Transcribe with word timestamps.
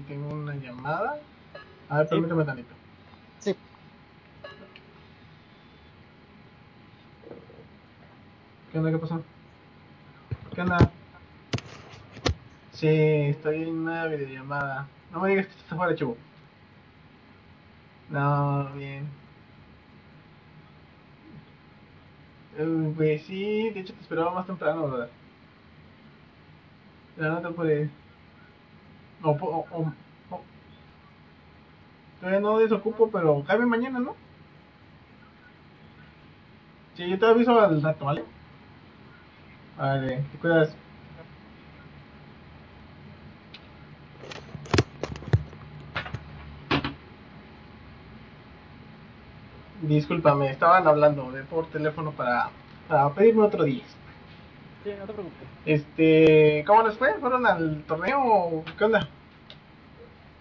tengo 0.00 0.28
una 0.34 0.54
llamada. 0.56 1.18
A 1.88 1.98
ver, 1.98 2.08
permíteme 2.08 2.44
tantito. 2.44 2.74
Sí. 3.40 3.54
¿Qué 8.72 8.78
onda? 8.78 8.90
¿Qué 8.90 8.98
pasó? 8.98 9.22
¿Qué 10.54 10.60
onda? 10.60 10.90
Sí, 12.72 12.88
estoy 12.88 13.62
en 13.62 13.78
una 13.78 14.06
videollamada. 14.06 14.86
No 15.12 15.20
me 15.20 15.30
digas 15.30 15.46
que 15.46 15.52
estás 15.52 15.72
afuera, 15.72 15.94
chivo. 15.94 16.16
No, 18.10 18.70
bien. 18.74 19.06
Eh, 22.56 22.92
pues 22.96 23.22
sí, 23.22 23.70
de 23.70 23.80
hecho 23.80 23.92
te 23.94 24.00
esperaba 24.00 24.32
más 24.32 24.46
temprano, 24.46 24.88
¿verdad? 24.88 25.08
Ya 27.18 27.28
no 27.28 27.40
te 27.40 27.48
puedes. 27.50 28.03
O, 29.28 29.30
o, 29.30 29.58
o- 29.78 29.92
o- 30.34 30.46
Todavía 32.18 32.40
no 32.40 32.58
desocupo, 32.58 33.08
pero 33.12 33.44
cabe 33.44 33.66
mañana, 33.66 34.00
¿no? 34.00 34.18
Sí, 36.94 37.08
yo 37.10 37.18
te 37.18 37.26
aviso 37.26 37.58
al 37.60 37.82
rato, 37.82 38.06
¿vale? 38.06 38.24
Vale, 39.76 40.26
te 40.30 40.38
cuidas. 40.38 40.76
Discúlpame, 49.90 50.50
estaban 50.50 50.86
hablando 50.88 51.30
de 51.30 51.44
por 51.44 51.68
teléfono 51.68 52.16
para, 52.16 52.56
para 52.86 53.14
pedirme 53.14 53.42
otro 53.44 53.62
día. 53.64 53.86
Sí, 54.84 54.90
no 54.98 55.06
te 55.06 55.12
preocupes. 55.14 55.48
Este, 55.64 56.62
¿cómo 56.66 56.82
les 56.86 56.96
fue? 56.98 57.14
¿Fueron 57.14 57.46
al 57.46 57.82
torneo 57.84 58.20
o 58.22 58.64
qué 58.76 58.84
onda? 58.84 59.08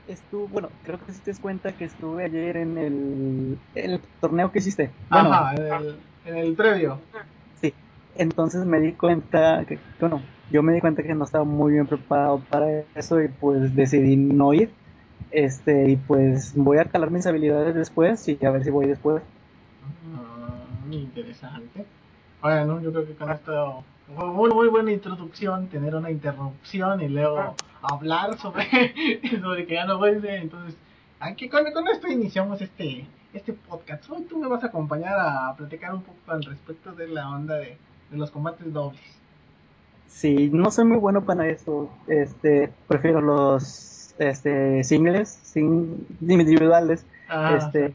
Estuvo, 0.07 0.47
bueno, 0.49 0.69
creo 0.83 0.99
que 0.99 1.13
si 1.13 1.19
te 1.21 1.31
das 1.31 1.39
cuenta 1.39 1.71
que 1.71 1.85
estuve 1.85 2.25
ayer 2.25 2.57
en 2.57 2.77
el, 2.77 3.58
el 3.73 4.02
torneo 4.19 4.52
que 4.52 4.59
hiciste. 4.59 4.89
Bueno, 5.09 5.33
Ajá, 5.33 5.55
en 5.55 5.73
el, 5.73 5.95
en 6.25 6.38
el 6.38 6.53
previo. 6.55 6.99
sí. 7.61 7.73
Entonces 8.17 8.66
me 8.66 8.81
di 8.81 8.91
cuenta 8.91 9.64
que, 9.66 9.80
bueno, 10.02 10.21
yo 10.52 10.61
me 10.61 10.73
di 10.73 10.81
cuenta 10.81 11.03
que 11.03 11.16
no 11.16 11.23
estaba 11.23 11.45
muy 11.45 11.71
bien 11.71 11.88
preparado 11.88 12.39
para 12.49 12.83
eso 12.95 13.21
y 13.21 13.30
pues 13.30 13.73
decidí 13.77 14.17
no 14.17 14.53
ir. 14.53 14.71
Este, 15.31 15.89
y 15.89 15.95
pues 15.95 16.53
voy 16.53 16.80
a 16.80 16.86
calar 16.86 17.09
mis 17.09 17.25
habilidades 17.25 17.73
después 17.73 18.27
y 18.27 18.38
a 18.45 18.52
ver 18.52 18.66
si 18.66 18.71
voy 18.71 18.88
después. 18.88 19.23
Ah, 20.16 20.66
interesante. 20.91 21.86
Bueno, 22.41 22.81
yo 22.81 22.91
creo 22.91 23.08
que 23.08 23.14
con 23.14 23.31
esto 23.31 23.83
muy, 24.07 24.51
muy 24.51 24.67
buena 24.67 24.91
introducción, 24.91 25.67
tener 25.67 25.95
una 25.95 26.11
interrupción 26.11 27.01
y 27.01 27.09
luego 27.09 27.55
hablar 27.81 28.37
sobre, 28.37 28.65
sobre 29.41 29.65
que 29.65 29.75
ya 29.75 29.85
no 29.85 29.97
vuelve. 29.97 30.37
Entonces, 30.37 30.75
aquí 31.19 31.49
con, 31.49 31.71
con 31.71 31.87
esto 31.87 32.07
iniciamos 32.07 32.61
este, 32.61 33.05
este 33.33 33.53
podcast. 33.53 34.09
Hoy 34.09 34.23
tú 34.23 34.37
me 34.37 34.47
vas 34.47 34.63
a 34.63 34.67
acompañar 34.67 35.15
a 35.19 35.55
platicar 35.55 35.93
un 35.93 36.03
poco 36.03 36.19
al 36.27 36.43
respecto 36.43 36.91
de 36.93 37.07
la 37.07 37.29
onda 37.29 37.55
de, 37.55 37.77
de 38.11 38.17
los 38.17 38.31
combates 38.31 38.71
dobles. 38.71 39.01
Sí, 40.07 40.49
no 40.53 40.69
soy 40.69 40.85
muy 40.85 40.97
bueno 40.97 41.25
para 41.25 41.47
eso. 41.47 41.89
Este, 42.07 42.71
prefiero 42.87 43.21
los 43.21 44.15
este 44.19 44.83
singles, 44.83 45.29
sin 45.41 46.05
individuales. 46.21 47.05
Ah, 47.27 47.55
este 47.57 47.93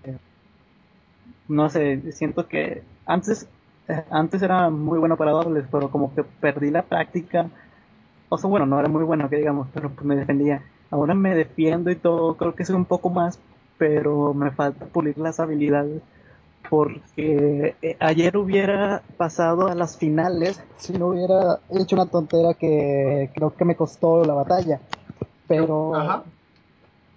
no 1.48 1.70
sé, 1.70 2.12
siento 2.12 2.46
que 2.46 2.82
antes 3.06 3.48
antes 4.10 4.42
era 4.42 4.70
muy 4.70 4.98
bueno 4.98 5.16
para 5.16 5.32
dobles, 5.32 5.64
pero 5.70 5.90
como 5.90 6.14
que 6.14 6.22
perdí 6.22 6.70
la 6.70 6.82
práctica. 6.82 7.48
O 8.28 8.38
sea, 8.38 8.50
bueno, 8.50 8.66
no 8.66 8.78
era 8.78 8.88
muy 8.88 9.04
bueno 9.04 9.28
que 9.28 9.36
digamos, 9.36 9.68
pero 9.72 9.90
pues 9.90 10.04
me 10.04 10.16
defendía. 10.16 10.62
Ahora 10.90 11.14
me 11.14 11.34
defiendo 11.34 11.90
y 11.90 11.96
todo, 11.96 12.36
creo 12.36 12.54
que 12.54 12.64
soy 12.64 12.76
un 12.76 12.84
poco 12.84 13.10
más, 13.10 13.38
pero 13.78 14.34
me 14.34 14.50
falta 14.50 14.86
pulir 14.86 15.18
las 15.18 15.40
habilidades 15.40 16.02
porque 16.68 17.76
eh, 17.80 17.96
ayer 18.00 18.36
hubiera 18.36 19.02
pasado 19.16 19.68
a 19.68 19.74
las 19.74 19.96
finales 19.96 20.62
si 20.76 20.92
no 20.92 21.08
hubiera 21.08 21.60
hecho 21.70 21.96
una 21.96 22.06
tontera 22.06 22.54
que 22.54 23.30
creo 23.34 23.54
que 23.54 23.64
me 23.64 23.76
costó 23.76 24.24
la 24.24 24.34
batalla. 24.34 24.80
Pero, 25.46 25.94
Ajá. 25.94 26.24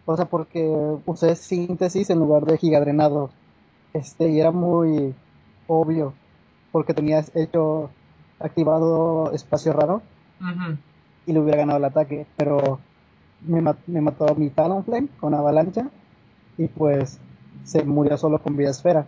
o 0.06 0.16
sea, 0.16 0.26
porque 0.26 0.66
usé 1.06 1.36
síntesis 1.36 2.10
en 2.10 2.20
lugar 2.20 2.46
de 2.46 2.58
gigadrenado. 2.58 3.30
Este, 3.94 4.30
y 4.30 4.40
era 4.40 4.52
muy 4.52 5.14
obvio, 5.68 6.14
porque 6.72 6.94
tenías 6.94 7.32
hecho 7.36 7.90
activado 8.40 9.32
espacio 9.34 9.74
raro 9.74 10.02
y 11.26 11.34
le 11.34 11.40
hubiera 11.40 11.60
ganado 11.60 11.78
el 11.78 11.86
ataque, 11.86 12.26
pero 12.38 12.80
me, 13.42 13.62
ma- 13.62 13.76
me 13.88 14.02
mató 14.02 14.34
mi 14.36 14.50
Talonflame 14.50 15.08
con 15.20 15.34
avalancha 15.34 15.88
y 16.58 16.68
pues 16.68 17.20
se 17.64 17.84
murió 17.84 18.18
solo 18.18 18.40
con 18.40 18.58
vida 18.58 18.70
esfera. 18.72 19.06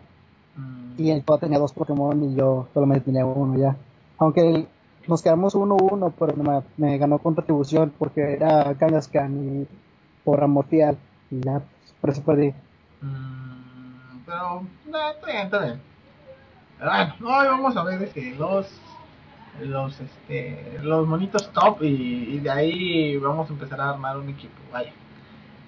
Mm, 0.56 1.02
Y 1.02 1.10
el 1.12 1.24
todo 1.24 1.40
tenía 1.40 1.60
dos 1.60 1.74
Pokémon 1.74 2.24
y 2.24 2.36
yo 2.36 2.68
solamente 2.74 3.06
tenía 3.06 3.26
uno 3.26 3.58
ya. 3.58 3.76
Aunque 4.20 4.68
nos 5.08 5.22
quedamos 5.22 5.56
uno 5.56 5.76
uno, 5.76 6.12
pero 6.18 6.36
me, 6.36 6.62
me 6.78 6.98
ganó 6.98 7.18
con 7.18 7.36
retribución 7.36 7.92
porque 7.98 8.34
era 8.34 8.74
Kangaskhan 8.76 9.62
y 9.64 9.68
por 10.24 10.44
Amortial. 10.44 10.98
Y 11.32 11.42
ya, 11.42 11.62
por 12.00 12.12
eso 12.12 12.22
perdí. 12.24 12.54
Mm, 13.02 14.20
pero, 14.26 14.62
está 14.86 15.26
bien, 15.26 15.38
está 15.46 15.60
bien. 15.60 15.93
Bueno, 16.84 17.14
hoy 17.22 17.48
vamos 17.48 17.78
a 17.78 17.84
ver 17.86 18.02
este, 18.02 18.36
los, 18.36 18.68
los, 19.62 20.02
este, 20.02 20.80
los 20.82 21.08
monitos 21.08 21.50
top 21.54 21.82
y, 21.82 22.36
y 22.36 22.40
de 22.40 22.52
ahí 22.52 23.16
vamos 23.16 23.50
a 23.50 23.54
empezar 23.54 23.80
a 23.80 23.92
armar 23.92 24.18
un 24.18 24.28
equipo. 24.28 24.54
Vaya. 24.70 24.92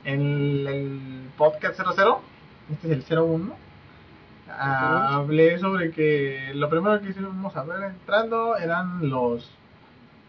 En 0.03 0.19
el, 0.19 0.67
el 0.67 1.29
podcast 1.37 1.79
00, 1.79 2.21
este 2.69 2.91
es 2.91 3.09
el 3.09 3.17
01, 3.17 3.55
ah, 4.49 5.15
hablé 5.15 5.57
sobre 5.57 5.91
que 5.91 6.51
lo 6.53 6.69
primero 6.69 6.99
que 6.99 7.17
íbamos 7.17 7.55
a 7.55 7.63
ver 7.63 7.83
entrando 7.83 8.57
eran 8.57 9.09
los, 9.09 9.49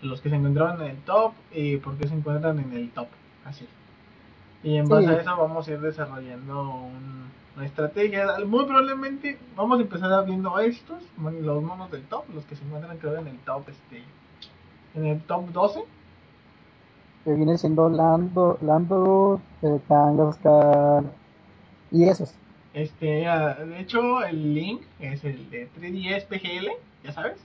los 0.03 0.21
que 0.21 0.31
se 0.31 0.37
encontraban 0.37 0.81
en 0.83 0.91
el 0.91 0.99
top 0.99 1.33
y 1.53 1.79
por 1.79 1.97
qué 1.99 2.07
se 2.07 2.15
encuentran 2.15 2.61
en 2.61 2.73
el 2.73 2.91
top. 2.91 3.09
Así. 3.45 3.67
Y 4.67 4.79
en 4.79 4.89
base 4.89 5.07
Sí. 5.07 5.13
a 5.15 5.21
eso 5.21 5.37
vamos 5.37 5.69
a 5.69 5.71
ir 5.71 5.81
desarrollando 5.81 6.61
un- 6.63 7.31
una 7.57 7.65
estrategia. 7.67 8.27
Muy 8.45 8.65
probablemente 8.65 9.39
vamos 9.55 9.79
a 9.79 9.83
empezar 9.83 10.27
viendo 10.27 10.59
estos, 10.59 10.99
los 11.41 11.63
monos 11.63 11.89
del 11.93 12.03
top, 12.07 12.25
los 12.35 12.45
que 12.47 12.57
se 12.57 12.65
encuentran 12.65 12.99
creo 12.99 13.17
en 13.17 13.29
el 13.29 13.39
top, 13.39 13.69
este, 13.69 14.03
en 14.97 15.07
el 15.07 15.21
top 15.23 15.51
12. 15.53 15.85
Que 17.25 17.33
viene 17.35 17.57
siendo 17.59 17.89
Lando, 17.89 18.59
Lando, 18.61 19.41
eh, 19.63 19.81
y 21.93 22.05
esos. 22.09 22.35
Este, 22.75 23.07
de 23.07 23.81
hecho 23.81 24.25
el 24.25 24.53
link 24.53 24.83
es 24.99 25.25
el 25.25 25.49
de 25.49 25.69
3DS 25.79 26.25
PGL, 26.27 26.73
ya 27.05 27.13
sabes. 27.13 27.39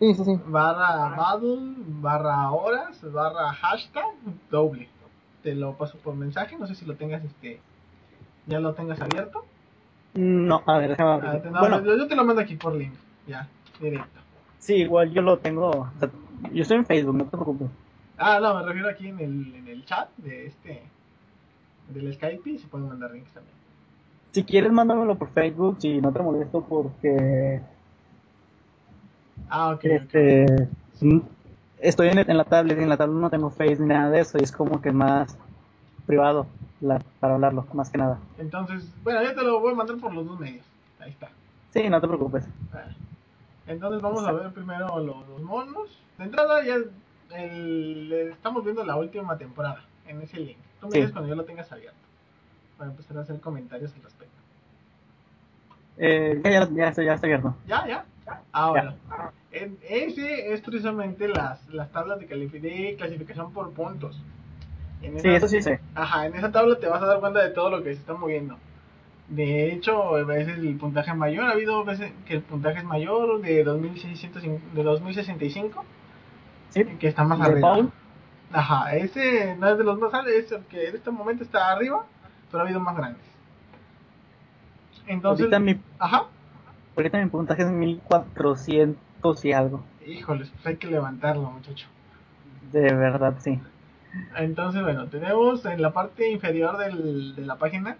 Sí, 0.00 0.14
sí, 0.14 0.24
sí. 0.24 0.40
Barra 0.46 1.14
battle, 1.16 1.74
barra 2.00 2.50
horas, 2.50 3.00
barra 3.12 3.52
hashtag 3.52 4.04
doble. 4.50 4.88
Te 5.42 5.54
lo 5.54 5.74
paso 5.74 5.98
por 5.98 6.14
mensaje, 6.14 6.56
no 6.58 6.66
sé 6.66 6.74
si 6.74 6.84
lo 6.84 6.96
tengas 6.96 7.24
este, 7.24 7.60
ya 8.46 8.60
lo 8.60 8.74
tengas 8.74 9.00
abierto. 9.00 9.44
No, 10.14 10.62
a 10.66 10.78
ver, 10.78 10.90
déjame 10.90 11.10
Ah, 11.10 11.14
abrir. 11.32 11.50
no, 11.52 11.60
Bueno, 11.60 11.84
yo, 11.84 12.06
te 12.06 12.16
lo 12.16 12.24
mando 12.24 12.42
aquí 12.42 12.56
por 12.56 12.74
link, 12.74 12.92
ya, 13.26 13.48
directo. 13.80 14.20
sí, 14.58 14.74
igual 14.76 15.10
yo 15.12 15.22
lo 15.22 15.38
tengo. 15.38 15.70
o 15.70 15.90
sea, 15.98 16.10
yo 16.52 16.62
estoy 16.62 16.78
en 16.78 16.86
Facebook, 16.86 17.14
no 17.16 17.24
te 17.24 17.30
preocupes. 17.30 17.68
Ah, 18.18 18.38
no, 18.42 18.54
me 18.54 18.64
refiero 18.66 18.88
aquí 18.88 19.08
en 19.08 19.18
el, 19.20 19.54
en 19.54 19.68
el 19.68 19.84
chat 19.86 20.10
de 20.18 20.46
este, 20.46 20.82
del 21.88 22.12
Skype 22.12 22.50
y 22.50 22.58
se 22.58 22.66
pueden 22.66 22.88
mandar 22.88 23.12
links 23.12 23.30
también. 23.32 23.54
Si 24.32 24.44
quieres, 24.44 24.70
mándamelo 24.72 25.16
por 25.16 25.30
Facebook, 25.30 25.78
si 25.80 26.00
no 26.00 26.12
te 26.12 26.20
molesto, 26.20 26.62
porque 26.62 27.60
Ah, 29.48 29.70
ok, 29.70 29.84
este 29.84 30.68
mm, 31.00 31.18
estoy 31.82 32.08
en, 32.08 32.18
en 32.18 32.36
la 32.36 32.44
tablet 32.44 32.78
y 32.78 32.82
en 32.82 32.88
la 32.88 32.96
tablet 32.96 33.16
no 33.20 33.30
tengo 33.30 33.50
Face 33.50 33.76
ni 33.78 33.86
nada 33.88 34.10
de 34.10 34.20
eso 34.20 34.38
y 34.38 34.42
es 34.44 34.52
como 34.52 34.80
que 34.80 34.92
más 34.92 35.36
privado 36.06 36.46
la- 36.80 36.98
para 37.20 37.34
hablarlo, 37.34 37.66
más 37.74 37.90
que 37.90 37.98
nada. 37.98 38.18
Entonces, 38.38 38.90
bueno, 39.02 39.22
ya 39.22 39.34
te 39.34 39.42
lo 39.42 39.60
voy 39.60 39.72
a 39.72 39.76
mandar 39.76 39.96
por 39.98 40.12
los 40.14 40.26
dos 40.26 40.38
medios. 40.40 40.64
Ahí 40.98 41.10
está. 41.10 41.30
Sí, 41.72 41.88
no 41.88 42.00
te 42.00 42.06
preocupes. 42.08 42.44
Vale. 42.72 42.92
Entonces 43.66 44.02
vamos 44.02 44.24
a 44.26 44.32
ver 44.32 44.50
primero 44.52 44.98
los, 45.00 45.28
los 45.28 45.42
monos. 45.42 46.02
De 46.18 46.24
entrada 46.24 46.62
ya 46.64 46.76
el- 47.36 48.12
estamos 48.32 48.64
viendo 48.64 48.84
la 48.84 48.96
última 48.96 49.36
temporada 49.38 49.84
en 50.06 50.20
ese 50.22 50.38
link. 50.40 50.58
Tú 50.80 50.86
me 50.88 50.92
Sí. 50.92 50.98
dices 50.98 51.12
cuando 51.12 51.28
ya 51.28 51.36
lo 51.36 51.44
tengas 51.44 51.70
abierto. 51.70 51.98
Para 52.76 52.90
empezar 52.90 53.18
a 53.18 53.20
hacer 53.20 53.40
comentarios 53.40 53.92
al 53.94 54.02
respecto. 54.02 54.34
Eh, 55.98 56.40
ya, 56.42 56.50
ya, 56.50 56.68
ya, 56.70 56.92
ya 57.02 57.14
está 57.14 57.26
abierto. 57.26 57.54
¿Ya? 57.66 57.86
¿Ya? 57.86 58.04
Ahora, 58.52 58.94
en- 59.52 59.78
ese 59.88 60.52
es 60.52 60.60
precisamente 60.60 61.28
las, 61.28 61.66
las 61.68 61.90
tablas 61.90 62.18
de, 62.20 62.26
de 62.26 62.94
clasificación 62.98 63.52
por 63.52 63.70
puntos. 63.72 64.20
En 65.02 65.18
Sí, 65.20 65.28
eso 65.28 65.48
sí 65.48 65.62
sé. 65.62 65.80
Ajá, 65.94 66.26
en 66.26 66.34
esa 66.34 66.52
tabla 66.52 66.78
te 66.78 66.86
vas 66.88 67.02
a 67.02 67.06
dar 67.06 67.20
cuenta 67.20 67.42
de 67.42 67.50
todo 67.50 67.70
lo 67.70 67.78
que 67.82 67.94
se 67.94 68.00
está 68.00 68.14
moviendo. 68.14 68.56
De 69.28 69.72
hecho, 69.72 70.16
a 70.16 70.24
veces 70.24 70.58
el 70.58 70.76
puntaje 70.76 71.14
mayor, 71.14 71.44
ha 71.44 71.52
habido 71.52 71.84
veces 71.84 72.12
que 72.26 72.34
el 72.34 72.42
puntaje 72.42 72.78
es 72.78 72.84
mayor 72.84 73.40
de 73.40 73.62
2600, 73.64 74.42
de 74.42 74.82
2065, 74.82 75.84
Sí. 76.70 76.84
que 76.84 77.08
está 77.08 77.24
más 77.24 77.38
¿De 77.38 77.44
arriba. 77.46 77.60
Paul? 77.74 77.92
Ajá, 78.52 78.96
ese 78.96 79.54
no 79.56 79.68
es 79.68 79.78
de 79.78 79.84
los 79.84 79.98
más 79.98 80.12
altos, 80.12 80.32
es 80.32 80.50
el 80.52 80.64
que 80.64 80.88
en 80.88 80.96
este 80.96 81.10
momento 81.10 81.44
está 81.44 81.70
arriba, 81.70 82.04
pero 82.50 82.62
ha 82.62 82.66
habido 82.66 82.80
más 82.80 82.96
grandes. 82.96 83.22
Entonces, 85.06 85.48
mi, 85.60 85.80
ajá, 85.98 86.26
ahorita 87.00 87.18
mi 87.18 87.28
puntaje 87.30 87.62
es 87.62 87.70
1400 87.70 89.44
y 89.44 89.52
algo. 89.52 89.84
híjoles, 90.06 90.50
pues 90.50 90.66
hay 90.66 90.76
que 90.76 90.86
levantarlo, 90.88 91.50
muchacho. 91.50 91.86
De 92.72 92.92
verdad, 92.94 93.34
sí. 93.40 93.60
Entonces, 94.36 94.82
bueno, 94.82 95.06
tenemos 95.08 95.64
en 95.66 95.80
la 95.82 95.92
parte 95.92 96.30
inferior 96.30 96.76
del, 96.78 97.34
de 97.36 97.46
la 97.46 97.56
página 97.56 97.96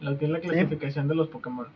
lo 0.00 0.18
que 0.18 0.24
es 0.26 0.30
la 0.30 0.40
clasificación 0.40 1.08
de 1.08 1.14
los 1.14 1.28
Pokémon. 1.28 1.66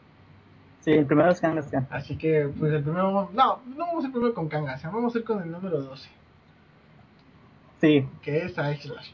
Sí, 0.81 0.93
el 0.93 1.07
primero 1.07 1.31
es 1.31 1.41
Kangaskhan. 1.41 1.87
Así 1.91 2.17
que, 2.17 2.49
pues 2.59 2.73
el 2.73 2.83
primero, 2.83 3.31
no, 3.33 3.61
no 3.67 3.87
vamos 3.87 4.05
a 4.05 4.07
ir 4.07 4.13
primero 4.13 4.33
con 4.35 4.49
Kangaskhan, 4.49 4.93
vamos 4.93 5.15
a 5.15 5.19
ir 5.19 5.25
con 5.25 5.43
el 5.43 5.51
número 5.51 5.83
12, 5.83 6.09
Sí, 7.81 8.07
que 8.23 8.45
es 8.45 8.59
Aegislash. 8.59 9.11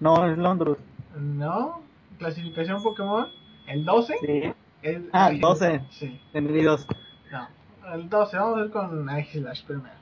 no, 0.00 0.26
es 0.26 0.38
Londrus. 0.38 0.78
¿No? 1.18 1.80
Clasificación 2.18 2.82
Pokémon, 2.82 3.26
el 3.66 3.84
12 3.84 4.14
Sí, 4.20 4.52
es 4.84 5.02
Ah, 5.12 5.26
Aegislash. 5.26 5.40
12. 5.60 5.80
Sí, 5.90 6.20
bienvenidos. 6.32 6.86
no, 7.32 7.48
el 7.94 8.08
12, 8.08 8.36
vamos 8.36 8.58
a 8.60 8.64
ir 8.66 8.70
con 8.70 9.08
Aegislash 9.08 9.64
primero. 9.64 9.94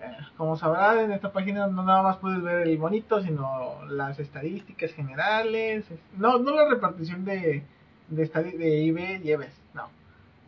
Eh, 0.00 0.16
Como 0.36 0.56
sabrán, 0.56 0.98
en 1.00 1.12
esta 1.12 1.32
página 1.32 1.66
no 1.66 1.82
nada 1.82 2.02
más 2.02 2.18
puedes 2.18 2.42
ver 2.42 2.66
el 2.68 2.78
bonito, 2.78 3.22
sino 3.22 3.84
las 3.86 4.18
estadísticas 4.20 4.92
generales. 4.92 5.84
No, 6.16 6.38
no 6.38 6.54
la 6.54 6.68
repartición 6.68 7.24
de, 7.24 7.64
de, 8.08 8.26
de 8.26 8.82
IB 8.82 9.48
no. 9.74 9.88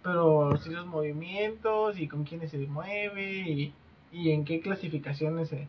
Pero 0.03 0.57
sí 0.59 0.71
los 0.71 0.87
movimientos 0.87 1.99
y 1.99 2.07
con 2.07 2.23
quiénes 2.25 2.51
se 2.53 2.59
mueve 2.59 3.41
y, 3.49 3.75
y 4.13 4.31
en 4.31 4.45
qué 4.45 4.61
clasificaciones 4.61 5.49
se... 5.49 5.67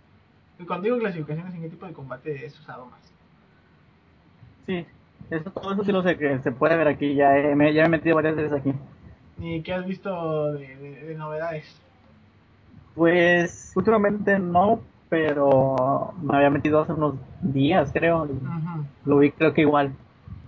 Y 0.60 0.66
cuando 0.66 0.86
digo 0.86 1.00
clasificaciones, 1.00 1.54
en 1.56 1.62
qué 1.62 1.70
tipo 1.70 1.88
de 1.88 1.94
combate 1.94 2.46
es 2.46 2.60
usado 2.60 2.86
más. 2.86 3.02
Sí, 4.68 4.86
eso, 5.30 5.52
todo 5.52 5.74
eso 5.74 5.84
sí 5.84 5.92
lo 5.92 6.02
sé 6.04 6.18
que 6.18 6.40
se 6.40 6.52
puede 6.52 6.76
ver 6.78 6.88
aquí. 6.88 7.16
Ya, 7.16 7.32
me, 7.56 7.74
ya 7.74 7.84
me 7.84 7.88
he 7.88 8.00
metido 8.00 8.16
varias 8.16 8.36
veces 8.36 8.54
aquí. 8.54 8.74
¿Y 9.40 9.62
qué 9.62 9.74
has 9.74 9.86
visto 9.86 10.54
de, 10.54 10.76
de- 10.78 11.06
de 11.06 11.16
novedades? 11.16 11.66
Pues 12.96 13.72
últimamente 13.76 14.40
no, 14.40 14.82
pero 15.10 16.14
me 16.22 16.36
había 16.38 16.50
metido 16.50 16.82
hace 16.82 16.94
unos 16.94 17.16
días, 17.42 17.92
creo. 17.94 18.28
Lo 19.06 19.18
vi, 19.20 19.32
creo 19.32 19.54
que 19.54 19.62
igual. 19.62 19.92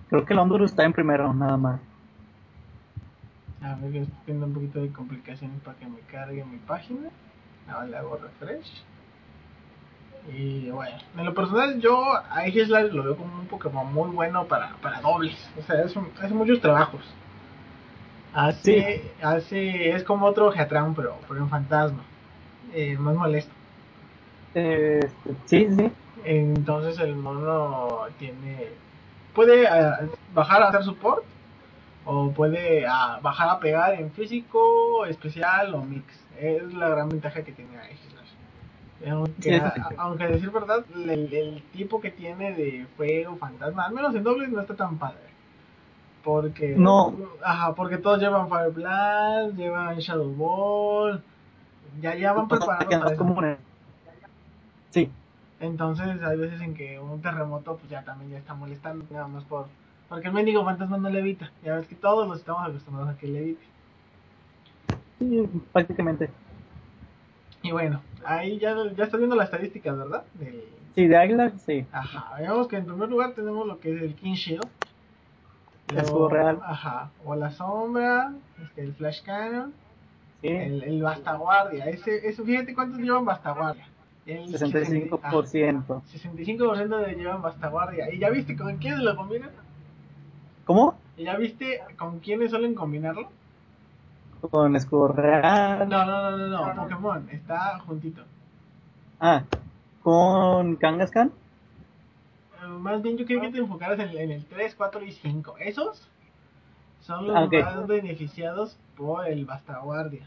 Creo 0.08 0.24
que 0.24 0.32
el 0.32 0.38
Honduras 0.40 0.70
está 0.70 0.84
en 0.84 0.92
primero, 0.92 1.32
nada 1.32 1.56
más. 1.56 1.80
A 3.62 3.74
ver, 3.76 3.92
yo 3.92 4.02
estoy 4.02 4.16
teniendo 4.24 4.46
un 4.46 4.54
poquito 4.54 4.80
de 4.80 4.90
complicaciones 4.90 5.60
para 5.62 5.76
que 5.78 5.86
me 5.86 6.00
cargue 6.10 6.44
mi 6.44 6.58
página. 6.58 7.10
Ahora 7.68 7.86
le 7.86 7.96
hago 7.96 8.16
refresh. 8.16 8.82
Y 10.28 10.70
bueno, 10.70 10.96
en 11.16 11.24
lo 11.24 11.34
personal 11.34 11.80
yo 11.80 12.14
a 12.14 12.38
Aegislash 12.38 12.90
lo 12.92 13.02
veo 13.02 13.16
como 13.16 13.34
un 13.40 13.46
Pokémon 13.46 13.92
muy 13.92 14.10
bueno 14.10 14.46
para, 14.46 14.74
para 14.82 15.00
dobles. 15.00 15.48
O 15.58 15.62
sea, 15.62 15.82
es 15.82 15.96
un- 15.96 16.10
hace 16.20 16.34
muchos 16.34 16.60
trabajos. 16.60 17.02
Hace, 18.32 19.02
hace, 19.22 19.90
es 19.90 20.04
como 20.04 20.26
otro 20.26 20.52
Geatran, 20.52 20.94
pero, 20.94 21.16
pero 21.28 21.40
en 21.40 21.48
fantasma. 21.48 22.04
Eh, 22.72 22.96
más 22.96 23.16
molesto. 23.16 23.52
Eh, 24.54 25.00
sí, 25.46 25.68
sí. 25.76 25.90
Entonces 26.24 26.98
el 27.00 27.16
mono 27.16 28.06
tiene. 28.18 28.68
Puede 29.34 29.66
ah, 29.66 30.00
bajar 30.34 30.62
a 30.62 30.68
hacer 30.68 30.84
support. 30.84 31.24
O 32.04 32.30
puede 32.32 32.86
ah, 32.86 33.18
bajar 33.22 33.48
a 33.48 33.60
pegar 33.60 33.94
en 33.94 34.10
físico, 34.12 35.04
especial 35.06 35.74
o 35.74 35.82
mix. 35.82 36.04
Es 36.38 36.72
la 36.74 36.88
gran 36.88 37.08
ventaja 37.08 37.42
que 37.42 37.52
tiene 37.52 37.78
Aegislash. 37.78 38.09
Aunque, 39.08 39.56
a- 39.56 39.74
aunque 39.98 40.24
a 40.24 40.28
decir 40.28 40.50
verdad, 40.50 40.84
el, 40.94 41.32
el 41.32 41.62
tipo 41.72 42.00
que 42.00 42.10
tiene 42.10 42.52
de 42.52 42.86
fuego, 42.96 43.36
fantasma, 43.36 43.84
al 43.86 43.94
menos 43.94 44.14
en 44.14 44.22
dobles 44.22 44.50
no 44.50 44.60
está 44.60 44.74
tan 44.74 44.98
padre. 44.98 45.30
Porque. 46.22 46.74
No. 46.76 47.14
Ajá, 47.42 47.74
porque 47.74 47.96
todos 47.96 48.20
llevan 48.20 48.48
Fire 48.50 48.70
Blast, 48.72 49.56
llevan 49.56 49.96
Shadow 49.98 50.30
Ball. 50.34 51.22
Ya, 52.00 52.14
ya 52.14 52.32
van 52.34 52.46
preparados 52.46 52.84
para 52.86 53.06
eso. 53.12 53.16
comunes. 53.18 53.58
Sí, 54.90 55.10
Entonces 55.60 56.20
hay 56.22 56.36
veces 56.36 56.60
en 56.60 56.74
que 56.74 56.98
un 56.98 57.22
terremoto 57.22 57.76
pues 57.76 57.88
ya 57.90 58.02
también 58.02 58.32
ya 58.32 58.38
está 58.38 58.54
molestando, 58.54 59.04
nada 59.10 59.28
más 59.28 59.44
por... 59.44 59.66
Porque 60.08 60.26
el 60.28 60.34
mendigo 60.34 60.64
fantasma 60.64 60.98
no 60.98 61.08
levita. 61.10 61.50
Ya 61.64 61.76
ves 61.76 61.86
que 61.86 61.94
todos 61.94 62.26
los 62.28 62.38
estamos 62.38 62.68
acostumbrados 62.68 63.14
a 63.14 63.18
que 63.18 63.28
levite. 63.28 63.62
sí, 65.20 65.48
prácticamente. 65.72 66.28
Y 67.62 67.72
bueno, 67.72 68.00
ahí 68.24 68.58
ya, 68.58 68.74
ya 68.96 69.04
estás 69.04 69.18
viendo 69.18 69.36
las 69.36 69.46
estadísticas, 69.46 69.96
¿verdad? 69.96 70.24
Del... 70.34 70.64
Sí, 70.94 71.06
de 71.06 71.16
Águila, 71.16 71.52
sí. 71.58 71.86
Ajá, 71.92 72.36
veamos 72.38 72.68
que 72.68 72.76
en 72.76 72.86
primer 72.86 73.08
lugar 73.08 73.32
tenemos 73.32 73.66
lo 73.66 73.78
que 73.78 73.94
es 73.94 74.02
el 74.02 74.14
King 74.14 74.34
Shield. 74.34 74.66
El 75.88 75.98
escudo 75.98 76.28
real. 76.28 76.58
Ajá, 76.62 77.10
o 77.24 77.34
la 77.34 77.50
sombra, 77.50 78.32
este, 78.62 78.82
el 78.82 78.94
Flash 78.94 79.22
Cannon, 79.22 79.72
Sí, 80.40 80.48
el, 80.48 80.82
el 80.82 81.02
Bastaguardia. 81.02 81.84
Ese, 81.86 82.26
eso, 82.26 82.44
fíjate 82.44 82.74
cuántos 82.74 82.98
llevan 82.98 83.26
Bastaguardia. 83.26 83.86
El 84.24 84.46
65%. 84.46 85.20
Ajá, 85.22 86.02
65% 86.06 87.06
de 87.06 87.14
llevan 87.14 87.42
Bastaguardia. 87.42 88.12
¿Y 88.12 88.18
ya 88.18 88.30
viste 88.30 88.56
con 88.56 88.76
quiénes 88.78 89.00
lo 89.00 89.16
combinan? 89.16 89.50
¿Cómo? 90.64 90.94
¿Y 91.16 91.24
ya 91.24 91.36
viste 91.36 91.80
con 91.98 92.20
quiénes 92.20 92.50
suelen 92.50 92.74
combinarlo? 92.74 93.28
Con 94.48 94.76
escudo 94.76 95.08
real. 95.08 95.88
No, 95.88 96.04
no, 96.04 96.30
no, 96.30 96.36
no, 96.48 96.74
no, 96.74 96.82
Pokémon, 96.82 97.28
está 97.30 97.78
juntito. 97.80 98.22
Ah, 99.20 99.44
con 100.02 100.76
Kangaskhan. 100.76 101.28
Eh, 102.62 102.66
más 102.68 103.02
bien 103.02 103.16
yo 103.18 103.26
creo 103.26 103.40
que 103.40 103.50
te 103.50 103.58
enfocaras 103.58 103.98
en, 103.98 104.16
en 104.16 104.30
el 104.30 104.44
3, 104.46 104.74
4 104.74 105.02
y 105.04 105.12
5. 105.12 105.56
Esos 105.58 106.08
son 107.02 107.26
los 107.26 107.36
Ah, 107.36 107.44
ok. 107.44 107.52
más 107.64 107.86
beneficiados 107.86 108.78
por 108.96 109.26
el 109.26 109.44
Bastaguardia. 109.44 110.26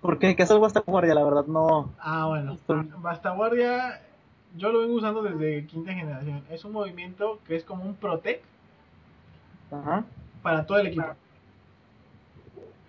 ¿Por 0.00 0.18
qué? 0.18 0.34
¿Qué 0.34 0.42
es 0.44 0.50
el 0.50 0.64
esta 0.64 0.80
guardia? 0.80 1.14
La 1.14 1.24
verdad 1.24 1.44
no. 1.46 1.90
Ah, 2.00 2.26
bueno, 2.26 2.56
Bastaguardia 2.98 4.00
yo 4.56 4.72
lo 4.72 4.80
vengo 4.80 4.94
usando 4.94 5.22
desde 5.22 5.66
quinta 5.66 5.92
generación. 5.92 6.42
Es 6.50 6.64
un 6.64 6.72
movimiento 6.72 7.38
que 7.46 7.56
es 7.56 7.64
como 7.64 7.84
un 7.84 7.94
Protect 7.94 8.42
Ajá. 9.70 10.04
para 10.42 10.64
todo 10.66 10.78
el 10.78 10.88
equipo. 10.88 11.06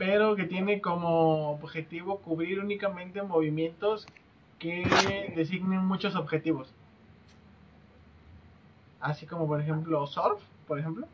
Pero 0.01 0.35
que 0.35 0.45
tiene 0.45 0.81
como 0.81 1.51
objetivo 1.51 2.17
cubrir 2.21 2.59
únicamente 2.59 3.21
movimientos 3.21 4.07
que 4.57 5.31
designen 5.35 5.85
muchos 5.85 6.15
objetivos. 6.15 6.73
Así 8.99 9.27
como 9.27 9.45
por 9.45 9.61
ejemplo 9.61 10.07
Surf, 10.07 10.41
por 10.67 10.79
ejemplo. 10.79 11.05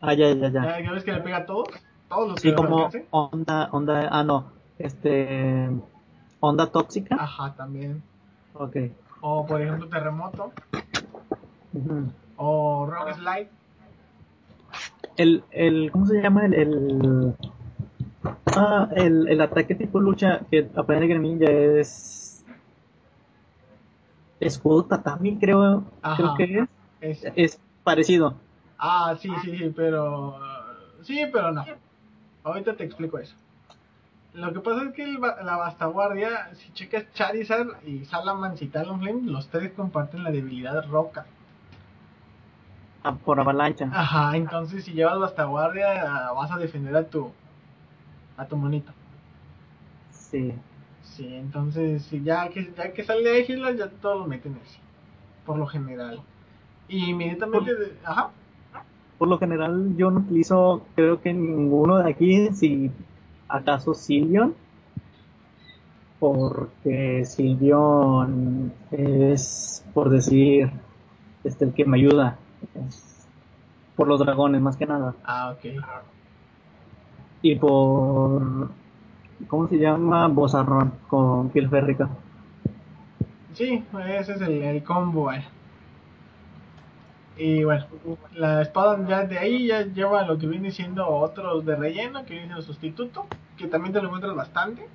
Ah, 0.00 0.14
ya, 0.14 0.32
ya, 0.32 0.48
ya. 0.48 0.80
Ya, 0.80 0.90
ves 0.90 1.04
que 1.04 1.12
le 1.12 1.20
pega 1.20 1.36
a 1.36 1.46
todos, 1.46 1.68
todos 2.08 2.30
los 2.30 2.40
Sí, 2.40 2.48
que 2.50 2.56
como 2.56 2.90
onda, 3.12 3.68
onda, 3.70 4.08
ah, 4.10 4.24
no. 4.24 4.50
Este. 4.80 5.70
Onda 6.40 6.66
tóxica. 6.72 7.14
Ajá, 7.20 7.54
también. 7.54 8.02
Ok. 8.54 8.78
O 9.20 9.46
por 9.46 9.62
ejemplo 9.62 9.88
Terremoto. 9.88 10.50
O 12.36 12.84
Rock 12.84 13.14
Slide. 13.14 13.48
El, 15.16 15.44
el, 15.52 15.92
¿cómo 15.92 16.04
se 16.06 16.20
llama? 16.20 16.46
El, 16.46 16.54
el, 16.54 17.34
ah, 18.46 18.88
el, 18.94 19.28
el 19.28 19.40
ataque 19.40 19.74
tipo 19.74 20.00
lucha 20.00 20.40
que 20.50 20.68
aprende 20.76 21.12
el 21.12 21.22
ninja 21.22 21.46
es 21.50 22.44
escudo 24.40 24.84
tatami, 24.84 25.38
creo, 25.38 25.84
Ajá. 26.02 26.16
creo 26.16 26.34
que 26.36 26.66
es. 27.10 27.24
Es- 27.24 27.32
Es 27.36 27.60
parecido. 27.84 28.34
Ah, 28.78 29.16
sí, 29.18 29.28
sí, 29.42 29.56
sí, 29.56 29.72
pero... 29.74 30.38
Sí, 31.02 31.24
pero 31.32 31.52
no. 31.52 31.64
Ahorita 32.44 32.74
te 32.76 32.84
explico 32.84 33.18
eso. 33.18 33.34
Lo 34.34 34.52
que 34.52 34.60
pasa 34.60 34.84
es 34.84 34.94
que 34.94 35.02
el 35.02 35.20
la 35.20 35.56
Bastaguardia, 35.56 36.50
si 36.54 36.72
checas 36.72 37.06
Charizard 37.14 37.82
y 37.84 38.04
Salamence 38.04 38.64
y 38.64 38.68
Talonflame, 38.68 39.22
los 39.22 39.48
tres 39.48 39.72
comparten 39.72 40.22
la 40.22 40.30
debilidad 40.30 40.86
roca. 40.88 41.26
ah, 43.02 43.14
por 43.14 43.40
avalancha. 43.40 43.88
Ajá, 43.92 44.36
entonces 44.36 44.84
si 44.84 44.92
llevas 44.92 45.18
Bastaguardia 45.18 46.02
ah, 46.28 46.32
vas 46.34 46.50
a 46.52 46.58
defender 46.58 46.94
a 46.94 47.04
tu 47.04 47.32
a 48.38 48.46
tu 48.46 48.56
monito. 48.56 48.92
Sí. 50.10 50.54
Sí, 51.02 51.26
entonces 51.34 52.08
ya 52.24 52.48
que 52.48 52.72
ya 52.76 52.92
que 52.92 53.04
sale 53.04 53.28
Aegis, 53.30 53.58
ya 53.76 53.88
todos 53.88 54.20
lo 54.20 54.26
meten 54.26 54.58
así. 54.64 54.78
Por 55.44 55.58
lo 55.58 55.66
general. 55.66 56.22
Y 56.88 57.10
inmediatamente, 57.10 57.74
de- 57.74 57.92
ajá. 58.04 58.30
Por 59.18 59.28
lo 59.28 59.38
general 59.38 59.96
yo 59.96 60.10
no 60.10 60.20
utilizo, 60.20 60.86
creo 60.94 61.20
que 61.20 61.32
ninguno 61.32 61.98
de 61.98 62.10
aquí, 62.10 62.48
si 62.54 62.90
acaso 63.48 63.92
Silvion, 63.94 64.54
porque 66.20 67.24
Silvion 67.24 68.72
es, 68.92 69.84
por 69.94 70.10
decir, 70.10 70.70
este 71.44 71.64
el 71.64 71.72
que 71.72 71.84
me 71.84 71.98
ayuda, 71.98 72.38
es 72.74 73.26
por 73.96 74.06
los 74.06 74.20
dragones 74.20 74.60
más 74.60 74.76
que 74.76 74.86
nada, 74.86 75.14
Ah, 75.24 75.50
ok. 75.56 75.82
Y 77.42 77.56
por, 77.56 78.70
¿cómo 79.46 79.68
se 79.68 79.78
llama? 79.78 80.28
Bozarrón, 80.28 80.92
con 81.08 81.50
piel 81.50 81.68
férrica. 81.68 82.08
Sí, 83.54 83.84
ese 84.08 84.32
es 84.34 84.40
el, 84.40 84.62
el 84.62 84.82
combo. 84.84 85.32
eh. 85.32 85.44
Y 87.36 87.62
bueno, 87.62 87.86
la 88.34 88.62
espada 88.62 88.98
ya 89.06 89.24
de 89.24 89.38
ahí 89.38 89.68
ya 89.68 89.82
lleva 89.82 90.24
lo 90.26 90.38
que 90.38 90.46
viene 90.46 90.70
siendo 90.72 91.06
otros 91.08 91.64
de 91.64 91.76
relleno, 91.76 92.24
que 92.24 92.32
viene 92.34 92.46
siendo 92.46 92.62
sustituto, 92.62 93.26
que 93.56 93.68
también 93.68 93.92
te 93.92 94.00
lo 94.00 94.06
encuentras 94.06 94.34
bastante. 94.34 94.88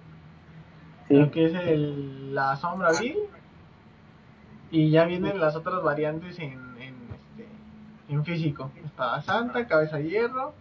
Sí. 1.08 1.16
Lo 1.16 1.32
que 1.32 1.46
es 1.46 1.54
el, 1.54 2.36
la 2.36 2.56
sombra 2.58 2.92
vil. 3.00 3.18
Y 4.72 4.90
ya 4.90 5.06
vienen 5.06 5.40
las 5.40 5.56
otras 5.56 5.84
variantes 5.84 6.40
en, 6.40 6.54
en, 6.80 6.96
este, 7.14 7.48
en 8.10 8.26
físico. 8.26 8.72
Espada 8.84 9.22
santa, 9.22 9.68
cabeza 9.68 9.98
de 9.98 10.10
hierro, 10.10 10.54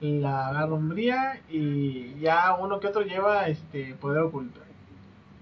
la 0.00 0.52
garra 0.52 0.74
umbría 0.74 1.40
y 1.50 2.14
ya 2.20 2.56
uno 2.60 2.78
que 2.80 2.86
otro 2.88 3.02
lleva 3.02 3.48
este 3.48 3.94
poder 3.94 4.22
oculto. 4.22 4.60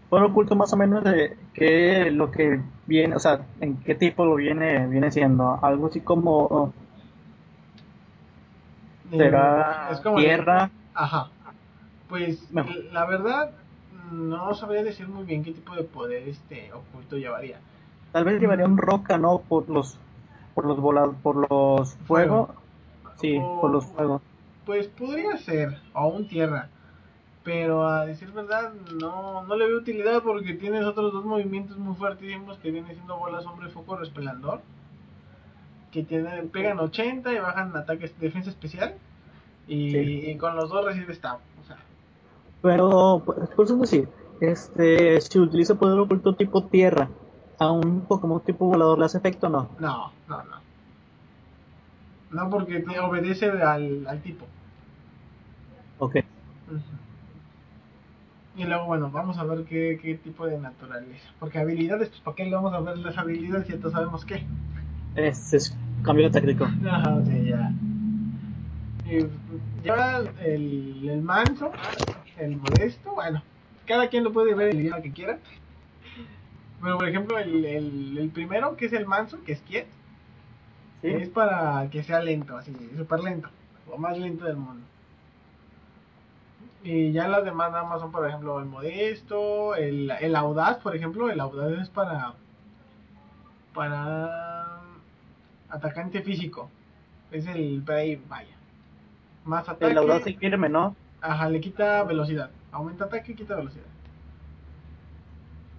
Poder 0.09 0.25
oculto 0.27 0.55
más 0.57 0.73
o 0.73 0.77
menos 0.77 1.03
de 1.05 1.37
qué 1.53 2.11
lo 2.11 2.31
que 2.31 2.61
viene, 2.87 3.17
o 3.17 3.19
sea, 3.19 3.45
en 3.61 3.77
qué 3.79 3.95
tipo 3.95 4.25
lo 4.25 4.37
viene 4.37 4.87
viene 4.87 5.11
siendo. 5.11 5.59
Algo 5.63 5.89
así 5.89 6.01
como 6.01 6.73
será 9.11 9.89
es 9.93 10.01
como 10.01 10.19
tierra. 10.19 10.71
Ajá. 10.95 11.29
Pues 12.09 12.49
la 12.93 13.05
verdad 13.07 13.51
no 14.13 14.55
sabría 14.55 14.83
decir 14.85 15.09
muy 15.09 15.25
bien 15.25 15.43
qué 15.43 15.53
tipo 15.53 15.75
de 15.75 15.83
poder 15.83 16.29
este 16.29 16.73
oculto 16.73 17.17
llevaría. 17.17 17.59
Tal 18.13 18.25
vez 18.25 18.41
llevaría 18.41 18.67
un 18.67 18.79
roca, 18.79 19.19
¿no? 19.19 19.39
Por 19.41 19.69
los 19.69 19.99
por 20.55 20.65
los 20.65 20.81
volados, 20.81 21.15
por 21.23 21.51
los 21.51 21.95
fuego. 22.07 22.49
Sí, 23.21 23.37
O- 23.41 23.61
por 23.61 23.71
los 23.73 23.85
fuegos. 23.87 24.23
Pues 24.67 24.89
podría 24.89 25.37
ser, 25.39 25.79
o 25.95 26.09
un 26.09 26.29
tierra. 26.29 26.69
Pero 27.45 27.87
a 27.87 28.05
decir 28.05 28.33
verdad, 28.33 28.73
no, 29.01 29.45
no 29.45 29.57
le 29.57 29.67
veo 29.69 29.79
utilidad 29.79 30.21
porque 30.25 30.55
tienes 30.55 30.85
otros 30.85 31.13
dos 31.13 31.25
movimientos 31.25 31.79
muy 31.79 31.95
fuertísimos 31.95 32.59
que 32.59 32.73
vienen 32.73 32.93
siendo 32.93 33.17
bola, 33.17 33.41
sombra 33.41 33.69
y 33.69 33.71
foco 33.71 33.97
resplandor. 33.97 34.61
Que 35.93 36.03
tienen, 36.03 36.49
pegan 36.49 36.81
80 36.81 37.33
y 37.33 37.39
bajan 37.39 37.77
ataques 37.77 38.19
defensa 38.19 38.51
especial. 38.51 38.95
Y, 39.69 39.91
Sí. 39.93 40.31
y 40.31 40.37
con 40.37 40.57
los 40.57 40.69
dos 40.69 40.85
recibes 40.85 41.21
tap. 41.21 41.39
O 41.63 41.67
sea, 41.67 41.77
Pero, 42.63 43.23
pues, 43.25 43.49
por 43.51 43.65
eso 43.65 43.77
decir, 43.77 44.09
este, 44.41 45.21
si 45.21 45.39
utiliza 45.39 45.77
poder 45.77 45.99
oculto 46.01 46.35
tipo 46.35 46.65
tierra, 46.65 47.09
a 47.59 47.71
un 47.71 48.01
Pokémon 48.03 48.41
tipo 48.41 48.67
volador 48.67 48.99
le 48.99 49.05
hace 49.05 49.19
efecto 49.19 49.47
o 49.47 49.51
no. 49.51 49.69
no, 49.79 50.13
no, 50.29 50.43
no. 50.43 50.57
No 52.31 52.51
porque 52.51 52.81
te 52.81 52.99
obedece 52.99 53.49
al, 53.51 54.05
al 54.07 54.21
tipo. 54.21 54.47
Ok. 55.99 56.17
Y 58.57 58.65
luego, 58.65 58.87
bueno, 58.87 59.11
vamos 59.11 59.37
a 59.37 59.45
ver 59.45 59.65
qué, 59.65 59.99
qué 60.01 60.15
tipo 60.15 60.47
de 60.47 60.59
naturaleza. 60.59 61.29
Porque 61.39 61.59
habilidades, 61.59 62.09
pues, 62.09 62.21
¿para 62.23 62.35
qué 62.35 62.45
le 62.45 62.55
vamos 62.55 62.73
a 62.73 62.81
ver 62.81 62.97
las 62.99 63.19
habilidades 63.19 63.67
si 63.67 63.79
ya 63.79 63.91
sabemos 63.91 64.25
qué? 64.25 64.45
Este 65.15 65.59
es 65.59 65.77
cambio 66.03 66.31
táctico. 66.31 66.65
Ajá, 66.65 67.23
sí, 67.27 67.45
ya. 67.45 67.73
Y 69.07 69.27
lleva 69.85 70.23
el, 70.41 71.09
el 71.09 71.23
manso, 71.23 71.71
el 72.39 72.57
modesto, 72.57 73.15
bueno, 73.15 73.43
cada 73.87 74.09
quien 74.09 74.25
lo 74.25 74.33
puede 74.33 74.55
ver 74.55 74.71
el 74.71 74.81
idioma 74.81 75.03
que 75.03 75.13
quiera. 75.13 75.39
Pero, 76.83 76.97
por 76.97 77.09
ejemplo, 77.09 77.39
el, 77.39 77.65
el, 77.65 78.19
el 78.19 78.29
primero, 78.31 78.77
que 78.77 78.87
es 78.87 78.93
el 78.95 79.07
manso, 79.07 79.43
que 79.45 79.53
es 79.53 79.61
Kiet, 79.61 79.87
¿Sí? 81.03 81.09
es 81.09 81.29
para 81.29 81.89
que 81.91 82.03
sea 82.03 82.21
lento, 82.23 82.57
así, 82.57 82.73
súper 82.97 83.21
lento, 83.21 83.49
lo 83.89 83.99
más 83.99 84.19
lento 84.19 84.45
del 84.47 84.57
mundo. 84.57 84.85
Y 86.89 87.11
ya 87.11 87.27
las 87.27 87.45
demás 87.45 87.73
nada 87.73 87.83
más 87.83 88.01
son, 88.01 88.13
por 88.13 88.25
ejemplo, 88.29 88.61
el 88.61 88.67
modesto, 88.67 89.75
el, 89.75 90.09
el 90.09 90.37
audaz, 90.37 90.77
por 90.77 90.95
ejemplo, 90.95 91.29
el 91.29 91.41
audaz 91.41 91.73
es 91.83 91.91
para 91.91 92.35
para 93.75 94.83
atacante 95.69 96.23
físico. 96.23 96.71
Es 97.33 97.45
el 97.49 97.83
ahí, 97.89 98.23
vaya. 98.29 98.55
Más 99.45 99.69
ataque. 99.69 99.91
El 99.91 99.99
audaz 99.99 100.29
y 100.29 100.35
firme, 100.35 100.69
¿no? 100.69 100.95
Ajá, 101.21 101.49
le 101.49 101.61
quita 101.61 102.05
velocidad. 102.05 102.51
Aumenta 102.71 103.07
ataque 103.07 103.33
y 103.33 103.35
quita 103.35 103.57
velocidad. 103.57 103.87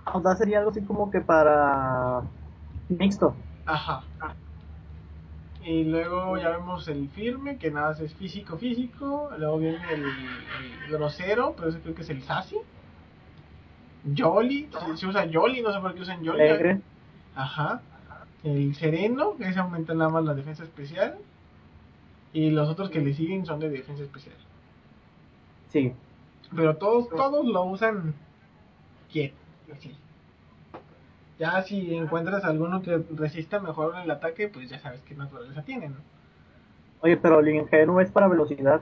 Audaz 0.04 0.40
sería 0.40 0.58
algo 0.58 0.72
así 0.72 0.82
como 0.82 1.10
que 1.10 1.22
para 1.22 2.24
mixto. 2.90 3.34
Ajá. 3.66 4.04
Y 5.68 5.84
luego 5.84 6.38
ya 6.38 6.52
vemos 6.52 6.88
el 6.88 7.10
firme, 7.10 7.58
que 7.58 7.70
nada 7.70 7.90
más 7.90 8.00
es 8.00 8.14
físico, 8.14 8.58
físico. 8.58 9.30
Luego 9.38 9.58
viene 9.58 9.80
el, 9.92 10.06
el 10.06 10.92
grosero, 10.92 11.56
pero 11.58 11.68
ese 11.68 11.82
creo 11.82 11.94
que 11.94 12.04
es 12.04 12.10
el 12.10 12.24
sassy. 12.24 12.56
Jolly, 14.18 14.70
se, 14.72 14.96
se 14.96 15.08
usa 15.08 15.28
Jolly, 15.30 15.62
no 15.62 15.74
sé 15.74 15.82
por 15.82 15.94
qué 15.94 16.02
usan 16.04 16.26
Jolly. 16.26 16.42
Alegre. 16.42 16.80
Ajá. 17.36 17.82
El 18.46 18.76
sereno, 18.76 19.36
que 19.36 19.50
ese 19.50 19.60
aumenta 19.60 19.94
nada 19.94 20.10
más 20.10 20.24
la 20.24 20.36
defensa 20.36 20.64
especial. 20.64 21.18
Y 22.32 22.50
los 22.52 22.70
otros 22.70 22.90
que 22.90 23.02
le 23.02 23.14
siguen 23.14 23.46
son 23.46 23.60
de 23.60 23.70
defensa 23.70 24.04
especial. 24.04 24.38
Sí. 25.68 25.92
Pero 26.56 26.78
todos, 26.78 27.10
todos 27.10 27.46
lo 27.46 27.66
usan 27.66 28.14
quieto, 29.12 29.36
así. 29.74 29.94
Ya 31.40 31.62
si 31.64 31.96
encuentras 31.96 32.44
alguno 32.44 32.82
que 32.82 33.00
resista 33.16 33.60
mejor 33.60 33.96
el 34.04 34.10
ataque, 34.10 34.48
pues 34.48 34.70
ya 34.70 34.80
sabes 34.80 35.02
qué 35.02 35.14
naturaleza 35.16 35.62
tiene, 35.64 35.90
¿no? 35.90 35.98
Oye, 37.02 37.16
pero 37.18 37.40
el 37.40 37.50
ingenuo 37.50 38.02
es 38.02 38.10
para 38.10 38.28
velocidad. 38.28 38.82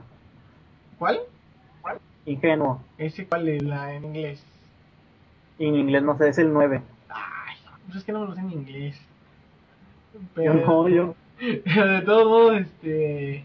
¿Cuál? 0.98 1.20
Ingenuo. 2.24 2.80
Ese 2.98 3.26
cuál 3.26 3.48
es 3.48 3.62
la 3.62 3.92
en 3.94 4.04
inglés. 4.06 4.42
En 5.58 5.74
inglés 5.76 6.02
no 6.02 6.16
sé, 6.18 6.28
es 6.30 6.38
el 6.38 6.52
9. 6.52 6.82
Ay, 7.08 7.56
pues 7.86 7.98
es 7.98 8.04
que 8.04 8.12
no 8.12 8.20
me 8.20 8.26
lo 8.28 8.34
sé 8.34 8.40
en 8.40 8.50
inglés. 8.52 8.96
Yo 10.14 10.20
Pero, 10.34 10.54
no, 10.54 10.88
yo. 10.88 11.14
pero 11.64 11.86
de 11.92 12.00
todos 12.02 12.24
modos, 12.26 12.60
este. 12.62 13.44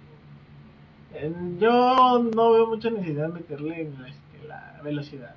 en- 1.14 1.60
Yo 1.60 2.24
no 2.34 2.52
veo 2.54 2.68
mucha 2.68 2.90
necesidad 2.90 3.28
de 3.28 3.34
meterle 3.34 3.82
en 3.82 4.06
este, 4.06 4.48
la 4.48 4.80
velocidad. 4.84 5.36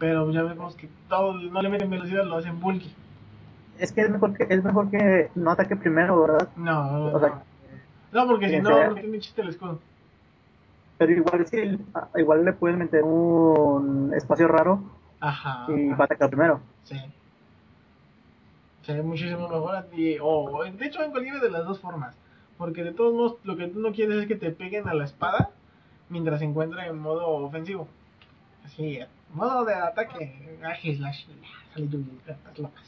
Pero 0.00 0.28
ya 0.32 0.42
vemos 0.42 0.74
que 0.74 0.88
todos 1.08 1.40
no 1.52 1.62
le 1.62 1.68
meten 1.68 1.88
velocidad, 1.90 2.24
lo 2.24 2.36
hacen 2.38 2.58
bulky. 2.58 2.92
Es 3.78 3.92
que 3.92 4.00
es 4.00 4.10
mejor 4.10 4.36
que, 4.36 4.52
es 4.52 4.64
mejor 4.64 4.90
que 4.90 5.30
no 5.36 5.50
ataque 5.52 5.76
primero, 5.76 6.20
¿verdad? 6.20 6.48
No, 6.56 6.90
no, 7.10 7.16
O 7.16 7.20
sea, 7.20 7.42
no 8.12 8.26
porque 8.26 8.48
si 8.48 8.58
no, 8.60 8.88
no 8.88 8.94
tiene 8.94 9.20
chiste 9.20 9.42
el 9.42 9.50
escudo. 9.50 9.78
pero 10.98 11.12
igual 11.12 11.46
el- 11.52 11.80
igual 12.16 12.44
le 12.44 12.52
pueden 12.54 12.78
meter 12.78 13.02
un 13.04 14.12
espacio 14.16 14.48
raro 14.48 14.82
Ajá. 15.20 15.66
y 15.72 15.88
va 15.90 15.98
a 16.00 16.04
atacar 16.04 16.28
primero. 16.28 16.60
Sí. 16.84 16.96
Se 18.82 18.94
ve 18.94 19.02
muchísimo 19.02 19.48
mejor 19.48 19.76
a 19.76 19.84
ti. 19.84 20.16
O, 20.20 20.64
de 20.64 20.86
hecho, 20.86 21.02
en 21.02 21.10
cualquiera 21.10 21.38
de 21.40 21.50
las 21.50 21.64
dos 21.66 21.78
formas. 21.78 22.16
Porque 22.58 22.82
de 22.84 22.92
todos 22.92 23.14
modos, 23.14 23.36
lo 23.44 23.56
que 23.56 23.68
tú 23.68 23.80
no 23.80 23.92
quieres 23.92 24.16
es 24.16 24.26
que 24.28 24.36
te 24.36 24.50
peguen 24.50 24.88
a 24.88 24.94
la 24.94 25.04
espada 25.04 25.50
mientras 26.08 26.40
se 26.40 26.46
encuentra 26.46 26.86
en 26.86 26.98
modo 26.98 27.26
ofensivo. 27.28 27.86
Así, 28.64 28.98
modo 29.34 29.64
de 29.64 29.74
ataque. 29.74 30.58
Aje, 30.64 30.96
slash, 30.96 31.26
sale 31.74 31.88
las 32.26 32.58
locas. 32.58 32.84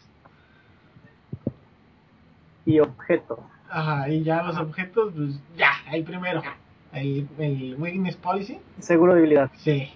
Y 2.65 2.79
objeto. 2.81 3.43
Ajá, 3.69 4.09
y 4.09 4.23
ya 4.23 4.43
los 4.43 4.57
objetos, 4.59 5.13
pues 5.15 5.41
ya, 5.57 5.73
el 5.93 6.05
primero. 6.05 6.43
El, 6.93 7.27
el 7.39 7.77
Weakness 7.79 8.17
Policy. 8.17 8.61
Seguro 8.79 9.15
de 9.15 9.21
habilidad. 9.21 9.51
Sí. 9.57 9.91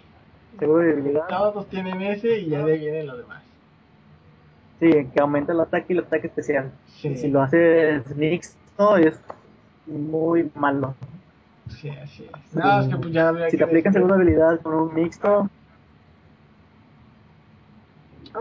Seguro 0.59 0.83
de 0.83 0.93
habilidad. 0.93 1.27
Todos 1.29 1.69
tienen 1.69 2.01
ese 2.01 2.39
y 2.41 2.49
ya 2.49 2.65
de 2.65 2.73
ahí 2.73 2.81
viene 2.81 3.05
lo 3.05 3.19
demás. 3.19 3.43
Sí, 4.81 4.91
que 4.91 5.21
aumenta 5.21 5.53
el 5.53 5.61
ataque 5.61 5.93
y 5.93 5.99
el 5.99 6.05
ataque 6.05 6.27
especial. 6.27 6.73
Sí. 6.87 7.09
Y 7.09 7.17
si 7.17 7.29
lo 7.29 7.43
haces 7.43 8.15
mixto 8.17 8.97
es 8.97 9.19
muy 9.87 10.51
malo. 10.55 10.95
Sí, 11.69 11.91
así 11.91 12.25
es. 12.25 12.55
Nada, 12.55 12.83
es 12.83 12.89
que 12.89 12.97
pues 12.97 13.13
ya 13.13 13.29
habría 13.29 13.47
Si 13.47 13.53
que 13.53 13.59
te 13.59 13.65
aplican 13.65 13.93
segunda 13.93 14.15
habilidad 14.15 14.61
con 14.61 14.75
un 14.75 14.95
mixto, 14.95 15.51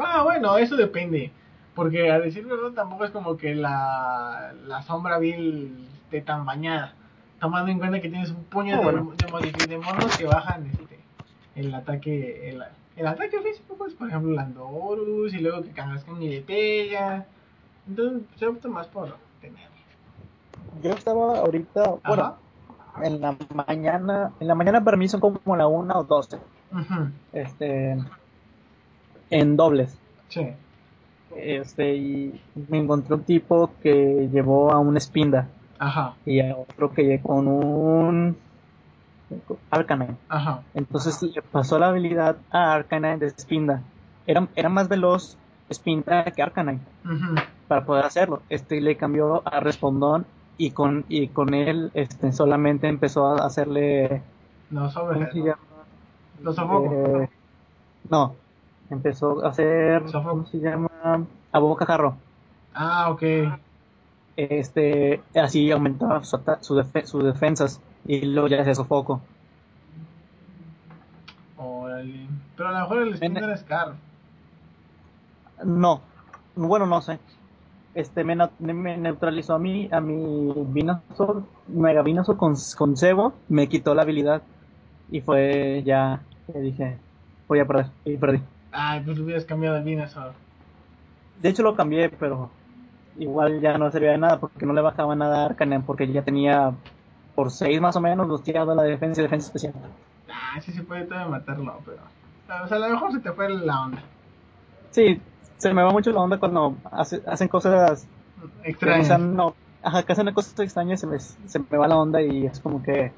Ah, 0.04 0.24
bueno, 0.24 0.58
eso 0.58 0.76
depende. 0.76 1.32
Porque 1.74 2.10
a 2.12 2.20
decir 2.20 2.46
verdad 2.46 2.72
tampoco 2.72 3.06
es 3.06 3.12
como 3.12 3.36
que 3.38 3.54
la, 3.54 4.54
la 4.66 4.82
sombra 4.84 5.18
vil 5.18 5.88
esté 6.06 6.22
tan 6.22 6.46
bañada. 6.46 6.94
Tomando 7.40 7.70
en 7.72 7.80
cuenta 7.80 8.00
que 8.00 8.10
tienes 8.10 8.30
un 8.30 8.44
puño 8.46 8.76
Ah, 8.76 8.78
de, 8.80 8.84
bueno. 8.84 9.14
de, 9.68 9.78
monos 9.78 10.18
que 10.18 10.26
bajan 10.26 10.66
este, 10.68 11.00
el 11.56 11.74
ataque 11.76 12.50
el, 12.50 12.64
el 12.96 13.08
ataque 13.08 13.42
físico, 13.42 13.76
pues 13.78 13.94
por 13.94 14.08
ejemplo 14.08 14.32
Landorus 14.32 15.34
y 15.34 15.40
luego 15.40 15.62
que 15.64 15.72
Kangaskhan 15.72 16.18
ni 16.20 16.30
le 16.30 16.42
pega. 16.42 17.26
Entonces 17.88 18.24
se 18.38 18.48
opta 18.48 18.70
más 18.70 18.88
por 18.88 19.18
tener. 19.42 19.68
yo 20.82 20.92
estaba 20.92 21.40
ahorita, 21.40 21.96
bueno, 22.08 22.38
en 23.04 23.20
la 23.22 23.36
mañana, 23.54 24.32
en 24.40 24.48
la 24.48 24.56
mañana 24.56 24.84
para 24.84 24.96
mí 24.98 25.08
son 25.10 25.20
como 25.20 25.56
la 25.58 25.68
1 25.68 25.94
o 26.00 26.04
12, 26.06 26.38
Ujú, 26.72 27.10
este, 27.34 27.98
en 29.30 29.56
dobles. 29.58 29.98
Sí. 30.30 30.48
Este, 31.36 31.96
y 31.96 32.42
me 32.70 32.78
encontré 32.80 33.16
un 33.16 33.24
tipo 33.24 33.72
que 33.84 34.30
llevó 34.32 34.72
a 34.72 34.80
un 34.80 35.00
Spinda 35.00 35.48
Ajá. 35.80 36.14
y 36.26 36.40
a 36.40 36.56
otro 36.56 36.94
que 36.94 37.04
llevó 37.04 37.28
con 37.30 37.48
un 37.48 38.38
Arcanine. 39.70 40.16
Ajá. 40.30 40.62
Entonces 40.74 41.22
le 41.22 41.42
pasó 41.42 41.78
la 41.80 41.88
habilidad 41.90 42.38
a 42.52 42.74
Arcanine 42.74 43.18
de 43.18 43.30
Spinda. 43.32 43.82
Era, 44.28 44.48
era 44.56 44.70
más 44.70 44.88
veloz 44.88 45.38
Spin 45.70 46.04
Track 46.04 46.40
Arcanine 46.40 46.80
para 47.68 47.86
poder 47.86 48.06
hacerlo. 48.06 48.42
Este 48.50 48.80
le 48.82 48.96
cambió 48.98 49.42
a 49.46 49.60
Respondón 49.60 50.26
y 50.58 50.72
con 50.72 51.06
y 51.10 51.28
con 51.28 51.54
él 51.54 51.92
este 51.96 52.32
solamente 52.32 52.88
empezó 52.88 53.26
a 53.28 53.46
hacerle 53.46 54.22
No, 54.70 54.90
sobre. 54.90 55.20
¿cómo 55.20 55.32
se 55.32 55.40
llama? 55.40 55.58
Lo 56.42 56.54
sofoco. 56.54 57.22
Eh, 57.22 57.30
no, 58.10 58.36
empezó 58.90 59.46
a 59.46 59.50
hacer. 59.50 60.04
¿cómo 60.12 60.46
se 60.48 60.58
llama? 60.60 60.90
A 61.52 61.60
boca 61.60 61.86
jarro. 61.86 62.16
Ah, 62.74 63.10
ok. 63.10 63.24
Este 64.38 65.22
así 65.34 65.72
aumentaba 65.72 66.24
su, 66.24 66.38
su 66.62 66.76
defe- 66.76 67.06
sus 67.06 67.24
defensas 67.24 67.80
y 68.06 68.22
luego 68.26 68.48
ya 68.50 68.62
hacía 68.62 68.76
sofoco. 68.76 69.22
Órale. 71.58 72.28
Pero 72.58 72.70
a 72.70 72.72
lo 72.74 72.80
mejor 72.80 73.02
el 73.04 73.14
spin 73.14 73.38
En- 73.38 73.44
era 73.44 73.58
Scar. 73.58 73.94
No, 75.64 76.02
bueno, 76.56 76.86
no 76.86 77.02
sé. 77.02 77.18
Este 77.94 78.26
me, 78.26 78.36
me 78.60 78.98
neutralizó 78.98 79.54
a 79.56 79.60
mí, 79.60 79.88
a 79.90 80.02
mi 80.02 80.52
Venusaur, 80.74 81.44
Mega 81.70 82.02
Venusaur 82.02 82.36
con, 82.38 82.56
con 82.78 82.98
cebo, 82.98 83.32
me 83.48 83.70
quitó 83.70 83.96
la 83.96 84.02
habilidad 84.02 84.42
y 85.10 85.22
fue 85.22 85.82
ya 85.86 86.20
que 86.46 86.60
dije, 86.60 86.98
voy 87.48 87.60
a 87.62 87.66
perder 87.66 87.86
y 88.04 88.18
perdí. 88.18 88.42
Ay, 88.76 89.02
pues 89.06 89.18
hubieras 89.20 89.46
cambiado 89.46 89.78
el 89.78 89.84
Venusaur. 89.84 90.34
De 91.42 91.50
hecho 91.50 91.64
lo 91.64 91.76
cambié, 91.76 92.10
pero 92.10 92.50
igual 93.18 93.62
ya 93.62 93.78
no 93.78 93.90
servía 93.92 94.12
de 94.12 94.18
nada 94.18 94.40
porque 94.40 94.66
no 94.66 94.74
le 94.74 94.82
bajaba 94.82 95.16
nada 95.16 95.44
a 95.44 95.46
Arcanine 95.46 95.84
porque 95.86 96.12
ya 96.12 96.22
tenía 96.24 96.74
por 97.36 97.52
6 97.52 97.80
más 97.82 97.96
o 97.96 98.02
menos 98.02 98.28
busteado 98.28 98.76
la 98.76 98.84
defensa 98.84 99.22
y 99.22 99.24
defensa 99.24 99.48
especial. 99.48 99.74
Ah, 100.30 100.60
sí 100.62 100.72
se 100.72 100.84
puede 100.84 101.06
todavía 101.06 101.30
matarlo, 101.30 101.80
pero. 101.86 101.98
O 102.64 102.68
sea, 102.68 102.78
a 102.78 102.80
lo 102.80 102.90
mejor 102.90 103.12
se 103.12 103.20
te 103.20 103.32
fue 103.32 103.50
la 103.50 103.82
onda. 103.82 104.04
Sí, 104.92 105.22
se 105.58 105.74
me 105.74 105.84
va 105.84 105.92
mucho 105.92 106.12
la 106.12 106.22
onda 106.22 106.38
cuando 106.40 106.76
hace- 106.92 107.22
hacen 107.28 107.48
cosas 107.48 108.08
Extraño. 108.64 109.02
O 109.02 109.06
sea, 109.06 109.18
no, 109.18 109.56
ajá, 109.84 110.04
que 110.04 110.14
hacen 110.14 110.34
cosas 110.34 110.60
extrañas 110.60 111.00
se 111.00 111.08
me, 111.08 111.20
se 111.20 111.60
me 111.60 111.78
va 111.78 111.88
la 111.88 111.98
onda 111.98 112.22
y 112.22 112.46
es 112.46 112.60
como 112.60 112.82
que 112.82 113.12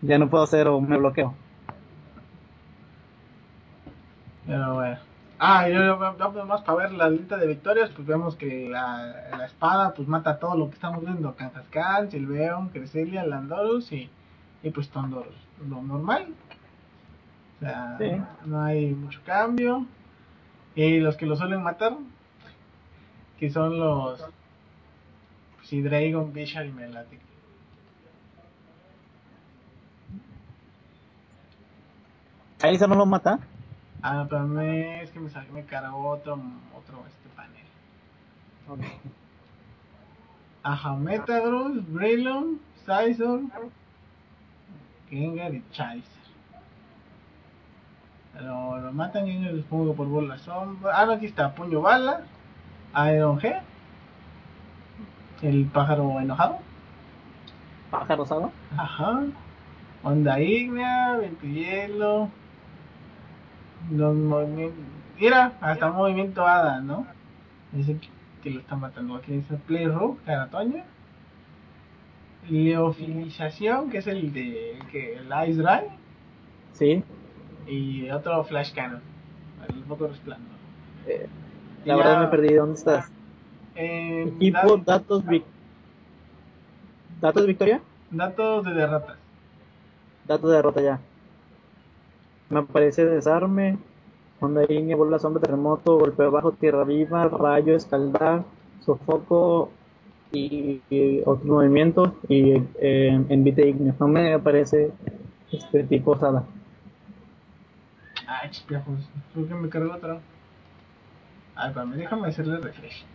ya 0.00 0.18
no 0.18 0.28
puedo 0.28 0.44
hacer 0.44 0.68
o 0.68 0.80
me 0.80 0.96
bloqueo. 0.96 1.34
Pero 4.46 4.74
bueno. 4.74 4.98
Ah, 5.38 5.68
y 5.68 5.74
yo 5.74 5.98
vamos 5.98 6.46
más 6.46 6.62
para 6.62 6.78
ver 6.78 6.92
la 6.92 7.08
lista 7.10 7.36
de 7.36 7.48
victorias, 7.48 7.90
pues 7.90 8.06
vemos 8.06 8.36
que 8.36 8.68
la, 8.68 9.28
la 9.36 9.44
espada 9.46 9.92
pues 9.92 10.06
mata 10.06 10.38
todo 10.38 10.56
lo 10.56 10.68
que 10.68 10.74
estamos 10.74 11.00
viendo, 11.04 11.34
Kangaskhan, 11.34 12.10
Silveon, 12.10 12.68
Cresselia, 12.68 13.24
Landorus 13.24 13.90
y, 13.92 14.08
y 14.62 14.70
pues 14.70 14.88
Tondorus. 14.90 15.34
Lo 15.68 15.82
normal. 15.82 16.28
O 17.56 17.64
sea, 17.64 17.96
Sí. 17.98 18.10
no 18.46 18.62
hay 18.62 18.92
mucho 18.94 19.20
cambio. 19.24 19.84
Y 20.76 21.00
los 21.00 21.16
que 21.16 21.26
lo 21.26 21.34
suelen 21.36 21.62
matar, 21.62 21.94
que 23.38 23.50
son 23.50 23.78
los 23.78 24.20
pues, 24.20 25.68
sí, 25.68 25.82
Dragon, 25.82 26.32
Bishar 26.32 26.66
y 26.66 26.72
Melodic. 26.72 27.20
Charizard 32.58 32.88
no 32.88 32.94
lo 32.94 33.06
mata. 33.06 33.38
Ah, 34.02 34.26
pero 34.28 34.46
me, 34.46 35.02
es 35.02 35.10
que 35.12 35.20
me, 35.20 35.30
me 35.52 35.64
cargó 35.64 36.08
otro, 36.08 36.34
otro 36.76 37.04
este 37.06 37.28
panel. 37.36 38.90
Ajá, 40.64 40.94
Metagross, 40.94 41.92
Breloom, 41.92 42.58
Scizor, 42.84 43.42
Gengar 45.08 45.54
y 45.54 45.62
Charizard. 45.70 46.10
Lo, 48.40 48.80
lo 48.80 48.92
matan 48.92 49.26
Gengar 49.26 49.54
supongo 49.54 49.94
por 49.94 50.08
bola 50.08 50.38
sombra. 50.38 50.98
Ah, 51.00 51.06
no, 51.06 51.12
aquí 51.12 51.26
está, 51.26 51.54
Puño 51.54 51.80
Bala, 51.80 52.22
Iron 53.14 53.38
G, 53.38 53.60
el 55.42 55.66
pájaro 55.66 56.20
enojado. 56.20 56.58
Pájaro 57.90 58.22
rosado. 58.22 58.52
Ajá. 58.76 59.22
Onda 60.02 60.40
Ignea, 60.40 61.18
Viento 61.18 61.46
y 61.46 61.54
Hielo. 61.54 62.30
Los 63.90 64.14
movimientos. 64.14 64.78
Mira, 65.18 65.52
hasta 65.60 65.90
movimiento 65.90 66.46
Hada, 66.46 66.80
¿no? 66.80 67.06
Dice 67.72 67.96
que, 67.98 68.08
que 68.42 68.50
lo 68.50 68.60
está 68.60 68.76
matando. 68.76 69.16
Aquí 69.16 69.32
dice 69.32 69.54
Play 69.66 69.86
Rogue, 69.86 70.18
Caratoña. 70.24 70.84
Leofilización, 72.48 73.90
que 73.90 73.98
es 73.98 74.06
el 74.06 74.32
de 74.32 74.72
el 74.78 74.86
que 74.86 75.16
el 75.16 75.26
Ice 75.48 75.62
Dry. 75.62 75.80
Sí. 76.72 77.04
Y 77.66 78.10
otro 78.10 78.42
Flash 78.44 78.72
Cannon. 78.74 79.00
El 79.68 79.84
foco 79.84 80.08
resplandor. 80.08 80.56
Eh, 81.06 81.28
la 81.84 81.94
ya- 81.94 81.96
verdad 81.96 82.20
me 82.22 82.26
perdí. 82.28 82.54
¿Dónde 82.54 82.74
estás? 82.74 83.10
Eh, 83.76 84.24
Equipo, 84.36 84.76
da- 84.78 84.98
datos, 84.98 85.24
datos 87.20 87.42
de 87.42 87.46
victoria. 87.48 87.80
datos 88.10 88.64
de 88.64 88.74
derrotas. 88.74 89.16
Datos 90.26 90.50
de 90.50 90.56
derrota 90.56 90.80
ya. 90.82 91.00
Me 92.52 92.58
aparece 92.58 93.06
desarme. 93.06 93.78
Onda 94.38 94.66
línea, 94.66 94.94
bola 94.94 95.18
sombra, 95.18 95.40
terremoto, 95.40 95.96
golpe 95.96 96.22
bajo, 96.24 96.52
tierra 96.52 96.84
viva, 96.84 97.26
rayo, 97.28 97.74
escaldar, 97.74 98.44
sofoco 98.80 99.70
y, 100.32 100.82
y 100.90 101.22
otro 101.24 101.46
movimiento. 101.46 102.14
Y 102.28 102.52
eh, 102.78 103.24
envite 103.30 103.66
igneo. 103.66 103.94
No 103.98 104.06
me 104.06 104.34
aparece 104.34 104.92
este 105.50 105.84
tipo 105.84 106.10
osada. 106.10 106.44
Ay, 108.26 108.50
chispiajos. 108.50 109.00
Creo 109.32 109.48
que 109.48 109.54
me 109.54 109.70
cargó 109.70 109.94
otro. 109.94 110.20
Ay, 111.54 111.68
espérame, 111.68 111.96
déjame 111.96 112.28
hacerle 112.28 112.58
refresh. 112.58 113.06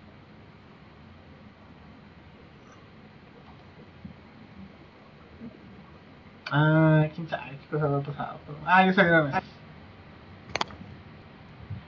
Ah, 6.51 7.05
quién 7.13 7.27
sabe 7.27 7.51
qué 7.51 7.67
cosa 7.69 7.85
habrá 7.85 7.99
pasado. 7.99 8.37
Pero... 8.45 8.57
Ah, 8.65 8.85
ya 8.85 8.93
salieron 8.93 9.29
esos. 9.29 9.43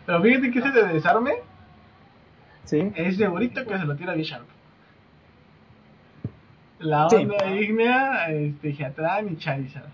Pero 0.06 0.22
fíjate 0.22 0.52
que 0.52 0.60
ese 0.60 0.72
de 0.72 0.88
desarme 0.94 1.34
¿Sí? 2.66 2.92
es 2.96 3.18
segurito 3.18 3.66
que 3.66 3.78
se 3.78 3.86
lo 3.86 3.96
tira 3.96 4.14
Bisharp. 4.14 4.46
La 6.80 7.10
Sí. 7.10 7.16
onda 7.18 7.46
ígnea, 7.52 8.30
este, 8.32 8.72
Geatran 8.74 9.30
y 9.30 9.38
Charizard. 9.38 9.90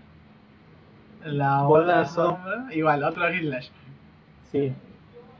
La 1.24 1.60
so- 2.06 2.06
sombra, 2.06 2.66
igual, 2.72 3.02
otro 3.02 3.28
Hitlash. 3.32 3.68
Sí. 4.52 4.72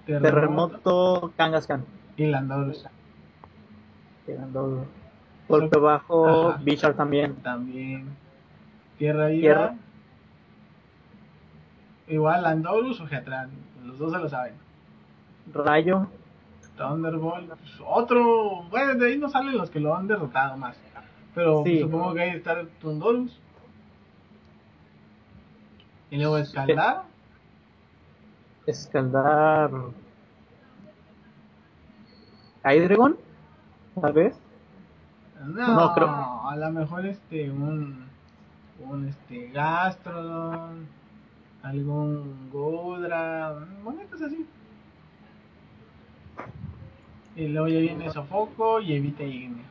Terremoto, 0.06 1.32
Kangaskhan. 1.36 1.84
y 2.16 2.26
Landorus. 2.26 2.84
Tirando 4.24 4.86
golpe 5.48 5.78
bajo. 5.78 6.54
Bichar 6.62 6.94
también. 6.94 7.36
También. 7.36 8.06
Tierra 8.98 9.26
Viva. 9.28 9.40
Tierra. 9.40 9.74
Igual 12.08 12.42
Landorus 12.42 13.00
o 13.00 13.06
Geatran. 13.06 13.50
Los 13.84 13.98
dos 13.98 14.12
se 14.12 14.18
lo 14.18 14.28
saben. 14.28 14.54
Rayo, 15.52 16.06
Thunderbolt. 16.76 17.48
pues, 17.48 17.80
otro. 17.86 18.64
Bueno, 18.70 18.94
de 18.94 19.06
ahí 19.08 19.18
no 19.18 19.28
salen 19.28 19.56
los 19.56 19.70
que 19.70 19.80
lo 19.80 19.94
han 19.94 20.06
derrotado 20.06 20.56
más. 20.56 20.76
Pero 21.34 21.62
Sí. 21.64 21.80
supongo 21.80 22.14
que 22.14 22.20
ahí 22.22 22.30
está 22.30 22.52
el 22.60 22.68
Thunderus. 22.80 23.38
Y 26.10 26.16
luego 26.18 26.38
Escaldar. 26.38 27.02
escaldar. 28.66 29.70
Hydreigon, 32.64 33.16
tal 34.00 34.12
vez. 34.12 34.36
No, 35.44 35.74
No, 35.74 35.94
creo- 35.94 36.08
a 36.48 36.56
lo 36.56 36.70
mejor 36.72 37.06
este. 37.06 37.50
Un. 37.50 38.05
Un 38.80 39.08
este. 39.08 39.50
Gastrodon. 39.50 40.86
Algún 41.62 42.50
Godra. 42.52 43.66
Monetas 43.82 44.22
así. 44.22 44.46
Y 47.34 47.48
luego 47.48 47.68
ya 47.68 47.80
viene 47.80 48.10
Sofoco 48.10 48.80
y 48.80 48.94
Evita 48.94 49.22
Ignea. 49.22 49.64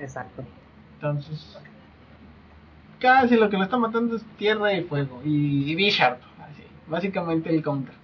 Exacto. 0.00 0.44
Entonces, 0.94 1.58
casi 2.98 3.36
lo 3.36 3.48
que 3.48 3.56
lo 3.56 3.64
está 3.64 3.78
matando 3.78 4.16
es 4.16 4.24
tierra 4.38 4.72
y 4.72 4.82
fuego. 4.82 5.20
Y, 5.24 5.70
y 5.70 5.74
Bisharp, 5.76 6.20
así. 6.40 6.62
Básicamente 6.88 7.54
el 7.54 7.62
counter. 7.62 7.94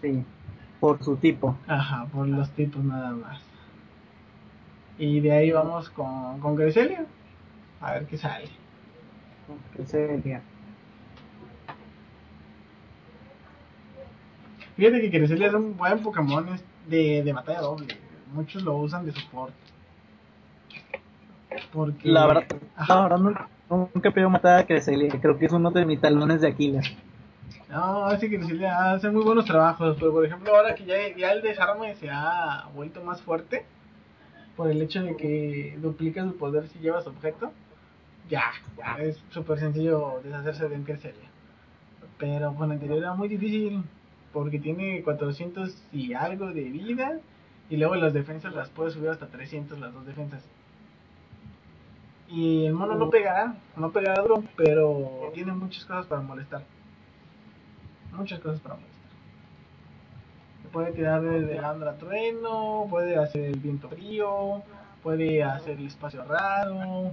Sí, 0.00 0.24
por 0.80 1.02
su 1.02 1.16
tipo. 1.16 1.56
Ajá, 1.68 2.06
por 2.06 2.26
los 2.26 2.50
tipos 2.50 2.82
nada 2.82 3.12
más. 3.12 3.40
Y 4.98 5.20
de 5.20 5.32
ahí 5.32 5.50
vamos 5.52 5.90
con, 5.90 6.40
con 6.40 6.56
Cresselia. 6.56 7.06
A 7.80 7.92
ver 7.92 8.06
qué 8.06 8.16
sale. 8.18 8.48
Fíjate 14.76 15.00
que 15.00 15.10
Cresselia 15.10 15.48
es 15.48 15.54
un 15.54 15.76
buen 15.76 16.02
Pokémon 16.02 16.46
de, 16.88 17.22
de 17.22 17.32
batalla 17.32 17.60
doble. 17.60 17.96
Muchos 18.32 18.62
lo 18.62 18.76
usan 18.76 19.06
de 19.06 19.12
soporte. 19.12 19.54
Porque. 21.72 22.08
La 22.08 22.26
verdad, 22.26 22.44
la 22.88 23.02
verdad 23.02 23.18
nunca, 23.18 23.48
nunca 23.70 24.08
he 24.08 24.12
podido 24.12 24.30
matar 24.30 24.58
a 24.58 24.66
Cresselia. 24.66 25.08
Creo 25.20 25.38
que 25.38 25.46
es 25.46 25.52
uno 25.52 25.70
de 25.70 25.84
mis 25.84 26.00
talones 26.00 26.40
de 26.40 26.48
Aquiles. 26.48 26.92
No, 27.68 28.04
así 28.04 28.28
que 28.30 28.38
le 28.38 28.66
hace 28.66 29.10
muy 29.10 29.24
buenos 29.24 29.44
trabajos, 29.44 29.96
pero 29.98 30.12
por 30.12 30.24
ejemplo 30.24 30.54
ahora 30.54 30.74
que 30.74 30.84
ya, 30.84 30.94
ya 31.16 31.32
el 31.32 31.42
desarme 31.42 31.94
se 31.96 32.08
ha 32.10 32.68
vuelto 32.74 33.02
más 33.02 33.20
fuerte, 33.20 33.64
por 34.56 34.70
el 34.70 34.80
hecho 34.80 35.02
de 35.02 35.16
que 35.16 35.76
duplicas 35.80 36.24
el 36.24 36.34
poder 36.34 36.68
si 36.68 36.78
llevas 36.78 37.06
objeto, 37.06 37.52
ya, 38.28 38.52
ya 38.76 38.96
es 38.98 39.22
súper 39.30 39.58
sencillo 39.58 40.20
deshacerse 40.22 40.68
de 40.68 40.76
Enkercelia. 40.76 41.28
Pero 42.18 42.54
con 42.54 42.70
el 42.70 42.72
anterior 42.72 42.98
era 42.98 43.14
muy 43.14 43.28
difícil, 43.28 43.82
porque 44.32 44.58
tiene 44.58 45.02
400 45.02 45.76
y 45.92 46.14
algo 46.14 46.46
de 46.52 46.64
vida, 46.64 47.20
y 47.70 47.76
luego 47.76 47.96
las 47.96 48.12
defensas 48.12 48.54
las 48.54 48.68
puedes 48.70 48.94
subir 48.94 49.10
hasta 49.10 49.26
300 49.26 49.78
las 49.78 49.92
dos 49.92 50.06
defensas. 50.06 50.42
Y 52.28 52.66
el 52.66 52.72
mono 52.72 52.94
no 52.94 53.10
pegará, 53.10 53.54
no 53.76 53.90
pegará 53.92 54.22
duro, 54.22 54.42
pero 54.56 55.30
tiene 55.34 55.52
muchas 55.52 55.84
cosas 55.84 56.06
para 56.06 56.20
molestar. 56.22 56.62
Muchas 58.12 58.40
cosas 58.40 58.60
para 58.60 58.76
molestar. 58.76 58.94
Puede 60.72 60.92
tirar 60.92 61.24
el 61.24 61.64
Andra 61.64 61.96
Trueno, 61.98 62.86
puede 62.90 63.16
hacer 63.16 63.44
el 63.44 63.60
viento 63.60 63.88
frío, 63.88 64.62
puede 65.02 65.42
hacer 65.44 65.78
el 65.78 65.86
espacio 65.86 66.24
raro. 66.24 67.12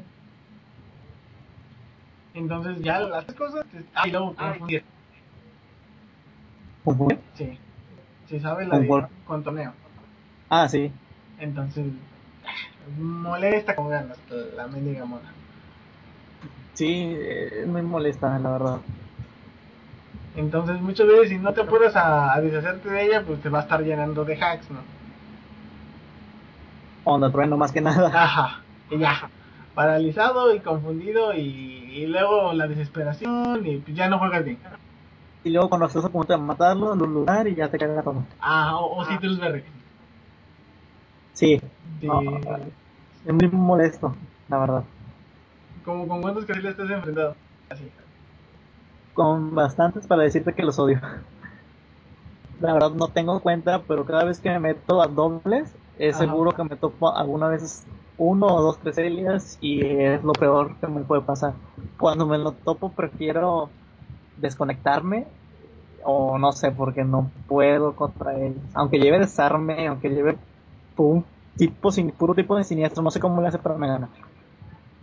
Entonces 2.33 2.81
ya 2.81 2.99
las 2.99 3.25
cosas... 3.33 3.65
Ah, 3.93 4.07
y 4.07 4.11
luego 4.11 4.35
confundir. 4.35 4.83
¿Confundir? 6.83 7.19
Sí. 7.35 7.57
Si 8.27 8.39
sabe 8.39 8.65
la 8.65 8.79
de 8.79 9.07
contoneo. 9.25 9.73
Ah, 10.49 10.67
sí. 10.67 10.91
Entonces, 11.39 11.85
molesta 12.97 13.75
con 13.75 13.89
ganas 13.89 14.17
la 14.55 14.67
mendiga 14.67 15.05
mona. 15.05 15.33
Sí, 16.73 17.15
es 17.19 17.67
muy 17.67 17.81
molesta, 17.81 18.39
la 18.39 18.51
verdad. 18.51 18.77
Entonces, 20.35 20.79
muchas 20.81 21.07
veces, 21.07 21.29
si 21.29 21.37
no 21.37 21.53
te 21.53 21.61
apuras 21.61 21.95
a, 21.95 22.33
a, 22.33 22.41
deshacerte 22.41 22.89
de 22.89 23.05
ella, 23.05 23.23
pues 23.25 23.41
te 23.41 23.49
va 23.49 23.59
a 23.59 23.61
estar 23.63 23.83
llenando 23.83 24.23
de 24.23 24.35
hacks, 24.41 24.69
¿no? 24.71 24.79
Onda 27.03 27.31
trueno, 27.31 27.57
más 27.57 27.71
que 27.71 27.81
nada. 27.81 28.07
Ajá, 28.13 28.61
y 28.89 28.97
ya. 28.97 29.29
Paralizado 29.75 30.55
y 30.55 30.59
confundido, 30.59 31.33
y, 31.33 31.80
y 31.91 32.08
luego 32.08 32.54
la 32.54 32.67
desesperación, 32.67 33.65
y 33.65 33.77
pues 33.77 33.95
ya 33.95 34.10
no 34.10 34.19
juegas 34.19 34.45
bien. 34.45 34.60
Y 35.43 35.49
luego, 35.49 35.69
cuando 35.69 35.88
estás 35.88 36.06
a 36.06 36.10
punto 36.10 36.34
de 36.34 36.39
matarlo, 36.39 36.93
en 36.93 37.01
un 37.01 37.13
lugar 37.13 37.47
y 37.47 37.56
ya 37.56 37.67
te 37.69 37.77
caga 37.77 38.04
todo. 38.04 38.23
Ah, 38.39 38.75
o, 38.77 38.97
o 38.97 39.06
Citrus 39.06 39.39
Berry. 39.39 39.63
Sí. 41.34 41.60
De... 41.99 42.08
No, 42.08 42.21
es 43.25 43.34
muy 43.34 43.47
molesto, 43.49 44.15
la 44.49 44.60
verdad. 44.60 44.84
¿Cómo, 45.84 46.08
¿Con 46.08 46.21
cuántos 46.21 46.45
que 46.45 46.54
le 46.54 46.69
estás 46.69 46.89
enfrentado? 46.89 47.36
Así. 47.69 47.89
Con 49.13 49.56
bastantes 49.56 50.06
para 50.06 50.23
decirte 50.23 50.54
que 50.54 50.63
los 50.63 50.77
odio. 50.77 51.01
La 52.60 52.73
verdad 52.73 52.91
no 52.91 53.08
tengo 53.08 53.39
cuenta, 53.39 53.82
pero 53.88 54.06
cada 54.06 54.23
vez 54.23 54.39
que 54.39 54.49
me 54.49 54.60
meto 54.60 55.01
a 55.01 55.08
dobles, 55.08 55.73
es 55.97 56.15
Ajá. 56.15 56.25
seguro 56.25 56.51
que 56.51 56.63
me 56.63 56.75
topo 56.75 57.15
alguna 57.15 57.47
vez 57.47 57.84
uno 58.21 58.45
o 58.45 58.62
dos 58.62 58.77
Creselias 58.77 59.57
y 59.62 59.81
es 59.84 60.23
lo 60.23 60.34
peor 60.34 60.75
que 60.79 60.86
me 60.86 61.01
puede 61.01 61.23
pasar. 61.23 61.55
Cuando 61.99 62.27
me 62.27 62.38
lo 62.38 62.51
topo 62.51 62.91
prefiero 62.91 63.71
desconectarme 64.38 65.25
o 66.03 66.38
no 66.38 66.51
sé, 66.51 66.71
porque 66.71 67.03
no 67.03 67.31
puedo 67.47 67.95
contra 67.95 68.38
él. 68.38 68.55
Aunque 68.75 68.99
lleve 68.99 69.17
desarme, 69.17 69.88
aunque 69.88 70.10
lleve 70.10 70.38
un 70.97 71.25
tipo 71.57 71.91
sin, 71.91 72.12
puro 72.12 72.36
tipo 72.36 72.55
de 72.55 72.63
siniestro, 72.63 73.01
no 73.01 73.10
sé 73.10 73.19
cómo 73.19 73.41
le 73.41 73.47
hace 73.47 73.57
para 73.57 73.75
me 73.75 73.88
ganar. 73.88 74.10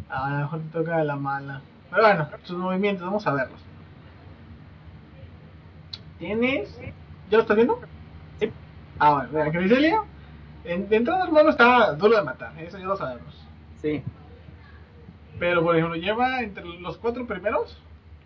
A 0.09 0.31
lo 0.31 0.37
mejor 0.39 0.61
te 0.61 0.79
toca 0.79 1.03
la 1.03 1.17
mala. 1.17 1.61
Pero 1.91 2.03
bueno, 2.03 2.29
sus 2.45 2.57
movimientos, 2.57 3.05
vamos 3.05 3.27
a 3.27 3.33
verlos. 3.33 3.61
Tienes. 6.21 6.79
¿Ya 7.31 7.39
lo 7.39 7.43
estás 7.43 7.57
viendo? 7.57 7.81
Sí. 8.39 8.53
Ah, 9.01 9.27
bueno, 9.31 9.51
Criselia. 9.51 10.03
En, 10.69 10.89
de 10.89 10.97
entrada, 10.97 11.25
hermano, 11.25 11.49
está 11.49 11.95
duro 11.95 12.17
de 12.17 12.23
matar, 12.23 12.53
eso 12.61 12.79
ya 12.79 12.85
lo 12.85 12.97
sabemos. 12.97 13.47
Sí. 13.81 14.03
Pero, 15.39 15.63
por 15.63 15.75
ejemplo, 15.75 15.97
lleva 15.97 16.43
entre 16.43 16.65
los 16.65 16.99
cuatro 16.99 17.27
primeros: 17.27 17.81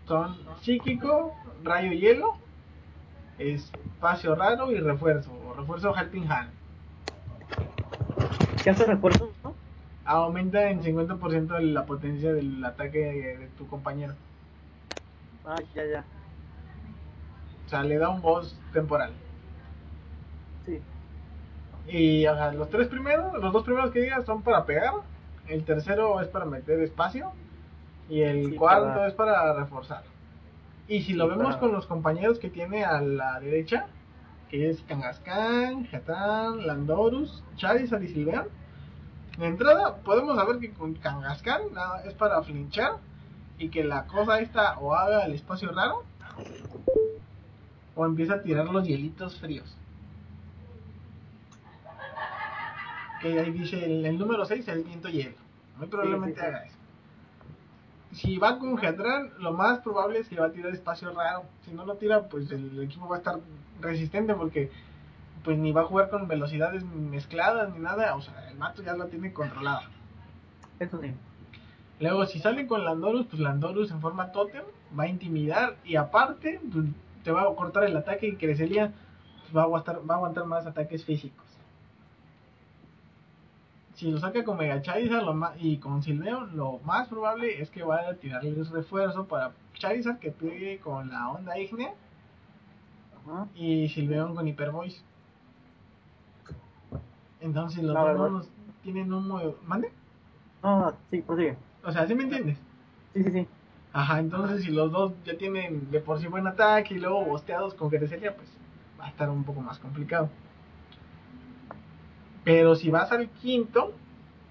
son 0.05 0.37
psíquico, 0.61 1.33
rayo 1.63 1.93
hielo, 1.93 2.35
espacio 3.37 4.35
raro 4.35 4.71
y 4.71 4.79
refuerzo. 4.79 5.31
O 5.47 5.53
refuerzo 5.53 5.95
Helping 5.95 6.29
Hand. 6.29 6.49
¿Qué 8.61 8.69
hace 8.69 8.85
refuerzo? 8.85 9.31
No? 9.43 9.53
Aumenta 10.03 10.69
en 10.69 10.83
50% 10.83 11.59
la 11.59 11.85
potencia 11.85 12.33
del 12.33 12.63
ataque 12.65 12.97
de, 12.99 13.37
de 13.37 13.47
tu 13.57 13.67
compañero. 13.67 14.15
Ah, 15.45 15.55
ya, 15.73 15.85
ya. 15.85 16.03
O 17.65 17.69
sea, 17.69 17.83
le 17.83 17.97
da 17.97 18.09
un 18.09 18.21
boss 18.21 18.59
temporal. 18.73 19.13
Sí. 20.65 20.81
Y 21.87 22.25
o 22.27 22.35
sea, 22.35 22.51
los 22.53 22.69
tres 22.69 22.87
primeros, 22.87 23.33
los 23.33 23.51
dos 23.53 23.63
primeros 23.63 23.91
que 23.91 24.01
digas 24.01 24.25
son 24.25 24.41
para 24.41 24.65
pegar, 24.65 24.93
el 25.47 25.65
tercero 25.65 26.21
es 26.21 26.27
para 26.29 26.45
meter 26.45 26.79
espacio 26.79 27.31
y 28.07 28.21
el 28.21 28.51
Sí, 28.51 28.55
cuarto 28.55 28.85
para- 28.93 29.07
es 29.07 29.13
para 29.13 29.53
reforzar. 29.53 30.03
Y 30.87 31.01
si 31.01 31.13
lo 31.13 31.25
Sí, 31.25 31.29
vemos 31.31 31.45
para- 31.55 31.59
con 31.59 31.71
los 31.73 31.85
compañeros 31.87 32.39
que 32.39 32.49
tiene 32.49 32.83
a 32.85 33.01
la 33.01 33.39
derecha, 33.39 33.87
que 34.49 34.69
es 34.69 34.81
Kangaskhan, 34.83 35.87
Hatán, 35.91 36.65
Landorus, 36.67 37.43
Charizard 37.57 38.03
y 38.03 38.07
Silveon, 38.09 38.47
de 39.37 39.47
entrada 39.47 39.97
podemos 40.03 40.35
saber 40.37 40.59
que 40.59 40.71
con 40.73 40.93
Kangaskhan 40.93 41.61
es 42.05 42.13
para 42.13 42.41
flinchar 42.43 42.93
y 43.57 43.69
que 43.69 43.83
la 43.83 44.05
cosa 44.07 44.39
esta 44.39 44.77
o 44.79 44.93
haga 44.93 45.25
el 45.25 45.33
espacio 45.33 45.71
raro 45.71 46.03
o 47.95 48.05
empieza 48.05 48.35
a 48.35 48.41
tirar 48.43 48.67
los 48.67 48.85
hielitos 48.87 49.39
fríos. 49.39 49.77
Que 53.23 53.39
ahí 53.39 53.51
dice 53.51 53.83
el, 53.83 54.05
el 54.05 54.17
número 54.17 54.45
6 54.45 54.67
es 54.67 54.85
viento 54.85 55.07
hielo. 55.07 55.35
Muy 55.77 55.87
probablemente 55.87 56.35
sí, 56.35 56.41
sí. 56.41 56.45
haga 56.45 56.65
eso. 56.65 56.77
Si 58.11 58.37
va 58.37 58.59
con 58.59 58.75
Jadran, 58.75 59.31
lo 59.39 59.53
más 59.53 59.79
probable 59.79 60.19
es 60.19 60.29
que 60.29 60.39
va 60.39 60.47
a 60.47 60.51
tirar 60.51 60.71
espacio 60.71 61.11
raro. 61.11 61.45
Si 61.65 61.71
no 61.71 61.83
lo 61.85 61.95
tira, 61.95 62.27
pues 62.27 62.51
el 62.51 62.79
equipo 62.83 63.07
va 63.07 63.15
a 63.15 63.19
estar 63.19 63.39
resistente 63.81 64.35
porque 64.35 64.69
pues 65.43 65.57
ni 65.57 65.71
va 65.71 65.81
a 65.81 65.85
jugar 65.85 66.09
con 66.09 66.27
velocidades 66.27 66.83
mezcladas 66.83 67.73
ni 67.73 67.79
nada. 67.79 68.15
O 68.15 68.21
sea, 68.21 68.49
el 68.49 68.57
mato 68.57 68.83
ya 68.83 68.93
lo 68.93 69.07
tiene 69.07 69.33
controlada. 69.33 69.89
Eso 70.79 71.01
sí. 71.01 71.11
Luego, 71.99 72.25
si 72.25 72.39
sale 72.39 72.67
con 72.67 72.83
Landorus, 72.83 73.25
pues 73.27 73.39
Landorus 73.39 73.89
en 73.91 74.01
forma 74.01 74.31
totem 74.31 74.63
va 74.97 75.05
a 75.05 75.07
intimidar 75.07 75.77
y 75.83 75.95
aparte 75.95 76.59
pues, 76.71 76.85
te 77.23 77.31
va 77.31 77.43
a 77.43 77.55
cortar 77.55 77.85
el 77.85 77.97
ataque 77.97 78.27
y 78.27 78.35
Crecelia 78.35 78.91
pues, 79.41 79.55
va, 79.55 79.61
a 79.61 79.63
aguantar, 79.63 80.01
va 80.07 80.15
a 80.15 80.17
aguantar 80.17 80.45
más 80.45 80.67
ataques 80.67 81.03
físicos. 81.03 81.42
Si 83.93 84.09
lo 84.09 84.17
saca 84.17 84.43
con 84.43 84.57
Mega 84.57 84.81
Charizard 84.81 85.23
lo 85.23 85.51
y 85.59 85.77
con 85.77 86.01
Silveon, 86.01 86.57
lo 86.57 86.79
más 86.79 87.07
probable 87.07 87.61
es 87.61 87.69
que 87.69 87.83
vaya 87.83 88.09
a 88.09 88.15
tirarle 88.15 88.63
refuerzo 88.63 89.27
para 89.27 89.51
Charizard 89.75 90.19
que 90.19 90.31
pegue 90.31 90.79
con 90.79 91.11
la 91.11 91.29
onda 91.29 91.57
ígnea 91.57 91.93
Ajá. 93.21 93.47
y 93.55 93.87
Silveon 93.89 94.35
con 94.35 94.47
Hyper 94.47 94.71
Voice. 94.71 95.01
Entonces 97.39 97.83
los 97.83 97.93
La 97.93 98.13
dos 98.13 98.49
tienen 98.81 99.13
un 99.13 99.27
modo... 99.27 99.57
¿Mande? 99.65 99.91
No, 100.63 100.93
sí, 101.11 101.21
prosigue. 101.21 101.57
O 101.83 101.91
sea, 101.91 102.07
¿sí 102.07 102.15
me 102.15 102.23
entiendes? 102.23 102.57
Sí, 103.13 103.23
sí, 103.23 103.31
sí. 103.31 103.47
Ajá, 103.91 104.19
entonces 104.19 104.63
si 104.63 104.71
los 104.71 104.91
dos 104.91 105.13
ya 105.23 105.37
tienen 105.37 105.91
de 105.91 105.99
por 105.99 106.19
sí 106.19 106.27
buen 106.27 106.47
ataque 106.47 106.95
y 106.95 106.99
luego 106.99 107.25
bosteados 107.25 107.75
con 107.75 107.89
Cresselia, 107.89 108.35
pues 108.35 108.47
va 108.99 109.05
a 109.05 109.09
estar 109.09 109.29
un 109.29 109.43
poco 109.43 109.61
más 109.61 109.77
complicado. 109.77 110.29
Pero 112.43 112.75
si 112.75 112.89
vas 112.91 113.11
al 113.11 113.29
quinto, 113.29 113.93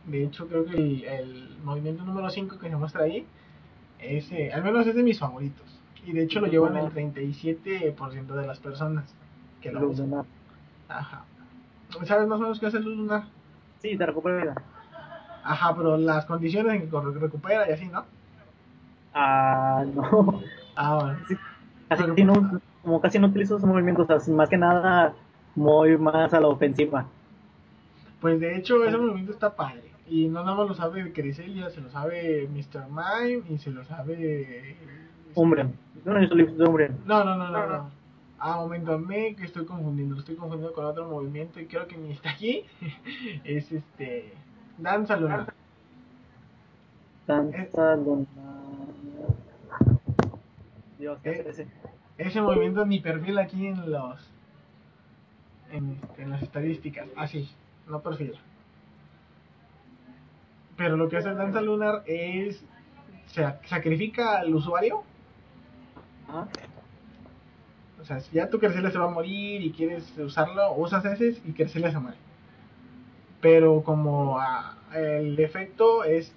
de 0.06 0.24
hecho 0.24 0.48
creo 0.48 0.64
que 0.64 0.76
el, 0.76 1.04
el 1.04 1.56
movimiento 1.64 2.04
número 2.04 2.30
5 2.30 2.58
que 2.58 2.68
se 2.70 2.76
muestra 2.76 3.02
ahí, 3.04 3.26
es, 3.98 4.30
eh, 4.32 4.52
al 4.52 4.62
menos 4.64 4.86
es 4.86 4.94
de 4.94 5.02
mis 5.02 5.18
favoritos. 5.18 5.66
Y 6.04 6.12
de 6.12 6.24
hecho 6.24 6.40
lo 6.40 6.46
llevan 6.48 6.76
el 6.76 6.86
37% 6.92 8.26
de 8.26 8.46
las 8.46 8.58
personas 8.58 9.14
que 9.60 9.70
lo 9.70 9.80
Luz 9.80 9.94
usan. 9.94 10.10
lunar. 10.10 10.24
Ajá. 10.88 11.24
¿Sabes 12.04 12.26
más 12.26 12.38
o 12.40 12.42
menos 12.42 12.58
qué 12.58 12.66
hace 12.66 12.80
luz 12.80 12.96
lunar? 12.96 13.24
Sí, 13.80 13.96
te 13.96 14.06
recupera. 14.06 14.54
Ajá, 15.44 15.74
pero 15.76 15.96
las 15.96 16.24
condiciones 16.26 16.74
en 16.82 16.88
que 16.90 17.18
recupera 17.18 17.68
y 17.68 17.72
así, 17.72 17.86
¿no? 17.86 18.04
Ah, 19.14 19.84
no. 19.94 20.40
Ah, 20.74 20.94
bueno. 21.02 21.18
Sí, 21.28 21.36
Casi 21.88 22.02
Pero- 22.16 22.24
no, 22.24 22.60
como 22.82 23.00
casi 23.00 23.18
no 23.18 23.26
utilizo 23.26 23.56
esos 23.58 23.68
movimientos, 23.68 24.08
o 24.08 24.20
sea, 24.20 24.34
más 24.34 24.48
que 24.48 24.56
nada 24.56 25.12
voy 25.54 25.98
más 25.98 26.32
a 26.32 26.40
la 26.40 26.48
ofensiva. 26.48 27.04
Pues 28.22 28.38
de 28.38 28.56
hecho 28.56 28.84
ese 28.84 28.96
movimiento 28.96 29.32
está 29.32 29.54
padre. 29.54 29.82
Y 30.08 30.28
no 30.28 30.44
nada 30.44 30.56
más 30.56 30.68
lo 30.68 30.74
sabe 30.74 31.12
Cresselia, 31.12 31.70
se 31.70 31.80
lo 31.80 31.90
sabe 31.90 32.48
Mr. 32.48 32.86
Mime 32.88 33.42
y 33.50 33.58
se 33.58 33.70
lo 33.70 33.84
sabe... 33.84 34.76
Yo 36.06 36.14
no. 36.14 36.22
No, 37.04 37.24
no, 37.24 37.36
no, 37.36 37.50
no, 37.50 37.66
no. 37.66 37.90
Ah, 38.38 38.56
momento, 38.56 38.98
me 38.98 39.34
que 39.34 39.44
estoy 39.44 39.64
confundiendo, 39.64 40.14
lo 40.14 40.20
estoy 40.20 40.36
confundiendo 40.36 40.74
con 40.74 40.84
otro 40.84 41.08
movimiento 41.08 41.60
y 41.60 41.66
creo 41.66 41.86
que 41.86 41.96
ni 41.96 42.12
está 42.12 42.30
aquí. 42.30 42.64
es 43.44 43.70
este... 43.72 44.32
Danza 44.78 45.16
Lunar. 45.16 45.52
Danza 47.26 47.96
lunar. 47.96 48.26
Dios, 50.98 51.18
¿qué 51.22 51.30
Eh. 51.30 51.40
es 51.40 51.58
ese? 51.58 51.66
ese 52.18 52.40
movimiento 52.40 52.86
ni 52.86 53.00
perfil 53.00 53.38
aquí 53.38 53.66
en 53.66 53.90
los 53.90 54.30
en, 55.72 55.98
en 56.18 56.30
las 56.30 56.42
estadísticas, 56.42 57.08
así, 57.16 57.50
no 57.92 58.00
perfil. 58.00 58.34
Pero 60.76 60.96
lo 60.96 61.08
que 61.08 61.18
hace 61.18 61.32
Danza 61.34 61.60
Lunar 61.60 62.02
es 62.06 62.64
se 63.26 63.46
sacrifica 63.66 64.38
al 64.38 64.54
usuario. 64.54 65.04
Ajá. 66.28 66.48
O 68.00 68.04
sea, 68.04 68.18
si 68.20 68.34
ya 68.34 68.50
tu 68.50 68.58
Cresselia 68.58 68.90
se 68.90 68.98
va 68.98 69.04
a 69.04 69.10
morir 69.10 69.62
y 69.62 69.70
quieres 69.72 70.18
usarlo, 70.18 70.72
usas 70.74 71.04
ese 71.04 71.40
y 71.44 71.52
Cresselia 71.52 71.92
se 71.92 71.98
muere. 72.00 72.16
Pero 73.40 73.82
como 73.82 74.38
ah, 74.40 74.74
el 74.94 75.38
efecto 75.38 76.02
es 76.04 76.32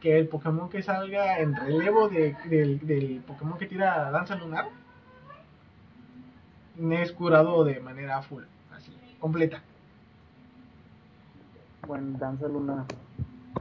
que 0.00 0.18
el 0.18 0.28
Pokémon 0.28 0.68
que 0.68 0.82
salga 0.82 1.38
en 1.40 1.54
relevo 1.54 2.08
de- 2.08 2.36
del, 2.48 2.84
del 2.86 3.22
Pokémon 3.26 3.58
que 3.58 3.66
tira 3.66 4.10
Danza 4.10 4.34
Lunar 4.36 4.68
es 6.92 7.12
curado 7.12 7.64
de 7.64 7.80
manera 7.80 8.22
full, 8.22 8.44
así, 8.72 8.92
completa. 9.18 9.62
Bueno, 11.88 12.16
danza 12.18 12.46
luna. 12.46 12.84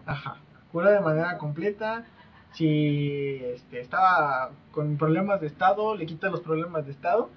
Ajá, 0.06 0.36
cura 0.72 0.92
de 0.92 1.00
manera 1.00 1.38
completa. 1.40 2.04
Si 2.52 3.40
este, 3.44 3.80
estaba 3.82 4.52
con 4.72 4.98
problemas 4.98 5.42
de 5.42 5.48
estado, 5.48 5.96
le 5.96 6.06
quita 6.06 6.30
los 6.30 6.42
problemas 6.42 6.86
de 6.86 6.92
estado 6.92 7.30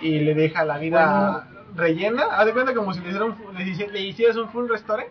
y 0.00 0.20
le 0.20 0.34
deja 0.34 0.64
la 0.64 0.78
vida 0.78 1.46
rellena. 1.74 2.22
Haz 2.30 2.46
de 2.46 2.52
cuenta 2.52 2.74
como 2.74 2.92
si 2.94 3.00
le, 3.00 3.08
hiciera 3.08 3.24
un 3.26 3.34
fu- 3.34 3.52
le, 3.52 3.64
hici- 3.64 3.90
le 3.90 4.00
hicieras 4.02 4.36
un 4.36 4.48
full 4.48 4.68
restore. 4.68 5.08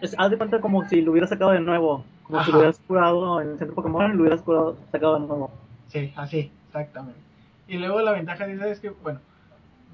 Es, 0.00 0.14
haz 0.18 0.30
de 0.30 0.36
cuenta 0.38 0.60
como 0.60 0.84
si 0.88 1.00
lo 1.00 1.10
hubieras 1.12 1.30
sacado 1.30 1.50
de 1.50 1.60
nuevo. 1.60 2.04
Como 2.24 2.42
si 2.44 2.50
lo 2.52 2.58
hubieras 2.58 2.78
curado 2.86 3.40
en 3.40 3.50
el 3.50 3.58
centro 3.58 3.74
Pokémon 3.74 4.12
y 4.12 4.14
lo 4.14 4.20
hubieras 4.22 4.42
curado, 4.42 4.76
sacado 4.92 5.20
de 5.20 5.26
nuevo. 5.26 5.50
Sí, 5.88 6.12
así, 6.16 6.52
exactamente. 6.68 7.20
Y 7.68 7.78
luego 7.78 8.00
la 8.00 8.12
ventaja 8.12 8.46
de 8.46 8.54
esa 8.54 8.68
es 8.68 8.80
que, 8.80 8.90
bueno, 8.90 9.20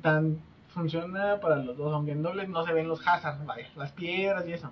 tan 0.02 0.38
funciona 0.74 1.38
para 1.40 1.56
los 1.56 1.76
dos, 1.76 1.92
aunque 1.92 2.12
en 2.12 2.22
dobles 2.22 2.48
no 2.48 2.64
se 2.64 2.72
ven 2.72 2.88
los 2.88 3.06
hazards, 3.06 3.44
vaya, 3.46 3.68
las 3.76 3.92
piedras 3.92 4.46
y 4.48 4.52
eso. 4.52 4.70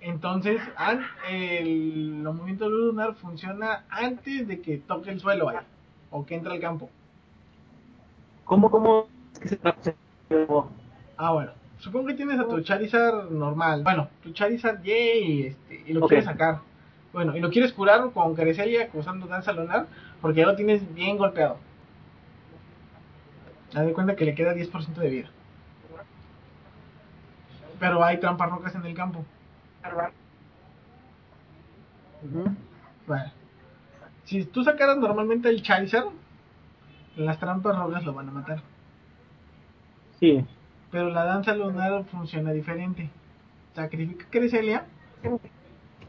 Entonces, 0.00 0.60
an- 0.76 1.04
el, 1.30 2.22
los 2.22 2.34
movimientos 2.34 2.70
lunar 2.70 3.14
funciona 3.14 3.84
antes 3.88 4.48
de 4.48 4.60
que 4.60 4.78
toque 4.78 5.10
el 5.10 5.20
suelo, 5.20 5.46
vaya, 5.46 5.64
o 6.10 6.26
que 6.26 6.34
entre 6.34 6.52
al 6.52 6.60
campo. 6.60 6.90
¿Cómo, 8.44 8.70
cómo 8.70 9.06
es 9.32 9.38
que 9.38 9.48
se 9.48 9.58
Ah, 11.16 11.32
bueno, 11.32 11.52
supongo 11.78 12.06
que 12.08 12.14
tienes 12.14 12.40
a 12.40 12.48
tu 12.48 12.60
Charizard 12.62 13.30
normal. 13.30 13.82
Bueno, 13.84 14.08
tu 14.22 14.32
Charizard 14.32 14.84
Y 14.84 14.90
y, 14.90 15.46
este, 15.46 15.84
y 15.86 15.92
lo 15.92 16.00
quieres 16.08 16.24
sacar. 16.24 16.58
Bueno, 17.12 17.36
y 17.36 17.40
lo 17.40 17.50
quieres 17.50 17.72
curar 17.72 18.10
con 18.12 18.34
Cresselia 18.34 18.88
usando 18.94 19.26
danza 19.26 19.52
lunar, 19.52 19.86
porque 20.20 20.40
ya 20.40 20.46
lo 20.46 20.56
tienes 20.56 20.92
bien 20.94 21.16
golpeado. 21.18 21.58
Haz 23.74 23.86
de 23.86 23.92
cuenta 23.92 24.16
que 24.16 24.24
le 24.24 24.34
queda 24.34 24.54
10% 24.54 24.94
de 24.94 25.08
vida. 25.08 25.30
Pero 27.78 28.04
hay 28.04 28.20
trampas 28.20 28.50
rocas 28.50 28.74
en 28.74 28.84
el 28.84 28.94
campo. 28.94 29.24
Bueno, 33.06 33.32
si 34.24 34.44
tú 34.44 34.62
sacaras 34.62 34.98
normalmente 34.98 35.48
el 35.48 35.62
Charizard, 35.62 36.08
las 37.16 37.38
trampas 37.38 37.76
rojas 37.76 38.04
lo 38.04 38.12
van 38.14 38.28
a 38.28 38.32
matar. 38.32 38.62
Sí. 40.20 40.44
Pero 40.90 41.10
la 41.10 41.24
danza 41.24 41.54
lunar 41.54 42.04
funciona 42.04 42.52
diferente. 42.52 43.10
Sacrifica 43.74 44.26
Cresselia 44.30 44.84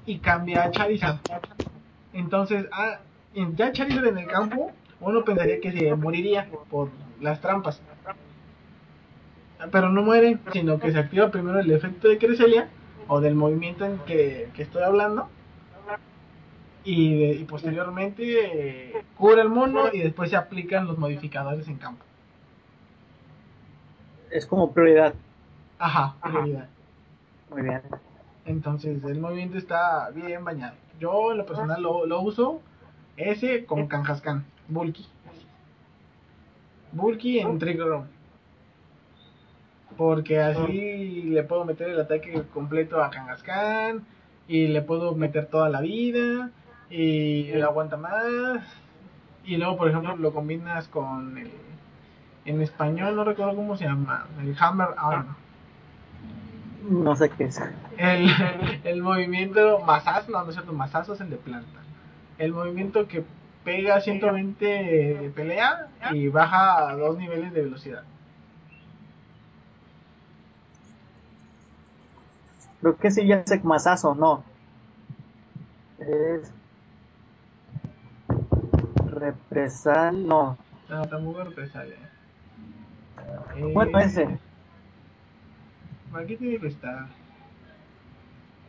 y 0.06 0.20
cambia 0.20 0.66
a 0.66 0.72
Charizard. 0.72 1.20
Entonces, 2.12 2.68
ah, 2.72 3.00
ya 3.34 3.72
Charizard 3.72 4.06
en 4.08 4.18
el 4.20 4.28
campo, 4.28 4.72
uno 5.00 5.24
pensaría 5.24 5.60
que 5.60 5.72
se 5.72 5.96
moriría 5.96 6.48
por 6.70 6.90
las 7.22 7.42
trampas. 7.42 7.82
Pero 9.72 9.90
no 9.90 10.02
muere, 10.04 10.40
sino 10.52 10.80
que 10.80 10.92
se 10.92 11.00
activa 11.00 11.32
primero 11.32 11.60
el 11.60 11.72
efecto 11.72 12.08
de 12.10 12.18
Cresselia 12.18 12.68
o 13.08 13.22
del 13.22 13.36
movimiento 13.36 13.86
en 13.86 13.98
que, 14.00 14.50
que 14.56 14.64
estoy 14.64 14.84
hablando. 14.84 15.28
Y, 16.86 17.18
de- 17.18 17.36
y 17.36 17.44
posteriormente 17.46 18.24
eh, 18.98 19.04
cura 19.18 19.42
el 19.42 19.50
mono 19.50 19.86
y 19.94 20.00
después 20.00 20.30
se 20.30 20.36
aplican 20.36 20.86
los 20.86 20.98
modificadores 20.98 21.68
en 21.70 21.78
campo. 21.78 22.04
Es 24.32 24.46
como 24.46 24.74
prioridad. 24.74 25.14
Ajá, 25.80 26.16
prioridad. 26.22 26.68
Muy 27.52 27.62
bien. 27.62 27.82
Entonces 28.46 29.02
el 29.06 29.20
movimiento 29.22 29.58
está 29.58 30.10
bien 30.10 30.44
bañado. 30.44 30.76
Yo 31.00 31.32
en 31.32 31.38
lo 31.38 31.46
personal 31.46 31.82
lo, 31.82 32.06
lo 32.06 32.22
uso 32.22 32.60
ese 33.16 33.66
con 33.66 33.88
Kangaskhan, 33.88 34.44
Bulky. 34.68 35.06
Bulky 36.92 37.40
en 37.40 37.60
Trigger 37.60 37.88
Room. 37.88 38.06
Porque 39.98 40.40
así 40.40 41.24
le 41.24 41.44
puedo 41.44 41.66
meter 41.66 41.90
el 41.90 42.00
ataque 42.00 42.44
completo 42.54 43.04
a 43.04 43.10
Kangaskhan 43.12 44.04
y 44.48 44.68
le 44.68 44.82
puedo 44.82 45.14
meter 45.16 45.48
toda 45.48 45.70
la 45.70 45.82
vida 45.82 46.50
y 46.90 47.50
él 47.50 47.64
aguanta 47.64 47.98
más. 47.98 48.64
Y 49.46 49.58
luego, 49.58 49.78
por 49.78 49.90
ejemplo, 49.90 50.16
lo 50.16 50.34
combinas 50.34 50.88
con 50.88 51.38
el. 51.38 51.52
En 52.46 52.62
español 52.62 53.16
no 53.16 53.24
recuerdo 53.24 53.56
cómo 53.56 53.78
se 53.78 53.86
llama. 53.86 54.28
El 54.42 54.56
Hammer 54.60 54.90
Arm. 54.98 55.36
No 56.90 57.16
sé 57.16 57.30
qué 57.30 57.46
es. 57.46 57.62
El, 57.98 58.30
el 58.84 59.02
movimiento 59.02 59.80
masazo, 59.80 60.32
no, 60.32 60.44
no 60.44 60.50
es 60.50 60.56
cierto, 60.56 60.74
masazo 60.74 61.14
es 61.14 61.22
el 61.22 61.30
de 61.30 61.38
planta. 61.38 61.80
El 62.38 62.52
movimiento 62.52 63.08
que 63.08 63.24
pega 63.64 64.00
120 64.02 64.66
de 64.66 65.30
pelea 65.36 65.88
y 66.12 66.28
baja 66.28 66.90
a 66.90 66.96
dos 66.96 67.18
niveles 67.18 67.54
de 67.54 67.62
velocidad. 67.62 68.04
Creo 72.82 72.98
que 72.98 73.12
sí 73.12 73.26
ya 73.26 73.38
es 73.46 73.64
masazo, 73.64 74.14
no. 74.16 74.44
Es. 76.00 76.52
Represal, 79.08 80.28
no. 80.28 80.58
No, 80.90 81.06
tampoco 81.08 81.44
represalia. 81.46 81.96
Bueno, 83.74 84.00
Eh, 84.00 84.04
ese. 84.04 84.40
Aquí 86.14 86.36
tiene 86.36 86.60
que 86.60 86.68
estar. 86.68 87.08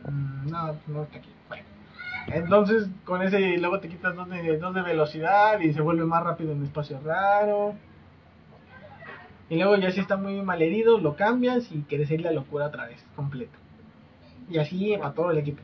Mm, 0.09 0.49
No, 0.49 0.75
no 0.87 1.03
está 1.03 1.17
aquí. 1.17 1.29
Bueno. 1.49 1.74
Entonces, 2.27 2.89
con 3.03 3.21
ese 3.21 3.57
luego 3.57 3.79
te 3.79 3.87
quitas 3.87 4.15
dos 4.15 4.29
de, 4.29 4.57
dos 4.57 4.73
de 4.73 4.81
velocidad 4.81 5.59
y 5.59 5.73
se 5.73 5.81
vuelve 5.81 6.05
más 6.05 6.23
rápido 6.23 6.51
en 6.51 6.63
espacio 6.63 6.99
raro. 7.03 7.75
Y 9.49 9.57
luego 9.57 9.75
ya 9.77 9.91
si 9.91 9.99
está 9.99 10.17
muy 10.17 10.41
mal 10.41 10.61
herido, 10.61 10.97
lo 10.97 11.15
cambias 11.15 11.71
y 11.71 11.83
quieres 11.83 12.09
ir 12.09 12.21
la 12.21 12.31
locura 12.31 12.67
otra 12.67 12.87
vez, 12.87 13.05
completo. 13.15 13.57
Y 14.49 14.57
así 14.57 14.95
para 14.97 15.13
todo 15.13 15.31
el 15.31 15.37
equipo. 15.37 15.61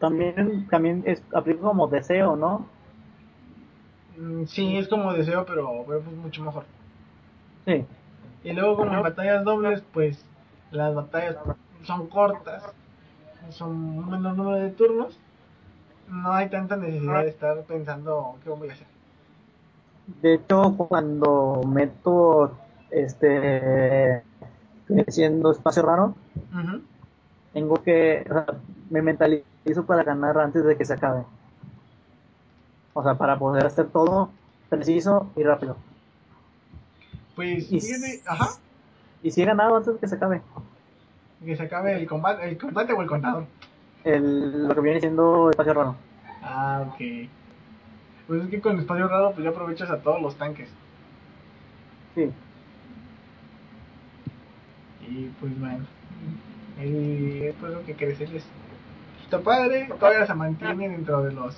También, 0.00 0.66
también 0.68 1.04
es, 1.06 1.22
aplica 1.32 1.60
como 1.60 1.86
deseo, 1.86 2.34
¿no? 2.34 2.66
Mm, 4.18 4.44
Sí, 4.46 4.76
es 4.76 4.88
como 4.88 5.12
deseo, 5.12 5.44
pero, 5.46 5.84
pero 5.86 6.00
pues 6.00 6.16
mucho 6.16 6.42
mejor. 6.42 6.64
Sí. 7.66 7.84
Y 8.44 8.52
luego 8.52 8.76
como 8.76 8.92
en 8.94 9.02
batallas 9.02 9.44
dobles, 9.44 9.84
pues 9.92 10.24
las 10.72 10.94
batallas 10.94 11.36
son 11.84 12.08
cortas, 12.08 12.64
son 13.50 13.70
un 13.70 14.10
menor 14.10 14.36
número 14.36 14.56
de 14.56 14.70
turnos. 14.70 15.18
No 16.08 16.32
hay 16.32 16.48
tanta 16.48 16.76
necesidad 16.76 17.22
de 17.22 17.28
estar 17.28 17.62
pensando 17.62 18.36
qué 18.42 18.50
voy 18.50 18.68
a 18.68 18.72
hacer. 18.72 18.86
De 20.20 20.34
hecho, 20.34 20.74
cuando 20.76 21.62
meto 21.66 22.52
este 22.90 24.22
siendo 25.08 25.52
espacio 25.52 25.82
raro, 25.82 26.14
tengo 27.52 27.82
que 27.82 28.26
o 28.28 28.32
sea, 28.32 28.46
me 28.90 29.00
mentalizo 29.00 29.86
para 29.86 30.02
ganar 30.02 30.38
antes 30.38 30.64
de 30.64 30.76
que 30.76 30.84
se 30.84 30.94
acabe. 30.94 31.24
O 32.94 33.02
sea, 33.02 33.14
para 33.14 33.38
poder 33.38 33.64
hacer 33.64 33.86
todo 33.88 34.30
preciso 34.68 35.30
y 35.36 35.42
rápido. 35.44 35.76
Pues 37.34 37.72
Y, 37.72 37.80
fíjate, 37.80 38.22
ajá, 38.26 38.50
y 39.22 39.30
si 39.30 39.42
he 39.42 39.44
ganado 39.44 39.76
antes 39.76 39.94
de 39.94 40.00
que 40.00 40.08
se 40.08 40.16
acabe. 40.16 40.42
Que 41.44 41.56
se 41.56 41.62
acabe 41.62 41.94
el 41.94 42.06
combate, 42.06 42.48
el 42.48 42.58
combate 42.58 42.92
o 42.92 43.02
el 43.02 43.08
contador. 43.08 43.46
El, 44.04 44.68
lo 44.68 44.74
que 44.74 44.80
viene 44.80 45.00
siendo 45.00 45.50
espacio 45.50 45.74
raro. 45.74 45.96
Ah, 46.42 46.84
ok. 46.88 47.28
Pues 48.26 48.44
es 48.44 48.50
que 48.50 48.60
con 48.60 48.78
espacio 48.78 49.08
raro, 49.08 49.32
pues 49.32 49.44
ya 49.44 49.50
aprovechas 49.50 49.90
a 49.90 50.00
todos 50.00 50.20
los 50.20 50.36
tanques. 50.36 50.68
Sí. 52.14 52.30
Y 55.08 55.26
pues 55.40 55.58
bueno, 55.58 55.84
el, 56.80 57.42
es 57.42 57.54
por 57.56 57.70
eso 57.70 57.84
que 57.84 57.94
crecerles. 57.94 58.44
Está 59.24 59.40
padre, 59.40 59.88
todavía 59.98 60.26
se 60.26 60.34
mantiene 60.34 60.88
dentro 60.88 61.22
de 61.22 61.32
los 61.32 61.56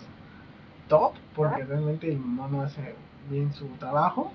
top, 0.89 1.15
porque 1.35 1.65
realmente 1.65 2.09
el 2.09 2.19
mono 2.19 2.63
hace 2.63 2.95
bien 3.31 3.53
su 3.53 3.67
trabajo. 3.79 4.33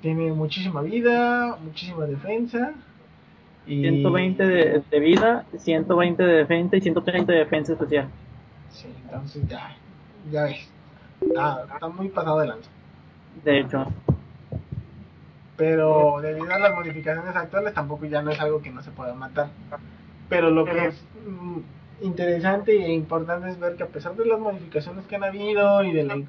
Tiene 0.00 0.32
muchísima 0.32 0.82
vida, 0.82 1.56
muchísima 1.62 2.04
defensa. 2.06 2.72
Y... 3.66 3.82
120 3.82 4.46
de, 4.46 4.82
de 4.90 5.00
vida, 5.00 5.44
120 5.56 6.22
de 6.22 6.32
defensa 6.32 6.76
y 6.76 6.80
130 6.80 7.32
de 7.32 7.38
defensa 7.38 7.72
especial. 7.72 8.08
Sí, 8.70 8.88
entonces 9.04 9.48
ya. 9.48 9.76
ya 10.30 10.44
ves. 10.44 10.68
Está, 11.20 11.66
está 11.72 11.88
muy 11.88 12.08
pasado 12.08 12.40
de 12.40 12.48
lanza. 12.48 12.70
De 13.44 13.60
hecho, 13.60 13.86
Pero 15.56 16.20
debido 16.20 16.52
a 16.52 16.58
las 16.58 16.74
modificaciones 16.74 17.34
actuales 17.34 17.74
tampoco 17.74 18.06
ya 18.06 18.22
no 18.22 18.30
es 18.30 18.40
algo 18.40 18.62
que 18.62 18.70
no 18.70 18.82
se 18.82 18.90
pueda 18.90 19.14
matar. 19.14 19.48
Pero 20.28 20.50
lo 20.50 20.64
que 20.64 20.86
es 20.86 21.04
mm, 21.26 22.04
interesante 22.04 22.72
e 22.72 22.92
importante 22.92 23.48
es 23.48 23.58
ver 23.58 23.76
que 23.76 23.84
a 23.84 23.88
pesar 23.88 24.14
de 24.16 24.26
las 24.26 24.38
modificaciones 24.38 25.06
que 25.06 25.16
han 25.16 25.24
habido 25.24 25.82
y 25.84 25.92
de 25.92 26.04
la 26.04 26.22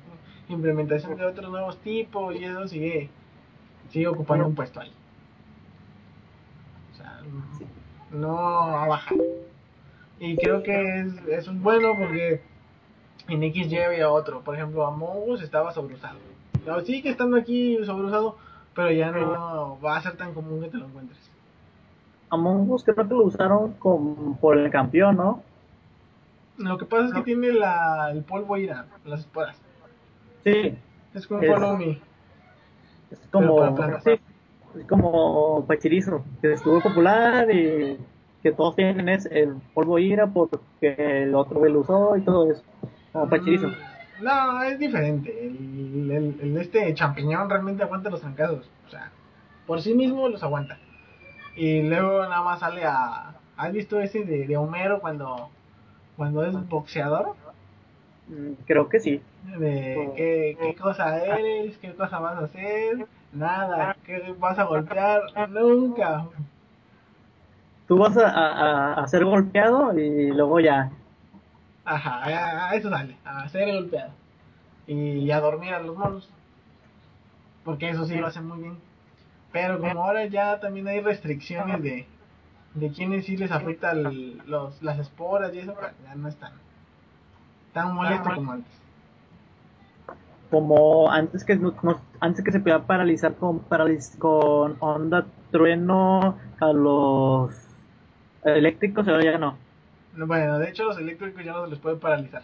implementación 0.49 1.17
de 1.17 1.25
otros 1.25 1.49
nuevos 1.49 1.77
tipos 1.79 2.35
y 2.35 2.43
eso 2.45 2.67
sigue 2.67 3.09
sigue 3.89 4.07
ocupando 4.07 4.45
un 4.45 4.55
puesto 4.55 4.79
ahí. 4.79 4.91
No 8.11 8.37
ha 8.39 8.87
bajado. 8.87 9.21
Y 10.19 10.35
creo 10.37 10.63
que 10.63 10.99
es, 11.01 11.13
es 11.27 11.61
bueno 11.61 11.93
porque 11.97 12.41
en 13.27 13.41
XY 13.53 13.77
había 13.79 14.09
otro. 14.09 14.41
Por 14.41 14.55
ejemplo, 14.55 14.85
Among 14.85 15.29
Us 15.29 15.41
estaba 15.41 15.71
sobreusado. 15.73 16.17
No, 16.65 16.79
sigue 16.81 17.09
estando 17.09 17.37
aquí 17.37 17.77
sobreusado, 17.85 18.37
pero 18.73 18.91
ya 18.91 19.11
no 19.11 19.79
va 19.83 19.97
a 19.97 20.01
ser 20.01 20.17
tan 20.17 20.33
común 20.33 20.61
que 20.61 20.69
te 20.69 20.77
lo 20.77 20.85
encuentres. 20.85 21.19
Among 22.29 22.69
Us 22.71 22.83
creo 22.83 22.95
que 22.95 23.03
lo 23.13 23.23
usaron 23.23 23.73
con, 23.73 24.35
por 24.37 24.57
el 24.57 24.69
campeón, 24.71 25.15
¿no? 25.17 25.43
Lo 26.57 26.77
que 26.77 26.85
pasa 26.85 27.07
es 27.07 27.13
que 27.13 27.21
tiene 27.21 27.51
la, 27.53 28.09
el 28.11 28.23
polvo 28.23 28.57
ira, 28.57 28.87
las 29.05 29.19
esporas. 29.21 29.55
Sí, 30.43 30.75
Es 31.13 31.27
como 31.27 31.41
Es- 31.41 31.49
un 31.61 31.81
es 33.11 33.19
Pero 33.31 33.55
para 33.55 33.67
como, 33.67 33.75
plantas. 33.75 34.03
sí, 34.03 34.11
es 34.11 34.19
como 34.89 35.65
Pachirizo, 35.67 36.23
que 36.41 36.53
estuvo 36.53 36.81
popular 36.81 37.49
y 37.51 37.97
que 38.43 38.51
todos 38.51 38.75
tienen 38.75 39.09
es 39.09 39.25
el 39.25 39.55
polvo 39.73 39.97
ira 39.99 40.27
porque 40.27 41.23
el 41.23 41.33
otro 41.35 41.63
lo 41.65 41.79
usó 41.79 42.15
y 42.17 42.21
todo 42.21 42.51
eso. 42.51 42.63
Como 43.11 43.29
Pachirizo. 43.29 43.67
Mm, 43.69 44.23
No, 44.23 44.63
es 44.63 44.79
diferente. 44.79 45.47
El, 45.47 46.11
el- 46.11 46.35
el 46.41 46.57
este 46.57 46.93
champiñón 46.93 47.49
realmente 47.49 47.83
aguanta 47.83 48.09
los 48.09 48.21
trancazos. 48.21 48.69
O 48.87 48.89
sea, 48.89 49.11
por 49.65 49.81
sí 49.81 49.93
mismo 49.93 50.27
los 50.29 50.41
aguanta. 50.43 50.77
Y 51.55 51.81
luego 51.83 52.21
nada 52.23 52.41
más 52.43 52.59
sale 52.59 52.83
a... 52.85 53.33
¿Has 53.57 53.73
visto 53.73 53.99
ese 53.99 54.23
de, 54.23 54.45
de 54.45 54.57
Homero 54.57 54.99
cuando, 54.99 55.49
cuando 56.15 56.45
es 56.45 56.53
boxeador? 56.69 57.33
Mm, 58.27 58.53
Creo 58.67 58.87
que 58.89 58.99
sí. 58.99 59.21
De 59.57 60.11
qué, 60.15 60.57
qué 60.61 60.75
cosa 60.75 61.17
eres, 61.23 61.77
qué 61.79 61.93
cosa 61.95 62.19
vas 62.19 62.37
a 62.37 62.45
hacer, 62.45 63.07
nada, 63.33 63.95
qué 64.07 64.35
vas 64.39 64.57
a 64.57 64.63
golpear, 64.63 65.21
nunca. 65.49 66.25
Tú 67.87 67.97
vas 67.97 68.17
a, 68.17 68.27
a- 68.29 68.93
a 68.95 69.07
ser 69.07 69.23
golpeado 69.25 69.97
y 69.97 70.31
luego 70.31 70.59
ya. 70.59 70.89
Ajá, 71.85 72.23
a- 72.25 72.69
a 72.71 72.75
eso 72.75 72.89
sale, 72.89 73.15
a 73.23 73.47
ser 73.49 73.71
golpeado. 73.73 74.11
Y 74.87 75.29
a 75.31 75.39
dormir 75.39 75.73
a 75.73 75.79
los 75.81 75.95
monos. 75.95 76.29
Porque 77.63 77.89
eso 77.89 78.05
sí 78.05 78.15
lo 78.15 78.27
hacen 78.27 78.47
muy 78.47 78.59
bien. 78.59 78.77
Pero 79.51 79.79
como 79.79 80.03
ahora 80.03 80.25
ya 80.25 80.59
también 80.59 80.87
hay 80.87 81.01
restricciones 81.01 81.81
de, 81.83 82.07
de 82.73 82.91
quienes 82.91 83.25
sí 83.25 83.37
les 83.37 83.51
afecta 83.51 83.91
el- 83.91 84.41
los, 84.45 84.81
las 84.81 84.99
esporas 84.99 85.53
y 85.53 85.59
eso, 85.59 85.75
ya 86.03 86.15
no 86.15 86.27
es 86.27 86.35
tan, 86.37 86.53
tan 87.73 87.93
molesto 87.93 88.29
como 88.35 88.51
antes. 88.53 88.71
Como 90.49 91.11
antes 91.11 91.43
que 91.43 91.59
antes 92.19 92.43
que 92.43 92.51
se 92.51 92.59
podía 92.59 92.79
paralizar 92.79 93.35
con 93.35 93.59
paraliz- 93.67 94.17
con 94.17 94.77
onda 94.79 95.25
trueno 95.51 96.37
a 96.59 96.73
los 96.73 97.53
eléctricos, 98.43 99.07
ahora 99.07 99.23
ya 99.23 99.37
no. 99.37 99.57
Bueno, 100.13 100.57
de 100.59 100.69
hecho 100.69 100.85
los 100.85 100.97
eléctricos 100.97 101.43
ya 101.43 101.53
no 101.53 101.65
se 101.65 101.71
les 101.71 101.79
puede 101.79 101.97
paralizar. 101.97 102.43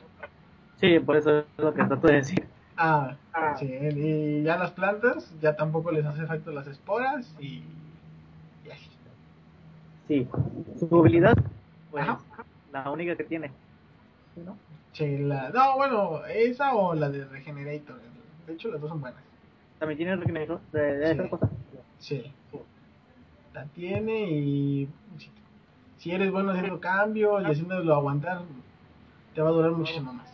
Sí, 0.79 0.99
por 0.99 1.15
eso 1.15 1.39
es 1.39 1.45
lo 1.57 1.73
que 1.73 1.83
trato 1.85 2.07
de 2.07 2.15
decir. 2.15 2.43
Ah, 2.75 3.15
sí, 3.57 3.67
y 3.67 4.43
ya 4.43 4.57
las 4.57 4.71
plantas 4.71 5.33
ya 5.39 5.55
tampoco 5.55 5.91
les 5.91 6.05
hace 6.05 6.23
efecto 6.23 6.51
las 6.51 6.67
esporas 6.67 7.33
y, 7.39 7.63
y 8.65 8.69
así. 8.71 8.89
Sí, 10.07 10.27
su 10.77 10.99
habilidad, 10.99 11.35
pues 11.89 12.03
Ajá. 12.03 12.19
la 12.71 12.91
única 12.91 13.15
que 13.15 13.23
tiene. 13.23 13.51
¿Sí, 14.35 14.41
¿no? 14.41 14.57
Sí, 14.93 15.17
la, 15.17 15.49
no, 15.49 15.75
bueno, 15.75 16.25
esa 16.25 16.73
o 16.75 16.93
la 16.95 17.09
de 17.09 17.25
Regenerator. 17.25 17.99
De 18.47 18.53
hecho, 18.53 18.69
las 18.69 18.79
dos 18.81 18.89
son 18.89 19.01
buenas. 19.01 19.21
También 19.79 19.97
tiene 19.97 20.15
regenerador 20.15 20.61
de, 20.71 20.81
de 20.97 21.07
Sí. 21.07 21.19
esa 21.19 21.29
cosa. 21.29 21.49
Sí. 21.99 22.33
La 23.53 23.65
tiene 23.65 24.29
y 24.31 24.89
si, 25.17 25.29
si 25.97 26.11
eres 26.11 26.31
bueno 26.31 26.51
haciendo 26.51 26.79
cambios 26.79 27.41
y 27.43 27.45
haciéndolo 27.51 27.93
aguantar, 27.95 28.41
te 29.35 29.41
va 29.41 29.49
a 29.49 29.51
durar 29.51 29.71
muchísimo 29.71 30.13
más. 30.13 30.27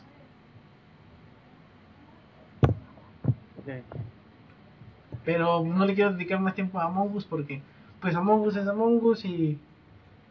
Pero 5.26 5.64
no 5.64 5.86
le 5.86 5.94
quiero 5.94 6.14
dedicar 6.14 6.40
más 6.40 6.56
tiempo 6.56 6.80
a 6.80 6.86
Among 6.86 7.16
Us 7.16 7.26
porque, 7.26 7.62
pues 8.02 8.16
Among 8.16 8.42
Us 8.48 8.56
es 8.56 8.68
Among 8.68 9.04
Us 9.04 9.26
y, 9.26 9.60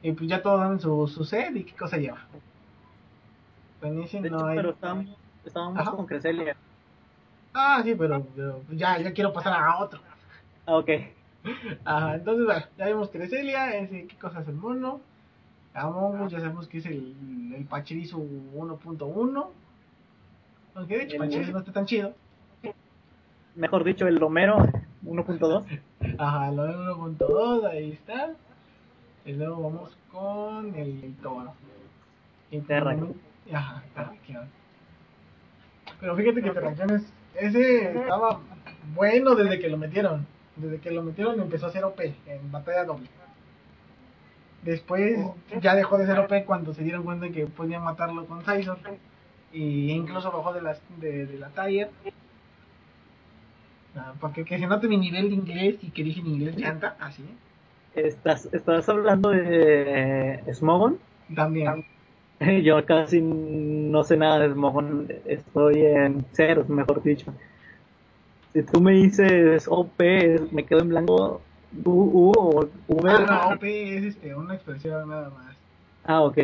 y 0.03 0.13
pues 0.13 0.29
ya 0.29 0.43
todos 0.43 0.61
saben 0.61 0.81
su, 0.81 1.07
su 1.09 1.25
set 1.25 1.55
y 1.57 1.65
qué 1.65 1.75
cosa 1.77 1.97
lleva. 1.99 2.19
Con 3.81 4.03
ese 4.03 4.21
De 4.21 4.31
no 4.31 4.39
hecho, 4.39 4.47
hay... 4.47 4.57
pero 4.57 4.71
estábamos, 4.71 5.07
estábamos 5.45 5.79
Ajá. 5.81 5.91
con 5.93 6.07
Creselia. 6.07 6.57
Ah, 7.55 7.81
sí, 7.85 7.95
pero, 7.95 8.25
pero 8.37 8.63
ya, 8.71 8.99
ya 8.99 9.13
quiero 9.13 9.33
pasar 9.33 9.53
a 9.55 9.79
otro. 9.79 10.01
Ah, 10.67 10.77
ok. 10.77 10.91
Ajá, 11.85 12.15
entonces 12.17 12.45
bueno, 12.45 12.65
ya 12.77 12.87
vimos 12.87 13.09
Creselia, 13.11 13.77
ese, 13.77 14.07
qué 14.07 14.17
cosa 14.17 14.41
es 14.41 14.49
el 14.49 14.55
mono. 14.55 15.01
Among 15.75 16.29
ya 16.29 16.41
sabemos 16.41 16.67
que 16.67 16.79
es 16.79 16.87
el, 16.87 17.53
el 17.57 17.65
Pachirisu 17.67 18.19
1.1. 18.55 19.47
Aunque 20.75 20.97
de 20.97 21.05
hecho 21.05 21.15
El- 21.15 21.21
Pachirisu 21.21 21.53
no 21.53 21.59
está 21.61 21.73
tan 21.73 21.87
chido. 21.87 22.15
Mejor 23.55 23.85
dicho, 23.85 24.07
el 24.07 24.19
Romero 24.21 24.59
1.2. 25.05 25.81
Ajá, 26.19 26.51
lo 26.53 26.65
del 26.65 26.77
1.2, 26.77 27.65
ahí 27.71 27.93
está. 27.93 28.31
Y 29.25 29.33
luego 29.33 29.63
vamos 29.63 29.97
con 30.13 30.75
el, 30.75 31.05
el 31.05 31.15
toro. 31.17 31.53
Y 32.51 32.57
el 32.57 32.67
Ajá, 33.53 33.83
Terrakion. 33.95 34.49
Pero 36.01 36.17
fíjate 36.17 36.43
que 36.43 36.51
Terrakion 36.51 36.91
es, 36.91 37.13
ese 37.35 37.99
estaba 37.99 38.41
bueno 38.95 39.35
desde 39.35 39.59
que 39.59 39.69
lo 39.69 39.79
metieron. 39.79 40.27
Desde 40.57 40.79
que 40.79 40.91
lo 40.91 41.03
metieron 41.03 41.41
empezó 41.41 41.67
a 41.67 41.71
ser 41.71 41.85
OP 41.85 42.01
en 42.01 42.51
batalla 42.51 42.85
doble. 42.85 43.09
Después 44.63 45.19
ya 45.61 45.75
dejó 45.75 45.99
de 45.99 46.07
ser 46.07 46.19
OP 46.19 46.45
cuando 46.45 46.75
se 46.75 46.83
dieron 46.83 47.05
cuenta 47.05 47.29
que 47.31 47.47
podían 47.47 47.85
matarlo 47.85 48.27
con 48.27 48.45
Sizor. 48.45 48.79
Y 49.53 49.93
incluso 49.93 50.31
bajó 50.31 50.53
de, 50.53 50.61
las, 50.61 50.81
de, 51.01 51.27
de 51.27 51.39
la 51.39 51.49
talla. 51.49 51.89
Ah, 53.97 54.13
porque 54.21 54.45
que 54.45 54.59
se 54.59 54.67
note 54.67 54.89
mi 54.89 54.97
nivel 54.97 55.31
de 55.31 55.35
inglés 55.35 55.77
y 55.81 55.91
que 55.91 56.05
dije 56.05 56.21
en 56.21 56.27
inglés 56.27 56.57
llanta, 56.57 56.97
así. 57.01 57.25
¿Estás, 57.95 58.49
¿Estás 58.53 58.89
hablando 58.89 59.31
de 59.31 60.43
Smogon? 60.53 60.99
También. 61.35 61.85
Yo 62.63 62.85
casi 62.85 63.21
no 63.21 64.05
sé 64.05 64.17
nada 64.17 64.41
de 64.41 64.53
Smogon. 64.53 65.09
Estoy 65.25 65.83
en 65.83 66.25
ceros, 66.33 66.69
mejor 66.69 67.03
dicho. 67.03 67.33
Si 68.53 68.63
tú 68.63 68.81
me 68.81 68.93
dices 68.93 69.67
OP, 69.69 70.01
me 70.53 70.65
quedo 70.65 70.81
en 70.81 70.89
blanco. 70.89 71.41
U, 71.85 71.91
U 71.91 72.33
o 72.37 72.69
V. 72.89 73.11
Ah, 73.11 73.49
no, 73.51 73.55
OP 73.55 73.65
es 73.65 74.05
este, 74.05 74.35
una 74.35 74.55
expresión 74.55 75.09
nada 75.09 75.31
más. 75.31 75.57
Ah, 76.05 76.23
ok. 76.23 76.39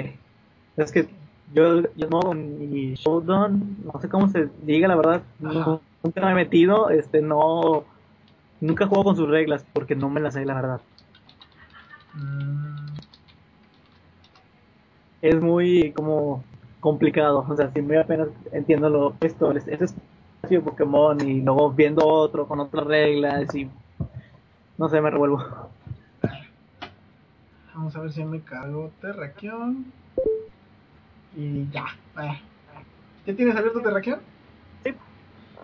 Es 0.76 0.92
que 0.92 1.08
yo, 1.52 1.82
yo 1.94 2.08
Smogon 2.08 2.60
y 2.60 2.94
Showdown, 2.94 3.76
no 3.84 4.00
sé 4.00 4.08
cómo 4.08 4.28
se 4.28 4.48
diga 4.62 4.88
la 4.88 4.96
verdad. 4.96 5.22
Ajá. 5.44 5.78
nunca 6.02 6.20
me 6.24 6.32
he 6.32 6.34
metido. 6.34 6.90
Este, 6.90 7.22
no. 7.22 7.84
Nunca 8.60 8.86
juego 8.86 9.04
con 9.04 9.16
sus 9.16 9.28
reglas 9.28 9.64
porque 9.72 9.94
no 9.94 10.08
me 10.10 10.20
las 10.20 10.34
sé, 10.34 10.44
la 10.44 10.54
verdad. 10.54 10.80
Mm, 12.14 12.63
es 15.28 15.40
muy 15.40 15.92
como 15.92 16.44
complicado. 16.80 17.46
O 17.48 17.56
sea, 17.56 17.70
si 17.72 17.80
muy 17.80 17.96
apenas 17.96 18.28
entiendo 18.52 18.90
lo 18.90 19.14
esto, 19.20 19.50
es 19.52 19.66
es 19.68 19.80
espacio 19.80 20.62
Pokémon 20.62 21.18
y 21.26 21.40
luego 21.40 21.70
viendo 21.72 22.06
otro 22.06 22.46
con 22.46 22.60
otras 22.60 22.84
reglas 22.86 23.54
y 23.54 23.68
no 24.76 24.88
sé, 24.88 25.00
me 25.00 25.10
revuelvo. 25.10 25.42
Vamos 27.74 27.96
a 27.96 28.00
ver 28.00 28.12
si 28.12 28.24
me 28.24 28.40
cargo 28.40 28.90
Terrakion. 29.00 29.86
Y 31.36 31.68
ya. 31.70 31.86
eh. 32.22 32.40
¿Ya 33.26 33.34
tienes 33.34 33.56
abierto 33.56 33.80
Terrakion? 33.80 34.20
Sí. 34.84 34.94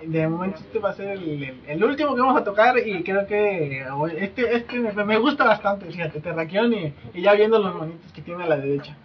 De 0.06 0.26
momento 0.26 0.58
este 0.60 0.78
va 0.78 0.90
a 0.90 0.94
ser 0.94 1.08
el, 1.10 1.42
el- 1.44 1.60
el 1.68 1.84
último 1.84 2.14
que 2.14 2.20
vamos 2.22 2.40
a 2.40 2.44
tocar 2.44 2.78
y 2.78 3.04
creo 3.04 3.26
que 3.26 3.84
este, 4.18 4.56
este 4.56 4.80
me, 4.80 5.04
me 5.04 5.18
gusta 5.18 5.44
bastante, 5.44 5.84
fíjate, 5.86 6.20
Terrakion 6.20 6.72
y, 6.72 6.94
y 7.12 7.20
ya 7.22 7.34
viendo 7.34 7.58
los 7.58 7.74
monitos 7.74 8.10
que 8.12 8.22
tiene 8.22 8.44
a 8.44 8.46
la 8.48 8.56
derecha. 8.56 8.96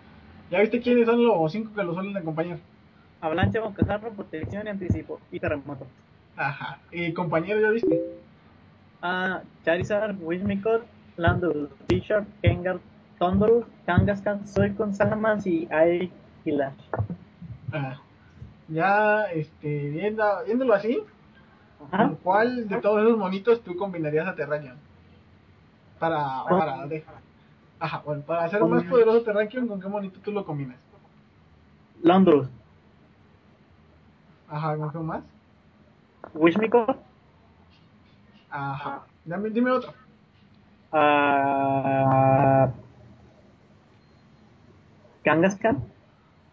¿Ya 0.51 0.59
viste 0.61 0.79
quiénes 0.81 1.05
son 1.07 1.23
los 1.25 1.51
cinco 1.51 1.73
que 1.73 1.83
lo 1.83 1.93
suelen 1.93 2.15
acompañar? 2.15 2.57
Avalancha, 3.21 3.59
Boncazarro, 3.61 4.11
protección 4.11 4.67
y 4.67 4.69
anticipo 4.69 5.19
y 5.31 5.39
terremoto. 5.39 5.87
Ajá. 6.37 6.79
¿Y 6.91 7.13
compañero 7.13 7.59
ya 7.61 7.69
viste? 7.69 8.01
Ah, 9.01 9.41
Charizard, 9.63 10.15
Wishmicot, 10.21 10.85
Landor, 11.17 11.69
Bishop, 11.87 12.25
Gengar, 12.41 12.79
Thunderous, 13.19 13.65
Kangaskhan, 13.85 14.47
Suicune, 14.47 14.93
Salamence 14.93 15.49
y 15.49 15.67
Air 15.71 16.09
Killer. 16.43 16.71
Ah. 17.73 17.97
ya 18.67 19.23
este, 19.33 19.89
viendo, 19.89 20.23
viéndolo 20.45 20.73
así, 20.73 21.01
Ajá. 21.91 22.07
¿con 22.07 22.15
cuál 22.17 22.67
de 22.67 22.77
todos 22.81 23.01
esos 23.03 23.17
monitos 23.17 23.61
tú 23.63 23.75
combinarías 23.75 24.27
a 24.27 24.35
Terrakion? 24.35 24.77
Para, 25.99 26.43
para, 26.49 26.87
de- 26.87 27.03
ajá, 27.85 28.01
bueno, 28.05 28.21
para 28.23 28.43
hacer 28.45 28.63
más 28.63 28.83
poderoso 28.85 29.21
Terrakion, 29.23 29.67
¿con 29.67 29.79
qué 29.79 29.87
monito 29.87 30.19
tú 30.19 30.31
lo 30.31 30.45
combinas? 30.45 30.77
Landorus. 32.01 32.47
Ajá, 34.47 34.75
¿con 34.77 34.91
qué 34.91 34.97
más? 34.99 35.23
Wishmiko. 36.33 36.85
Ajá, 38.49 39.03
dame, 39.25 39.49
dime 39.49 39.71
otro. 39.71 39.93
ah, 40.91 42.69
Kangaskhan. 45.23 45.83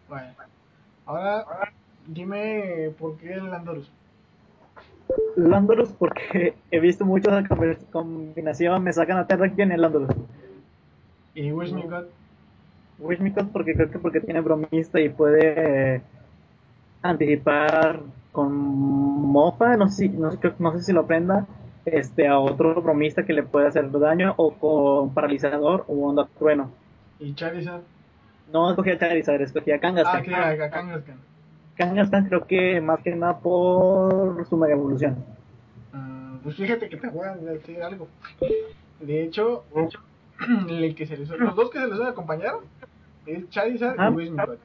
Bueno, 0.09 0.33
ahora 1.05 1.45
dime 2.07 2.91
por 2.99 3.17
qué 3.17 3.33
el 3.33 3.49
Landorus. 3.49 3.91
Landorus 5.35 5.89
porque 5.93 6.55
he 6.71 6.79
visto 6.79 7.05
mucho 7.05 7.29
esa 7.29 7.47
combi- 7.47 7.77
combinación, 7.91 8.83
me 8.83 8.93
sacan 8.93 9.17
a 9.17 9.27
Terrakion 9.27 9.71
y 9.71 9.73
el 9.75 9.81
Landorus. 9.81 10.09
Y 11.35 11.51
Wish 11.51 11.73
Me 11.73 11.83
God. 11.83 12.05
Porque 13.51 13.73
creo 13.73 13.89
que 13.91 13.99
porque 13.99 14.19
tiene 14.21 14.41
bromista 14.41 14.99
y 14.99 15.09
puede 15.09 16.01
anticipar 17.01 18.01
con 18.31 18.51
mofa, 18.53 19.75
no 19.77 19.89
sé, 19.89 20.03
si, 20.03 20.09
no, 20.09 20.31
no 20.59 20.71
sé 20.73 20.83
si 20.83 20.93
lo 20.93 21.01
aprenda, 21.01 21.45
este, 21.85 22.27
a 22.27 22.39
otro 22.39 22.81
bromista 22.81 23.23
que 23.25 23.33
le 23.33 23.43
puede 23.43 23.67
hacer 23.67 23.91
daño 23.91 24.33
o 24.37 24.53
con 24.53 25.13
paralizador 25.13 25.85
o 25.87 26.07
onda 26.07 26.27
trueno. 26.39 26.71
Y 27.19 27.33
Charizard. 27.33 27.81
No 28.51 28.69
escogí 28.69 28.91
a 28.91 28.97
Charizard, 28.99 29.41
escogí 29.41 29.71
a 29.71 29.75
Ah, 29.75 29.79
Kangaskhan. 29.79 30.23
que 30.23 30.35
a 30.35 30.69
Kangaskhan. 30.69 31.17
Kangaskhan 31.75 32.25
creo 32.27 32.45
que 32.47 32.79
más 32.81 32.99
que 33.01 33.15
nada 33.15 33.39
por 33.39 34.45
su 34.47 34.55
mega 34.57 34.73
evolución. 34.73 35.17
Mm, 35.91 36.37
pues 36.43 36.55
fíjate 36.55 36.87
que 36.89 36.97
te 36.97 37.07
voy 37.09 37.27
a 37.27 37.35
decir 37.35 37.81
algo. 37.81 38.07
De 38.99 39.23
hecho, 39.23 39.63
el 40.69 40.95
que 40.95 41.05
se 41.05 41.17
les, 41.17 41.29
los 41.29 41.55
dos 41.55 41.69
que 41.69 41.79
se 41.79 41.87
les 41.87 41.97
van 41.97 42.07
a 42.07 42.11
acompañar 42.11 42.55
es 43.25 43.49
Charizard 43.49 43.99
Ajá. 43.99 44.09
y 44.11 44.13
Wismicott. 44.13 44.59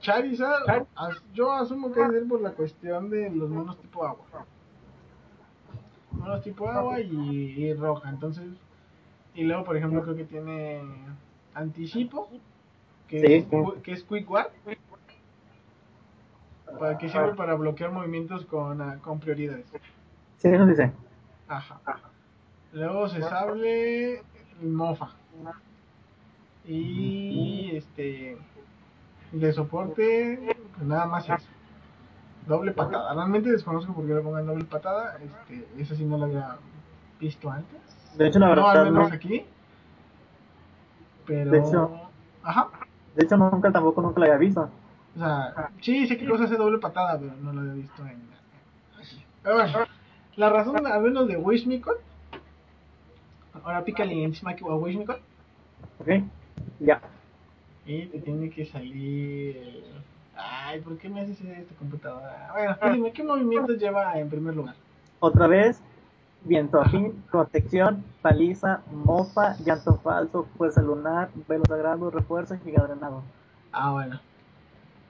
Charizard, 0.00 0.86
as- 0.96 1.22
yo 1.34 1.52
asumo 1.52 1.92
que 1.92 2.00
es 2.00 2.24
por 2.28 2.40
la 2.40 2.52
cuestión 2.52 3.10
de 3.10 3.30
los 3.30 3.50
monos 3.50 3.78
tipo 3.78 4.04
agua. 4.06 4.24
Monos 6.12 6.42
tipo 6.42 6.68
agua 6.68 7.00
y, 7.00 7.10
y 7.12 7.74
roja, 7.74 8.08
entonces. 8.08 8.46
Y 9.34 9.44
luego, 9.44 9.64
por 9.64 9.76
ejemplo, 9.76 10.02
creo 10.02 10.16
que 10.16 10.24
tiene 10.24 10.82
anticipo, 11.54 12.28
que, 13.08 13.20
Sí. 13.20 13.34
es, 13.34 13.46
que 13.82 13.92
es 13.92 14.02
Quick 14.04 14.26
para 16.78 16.98
que 16.98 17.08
sirve 17.08 17.34
para 17.34 17.54
bloquear 17.54 17.90
movimientos 17.90 18.44
con, 18.46 18.80
ah, 18.80 18.98
con 19.02 19.18
prioridades. 19.20 19.66
Sí, 20.38 20.48
dice. 20.48 20.92
Ajá. 21.48 21.80
Luego 22.72 23.08
se 23.08 23.20
sable 23.20 24.22
mofa. 24.62 25.10
Y 26.66 27.70
este 27.76 28.36
de 29.32 29.52
soporte, 29.52 30.56
pues 30.76 30.86
nada 30.86 31.06
más 31.06 31.24
eso. 31.28 31.36
Doble 32.46 32.72
patada. 32.72 33.14
Realmente 33.14 33.50
desconozco 33.50 33.92
por 33.92 34.06
qué 34.06 34.14
le 34.14 34.20
pongan 34.20 34.46
doble 34.46 34.64
patada. 34.64 35.18
Este, 35.22 35.66
esa 35.78 35.94
sí 35.94 36.04
no 36.04 36.18
la 36.18 36.26
había 36.26 36.56
visto 37.20 37.50
antes. 37.50 37.78
De 38.16 38.26
hecho, 38.26 38.38
la 38.38 38.46
no, 38.46 38.54
verdad, 38.56 38.82
al 38.86 38.92
menos 38.92 39.08
no. 39.10 39.14
aquí. 39.14 39.44
Pero. 41.26 41.50
De 41.50 41.58
hecho- 41.58 41.90
Ajá. 42.42 42.68
De 43.14 43.24
hecho, 43.24 43.36
nunca 43.36 43.70
tampoco 43.70 44.02
nunca 44.02 44.20
la 44.20 44.26
había 44.26 44.38
visto. 44.38 44.68
O 45.16 45.18
sea, 45.18 45.70
sí, 45.80 46.06
sé 46.06 46.16
qué 46.16 46.28
cosa 46.28 46.44
hace 46.44 46.56
doble 46.56 46.78
patada, 46.78 47.18
pero 47.18 47.32
no 47.40 47.52
lo 47.52 47.60
había 47.60 47.74
visto 47.74 48.06
en. 48.06 48.30
Pero 49.42 49.54
bueno, 49.56 49.78
la 50.36 50.50
razón, 50.50 50.86
al 50.86 51.00
menos 51.02 51.26
de 51.28 51.36
Wishmicot. 51.36 51.98
Ahora 53.64 53.84
pícale 53.84 54.22
encima 54.22 54.54
que 54.54 54.64
a 54.64 54.74
Wishmicot. 54.74 55.20
¿Ok? 55.98 56.08
Ya. 56.80 57.00
Y 57.86 58.06
te 58.06 58.18
tiene 58.20 58.50
que 58.50 58.64
salir. 58.66 59.84
Ay, 60.36 60.80
¿por 60.80 60.96
qué 60.96 61.08
me 61.08 61.20
haces 61.20 61.40
esta 61.40 61.74
computadora? 61.74 62.50
Bueno, 62.52 62.76
tú 62.80 62.88
dime, 62.90 63.12
¿qué 63.12 63.22
movimientos 63.22 63.78
lleva 63.78 64.18
en 64.18 64.30
primer 64.30 64.54
lugar? 64.54 64.74
Otra 65.18 65.46
vez, 65.46 65.82
viento 66.44 66.80
afín, 66.80 67.22
protección, 67.30 68.04
paliza, 68.22 68.80
mofa, 68.90 69.56
llanto 69.64 69.96
falso, 69.98 70.46
fuerza 70.56 70.80
lunar, 70.80 71.30
velo 71.46 71.64
sagrado, 71.66 72.10
refuerzo 72.10 72.54
y 72.54 72.58
giga 72.58 72.84
drenado. 72.86 73.22
Ah, 73.72 73.92
bueno. 73.92 74.20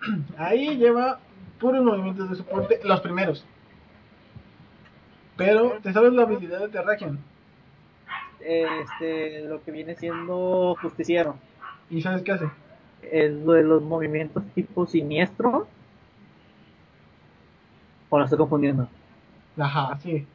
Ahí 0.38 0.76
lleva 0.76 1.20
puros 1.60 1.84
movimientos 1.84 2.30
de 2.30 2.36
soporte, 2.36 2.80
los 2.82 3.00
primeros. 3.00 3.44
Pero, 5.36 5.78
¿te 5.82 5.92
sabes 5.92 6.12
la 6.12 6.22
habilidad 6.22 6.60
de 6.60 6.68
Terrakion? 6.68 7.18
Este, 8.42 9.42
lo 9.42 9.62
que 9.62 9.70
viene 9.70 9.94
siendo 9.96 10.76
justiciero. 10.80 11.36
¿Y 11.90 12.02
sabes 12.02 12.22
qué 12.22 12.32
hace? 12.32 12.46
Es 13.10 13.32
lo 13.32 13.52
de 13.52 13.62
los 13.62 13.82
movimientos 13.82 14.42
tipo 14.54 14.86
siniestro. 14.86 15.66
O 18.08 18.18
lo 18.18 18.24
estoy 18.24 18.38
confundiendo. 18.38 18.88
Ajá, 19.58 19.98
sí. 20.02 20.26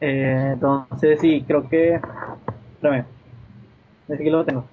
Eh, 0.00 0.50
entonces, 0.54 1.20
sí, 1.20 1.44
creo 1.46 1.68
que. 1.68 2.00
Espérame. 2.74 3.04
Aquí 4.12 4.30
lo 4.30 4.44
tengo. 4.44 4.64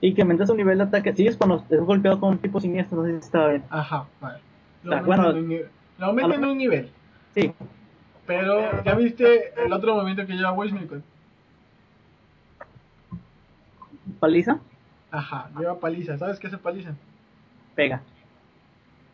Y 0.00 0.12
que 0.14 0.22
aumenta 0.22 0.46
su 0.46 0.54
nivel 0.54 0.78
de 0.78 0.84
ataque. 0.84 1.14
Sí, 1.14 1.26
es 1.26 1.36
cuando 1.36 1.64
es 1.70 1.80
golpeado 1.80 2.20
con 2.20 2.30
un 2.30 2.38
tipo 2.38 2.60
siniestro. 2.60 2.98
No 2.98 3.04
sé 3.06 3.12
si 3.12 3.18
está 3.18 3.48
bien. 3.48 3.64
Ajá, 3.70 4.06
vale. 4.20 4.38
Lo 4.82 4.94
Ah, 4.94 4.98
aumenta 4.98 5.22
bueno. 5.22 5.30
en 5.38 5.44
un 5.44 5.48
nivel. 5.48 5.68
Lo 5.98 6.06
aumenta 6.06 6.34
en 6.34 6.44
un 6.44 6.58
nivel. 6.58 6.90
Sí, 7.34 7.52
Pero, 8.26 8.82
¿ya 8.84 8.94
viste 8.94 9.52
el 9.64 9.72
otro 9.72 9.94
movimiento 9.94 10.26
que 10.26 10.34
lleva 10.34 10.52
Wishmicot? 10.52 11.02
paliza, 14.20 14.58
Ajá, 15.10 15.50
lleva 15.58 15.78
paliza. 15.78 16.18
¿Sabes 16.18 16.38
qué 16.38 16.46
hace 16.48 16.58
paliza? 16.58 16.94
pega. 17.74 18.00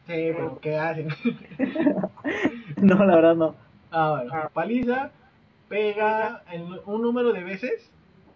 Sí, 0.06 0.32
pero 0.36 0.58
¿qué 0.60 0.76
hacen? 0.78 1.08
no, 2.76 3.04
la 3.04 3.14
verdad 3.14 3.34
no. 3.36 3.54
Ah, 3.90 4.10
bueno. 4.16 4.50
Paliza 4.52 5.10
pega 5.68 6.42
el- 6.50 6.80
un 6.86 7.02
número 7.02 7.32
de 7.32 7.44
veces 7.44 7.90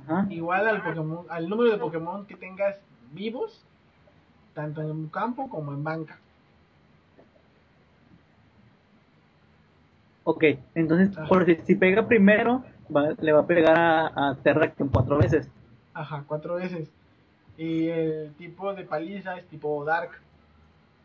Ajá. 0.05 0.27
igual 0.31 0.67
al 0.69 0.83
Pokémon, 0.83 1.27
al 1.29 1.49
número 1.49 1.71
de 1.73 1.79
Pokémon 1.79 2.27
que 2.27 2.37
tengas 2.37 2.77
vivos, 3.13 3.65
tanto 4.55 4.83
en 4.83 5.09
campo 5.09 5.49
como 5.49 5.73
en 5.73 5.83
banca. 5.85 6.19
Ok, 10.25 10.45
entonces, 10.75 11.17
Ajá. 11.17 11.29
por 11.29 11.45
si, 11.45 11.57
si 11.65 11.75
pega 11.75 12.07
primero, 12.07 12.65
va- 12.95 13.15
le 13.21 13.33
va 13.33 13.41
a 13.41 13.47
pegar 13.47 13.79
a, 13.79 14.31
a 14.31 14.35
Terrakion 14.37 14.89
cuatro 14.89 15.19
veces. 15.19 15.49
Ajá, 15.93 16.25
cuatro 16.27 16.55
veces. 16.55 16.91
Y 17.57 17.89
el 17.89 18.33
tipo 18.37 18.73
de 18.75 18.85
paliza 18.85 19.37
es 19.37 19.47
tipo 19.47 19.85
Dark. 19.85 20.11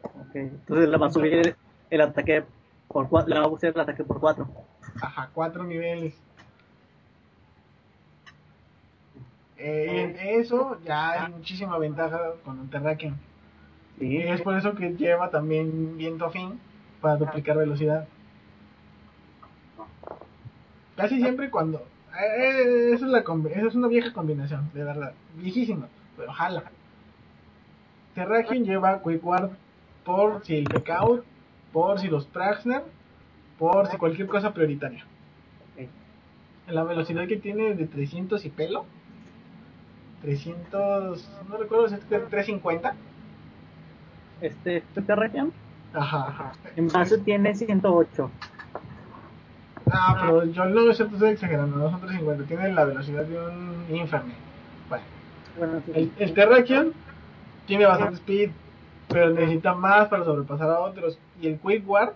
Ok, 0.04 0.36
entonces 0.36 0.90
le 0.90 0.98
va 0.98 1.08
a 1.08 1.12
subir 1.12 1.34
el, 1.34 1.56
el 1.90 2.02
ataque 2.02 2.44
por 2.88 3.08
cuatro, 3.10 3.34
le 3.34 3.40
va 3.40 3.46
a 3.46 3.50
buscar 3.50 3.72
el 3.76 3.80
ataque 3.82 4.04
por 4.04 4.20
cuatro. 4.20 4.48
Ajá, 5.02 5.30
cuatro 5.34 5.64
niveles. 5.64 6.16
Eh, 9.58 10.04
en 10.04 10.40
eso 10.42 10.80
ya 10.86 11.12
hay 11.26 11.32
muchísima 11.34 11.78
ventaja 11.78 12.32
con 12.46 12.60
un 12.60 12.70
Terrakion. 12.70 13.16
Sí. 14.00 14.06
Y 14.08 14.22
es 14.22 14.42
por 14.42 14.56
eso 14.58 14.74
que 14.74 14.92
lleva 14.96 15.30
también 15.30 15.98
viento 15.98 16.30
fin 16.30 16.58
para 17.02 17.18
duplicar 17.18 17.58
velocidad. 17.58 18.08
Casi 21.00 21.18
siempre 21.22 21.50
cuando... 21.50 21.86
eh, 22.20 22.92
esa, 22.94 23.06
es 23.06 23.12
la 23.12 23.24
combi- 23.24 23.52
esa 23.52 23.68
es 23.68 23.76
una 23.76 23.88
vieja 23.88 24.12
combinación, 24.14 24.70
de 24.74 24.84
verdad. 24.84 25.14
Viejísima, 25.36 25.88
pero 26.18 26.32
jala. 26.32 26.64
Terrakion 28.16 28.64
lleva 28.66 29.02
Quick 29.02 29.24
Warp 29.26 29.54
por 30.04 30.44
si 30.46 30.58
el 30.58 30.66
Knockout, 30.66 31.24
por 31.72 32.00
si 32.00 32.08
los 32.08 32.28
Traxner, 32.30 32.84
por 33.58 33.88
si 33.88 33.98
cualquier 33.98 34.28
cosa 34.28 34.54
prioritaria. 34.54 35.06
La 36.68 36.84
velocidad 36.84 37.28
que 37.28 37.38
tiene 37.38 37.74
de 37.74 37.88
300 37.88 38.46
y 38.46 38.50
pelo. 38.50 38.86
300... 40.22 41.30
No 41.50 41.58
recuerdo 41.58 41.88
si 41.90 41.96
es 41.96 42.02
350. 42.02 42.94
Este, 44.42 44.78
este 44.78 45.02
Terrakion 45.02 45.52
Ajá. 45.94 46.52
en 46.76 46.88
base 46.90 47.18
tiene 47.20 47.56
108. 47.56 48.30
Ah, 49.92 50.18
pero 50.20 50.46
yo 50.46 50.66
no 50.66 50.94
sé, 50.94 51.04
estoy 51.04 51.30
exagerando, 51.32 51.78
no 51.78 51.90
son 51.90 52.00
350, 52.02 52.48
tiene 52.48 52.74
la 52.74 52.86
velocidad 52.86 53.24
de 53.26 53.40
un 53.40 53.96
Inferno. 53.96 54.34
Bueno, 54.88 55.04
Bueno, 55.58 55.82
sí. 55.86 55.92
el, 55.96 56.12
el 56.18 56.34
Terrakion 56.34 56.94
tiene 57.66 57.86
bastante 57.86 58.16
speed, 58.16 58.52
pero 59.08 59.32
necesita 59.32 59.74
más 59.74 60.08
para 60.08 60.24
sobrepasar 60.24 60.70
a 60.70 60.80
otros. 60.80 61.18
Y 61.42 61.48
el 61.48 61.60
Quick 61.60 61.88
Warp 61.88 62.14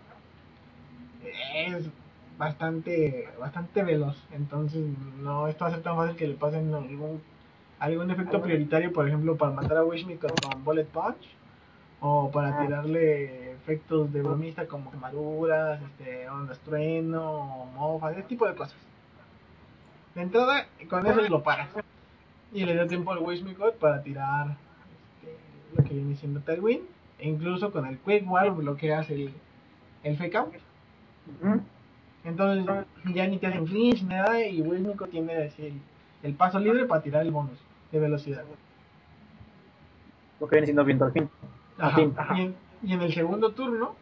es 1.56 1.90
bastante 2.38 3.30
bastante 3.40 3.84
veloz, 3.84 4.18
entonces 4.32 4.82
no 5.22 5.48
esto 5.48 5.66
va 5.66 5.70
a 5.70 5.74
ser 5.74 5.84
tan 5.84 5.96
fácil 5.96 6.16
que 6.16 6.28
le 6.28 6.34
pasen 6.34 6.74
algún 6.74 7.22
algún 7.80 8.10
efecto 8.12 8.42
prioritario, 8.42 8.92
por 8.94 9.08
ejemplo, 9.08 9.36
para 9.36 9.52
matar 9.52 9.78
a 9.78 9.84
Wishmicott 9.84 10.42
con 10.42 10.64
Bullet 10.64 10.86
Punch 10.86 11.28
o 12.00 12.32
para 12.32 12.58
tirarle 12.62 13.43
efectos 13.64 14.12
de 14.12 14.22
bromista 14.22 14.68
como 14.68 14.92
quemaduras, 14.92 15.82
este, 15.82 16.30
ondas 16.30 16.60
trueno, 16.60 17.70
mofas, 17.74 18.12
ese 18.14 18.24
tipo 18.24 18.46
de 18.46 18.56
cosas. 18.56 18.76
De 20.16 20.22
entrada, 20.22 20.68
con 20.90 21.08
eso 21.08 21.22
lo 21.22 21.42
paras. 21.42 21.70
Y 22.52 22.66
le 22.66 22.74
dio 22.74 22.88
tiempo 22.88 23.12
al 23.14 23.20
Wishmicot 23.20 23.78
para 23.78 24.04
tirar 24.04 24.58
este, 25.22 25.38
lo 25.76 25.84
que 25.84 25.94
viene 25.94 26.16
siendo 26.16 26.42
Tailwind. 26.42 26.84
E 27.20 27.30
incluso 27.30 27.72
con 27.72 27.86
el 27.86 27.98
Quick 28.00 28.30
Warp 28.30 28.58
bloqueas 28.58 29.10
el, 29.10 29.34
el 30.04 30.18
Fake 30.18 30.36
Out. 30.36 30.54
Entonces 32.26 32.86
ya 33.14 33.28
ni 33.28 33.38
te 33.38 33.48
hacen 33.48 33.66
flinch 33.66 34.02
ni 34.04 34.10
nada 34.10 34.46
y 34.46 34.62
Wishmicot 34.62 35.10
tiene 35.10 35.46
así 35.46 35.68
el, 35.68 35.82
el 36.22 36.34
paso 36.36 36.60
libre 36.60 36.86
para 36.86 37.02
tirar 37.02 37.22
el 37.22 37.32
bonus 37.32 37.60
de 37.92 38.00
velocidad. 38.00 38.44
Lo 40.40 40.48
que 40.48 40.56
viene 40.58 40.68
siendo 40.68 40.84
viento 40.84 41.06
al 41.06 41.14
fin. 41.14 41.30
Ajá. 41.78 41.98
Y, 42.84 42.94
en, 42.94 43.02
el 43.02 43.14
segundo 43.14 43.52
turno, 43.54 43.96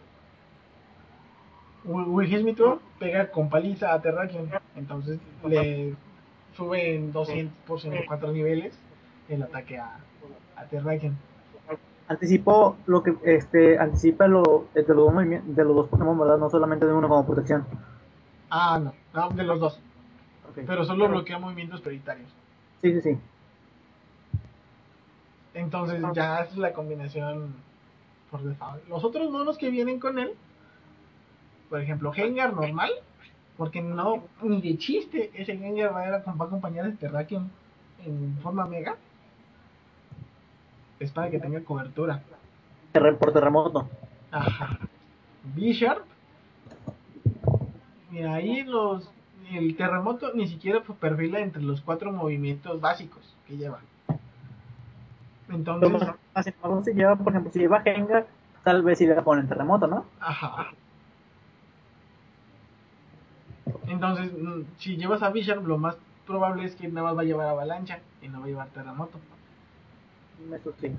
Wismito 1.85 2.81
pega 2.99 3.31
con 3.31 3.49
paliza 3.49 3.93
a 3.93 4.01
Terrakion. 4.01 4.49
Entonces 4.75 5.19
le 5.45 5.95
sube 6.55 6.95
en 6.95 7.11
200 7.11 7.55
por 7.65 7.79
104 7.79 8.31
niveles 8.31 8.77
el 9.29 9.43
ataque 9.43 9.77
a, 9.77 9.97
a 10.55 10.65
Terrakion. 10.65 11.17
Anticipó 12.07 12.75
lo 12.87 13.03
que, 13.03 13.15
este, 13.23 13.79
anticipa 13.79 14.27
lo 14.27 14.67
de 14.73 14.83
los 14.83 15.13
dos 15.13 15.15
de 15.15 15.63
los 15.63 15.75
dos 15.75 15.87
Pokémon, 15.87 16.19
¿verdad? 16.19 16.37
No 16.37 16.49
solamente 16.49 16.85
de 16.85 16.93
uno 16.93 17.07
como 17.07 17.25
protección. 17.25 17.65
Ah, 18.49 18.81
no, 18.83 18.93
no, 19.13 19.29
de 19.29 19.43
los 19.43 19.59
dos. 19.59 19.79
Pero 20.53 20.83
solo 20.83 21.07
bloquea 21.07 21.39
movimientos 21.39 21.79
prioritarios. 21.79 22.29
Sí, 22.81 22.93
sí, 22.93 23.01
sí. 23.01 23.17
Entonces 25.53 26.01
ya 26.13 26.41
es 26.41 26.57
la 26.57 26.73
combinación 26.73 27.55
por 28.31 28.41
default. 28.43 28.87
Los 28.87 29.03
otros 29.03 29.29
monos 29.29 29.57
que 29.57 29.69
vienen 29.69 29.99
con 29.99 30.17
él, 30.17 30.31
por 31.69 31.81
ejemplo, 31.81 32.11
Gengar 32.11 32.53
normal, 32.53 32.89
porque 33.57 33.81
no, 33.81 34.23
ni 34.41 34.61
de 34.61 34.77
chiste, 34.77 35.31
ese 35.35 35.57
Gengar 35.57 35.93
va 35.93 36.05
a, 36.05 36.17
acompañar 36.17 36.85
a 36.85 36.91
Terrakion 36.93 37.51
en 38.05 38.37
forma 38.41 38.65
mega. 38.65 38.95
Es 40.99 41.11
para 41.11 41.29
que 41.29 41.39
tenga 41.39 41.61
cobertura. 41.63 42.23
Por 42.93 43.33
terremoto. 43.33 43.89
Ajá. 44.31 44.79
B-Sharp. 45.55 46.05
Mira, 48.11 48.35
ahí 48.35 48.63
los, 48.63 49.09
el 49.51 49.75
terremoto 49.75 50.33
ni 50.33 50.47
siquiera 50.47 50.81
perfila 50.81 51.39
entre 51.39 51.61
los 51.61 51.81
cuatro 51.81 52.11
movimientos 52.11 52.79
básicos 52.79 53.35
que 53.47 53.57
lleva. 53.57 53.81
Entonces, 55.51 55.91
Pero, 56.63 56.83
si 56.83 56.93
lleva, 56.93 57.15
por 57.15 57.29
ejemplo, 57.33 57.51
si 57.51 57.59
lleva 57.59 57.81
Gengar, 57.81 58.27
tal 58.63 58.83
vez 58.83 58.97
si 58.97 59.05
le 59.07 59.21
ponen 59.21 59.47
terremoto, 59.47 59.87
¿no? 59.87 60.05
Ajá. 60.19 60.67
Entonces, 63.87 64.31
mm, 64.31 64.61
si 64.77 64.97
llevas 64.97 65.21
a 65.23 65.29
Bishop, 65.29 65.65
lo 65.65 65.77
más 65.77 65.97
probable 66.25 66.65
es 66.65 66.75
que 66.75 66.87
nada 66.87 67.07
más 67.07 67.17
va 67.17 67.21
a 67.21 67.25
llevar 67.25 67.47
avalancha 67.47 67.99
y 68.21 68.27
no 68.29 68.39
va 68.39 68.45
a 68.45 68.49
llevar 68.49 68.67
terremoto. 68.69 69.19
Eso 70.53 70.73
sí. 70.79 70.95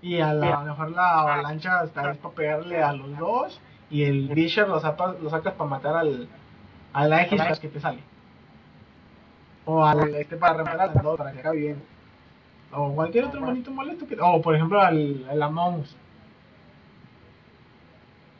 Y 0.00 0.20
a, 0.20 0.32
la- 0.32 0.60
a 0.60 0.64
lo 0.64 0.70
mejor 0.70 0.90
la 0.92 1.20
avalancha 1.20 1.82
está 1.84 2.12
es 2.12 2.18
para 2.18 2.34
pegarle 2.34 2.82
a 2.82 2.92
los 2.92 3.18
dos 3.18 3.60
y 3.90 4.04
el 4.04 4.28
Bishop 4.28 4.68
lo, 4.68 4.80
sapas- 4.80 5.18
lo 5.20 5.28
sacas 5.30 5.54
para 5.54 5.70
matar 5.70 5.96
al, 5.96 6.28
al 6.92 7.12
Aegis 7.12 7.58
que 7.58 7.68
te 7.68 7.80
sale. 7.80 8.00
O 9.64 9.84
al 9.84 10.14
este 10.14 10.36
para 10.36 10.54
remover 10.54 10.80
al 10.80 11.16
para 11.16 11.32
que 11.32 11.40
acabe 11.40 11.56
bien. 11.58 11.82
O 12.72 12.94
cualquier 12.94 13.24
otro 13.24 13.40
monito 13.40 13.70
molesto 13.70 14.06
que. 14.06 14.16
O 14.20 14.42
por 14.42 14.54
ejemplo 14.54 14.80
al, 14.80 15.26
al 15.30 15.42
Among 15.42 15.80
Us. 15.80 15.96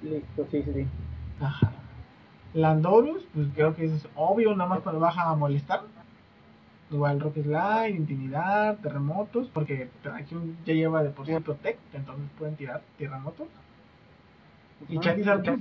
Listo, 0.03 0.47
sí, 0.51 0.63
sí, 0.63 0.73
sí. 0.73 0.87
Ajá. 1.41 1.73
Landorus, 2.55 3.25
pues 3.35 3.49
creo 3.55 3.75
que 3.75 3.85
es 3.87 4.09
obvio, 4.15 4.55
nada 4.55 4.69
más 4.71 4.81
cuando 4.81 5.01
baja 5.01 5.29
a 5.29 5.35
molestar. 5.35 5.83
Igual 6.91 7.21
Rock 7.21 7.35
Slide, 7.43 7.91
Intimidar, 7.91 8.77
Terremotos, 8.77 9.49
porque 9.53 9.91
aquí 10.15 10.35
ya 10.65 10.73
lleva 10.73 11.03
de 11.03 11.11
por 11.11 11.27
sí 11.27 11.39
Protect, 11.39 11.79
entonces 11.95 12.25
pueden 12.39 12.57
tirar 12.57 12.81
terremotos. 12.97 13.49
Y. 14.89 14.99
Charizard, 14.99 15.45
pues, 15.45 15.59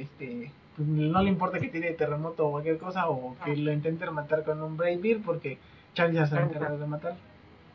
este, 0.00 0.50
pues, 0.74 0.88
no 0.88 1.22
le 1.22 1.28
importa 1.28 1.60
que 1.60 1.68
tire 1.68 1.92
terremoto 1.92 2.48
o 2.48 2.52
cualquier 2.52 2.78
cosa, 2.78 3.08
o 3.08 3.36
que 3.44 3.56
lo 3.56 3.72
intenten 3.72 4.12
matar 4.12 4.42
con 4.42 4.60
un 4.62 4.76
Brave 4.76 4.96
Beard, 4.96 5.22
porque 5.22 5.58
Charizard 5.94 6.28
se 6.28 6.58
va 6.58 6.66
a 6.66 6.76
de 6.76 6.86
matar. 6.86 7.16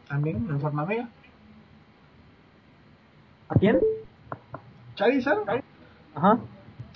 También 0.10 0.45
en 0.49 0.60
forma 0.60 0.86
mega. 0.86 1.07
¿A 3.47 3.55
quién? 3.55 3.80
Charizard, 4.95 5.62
Ajá. 6.14 6.39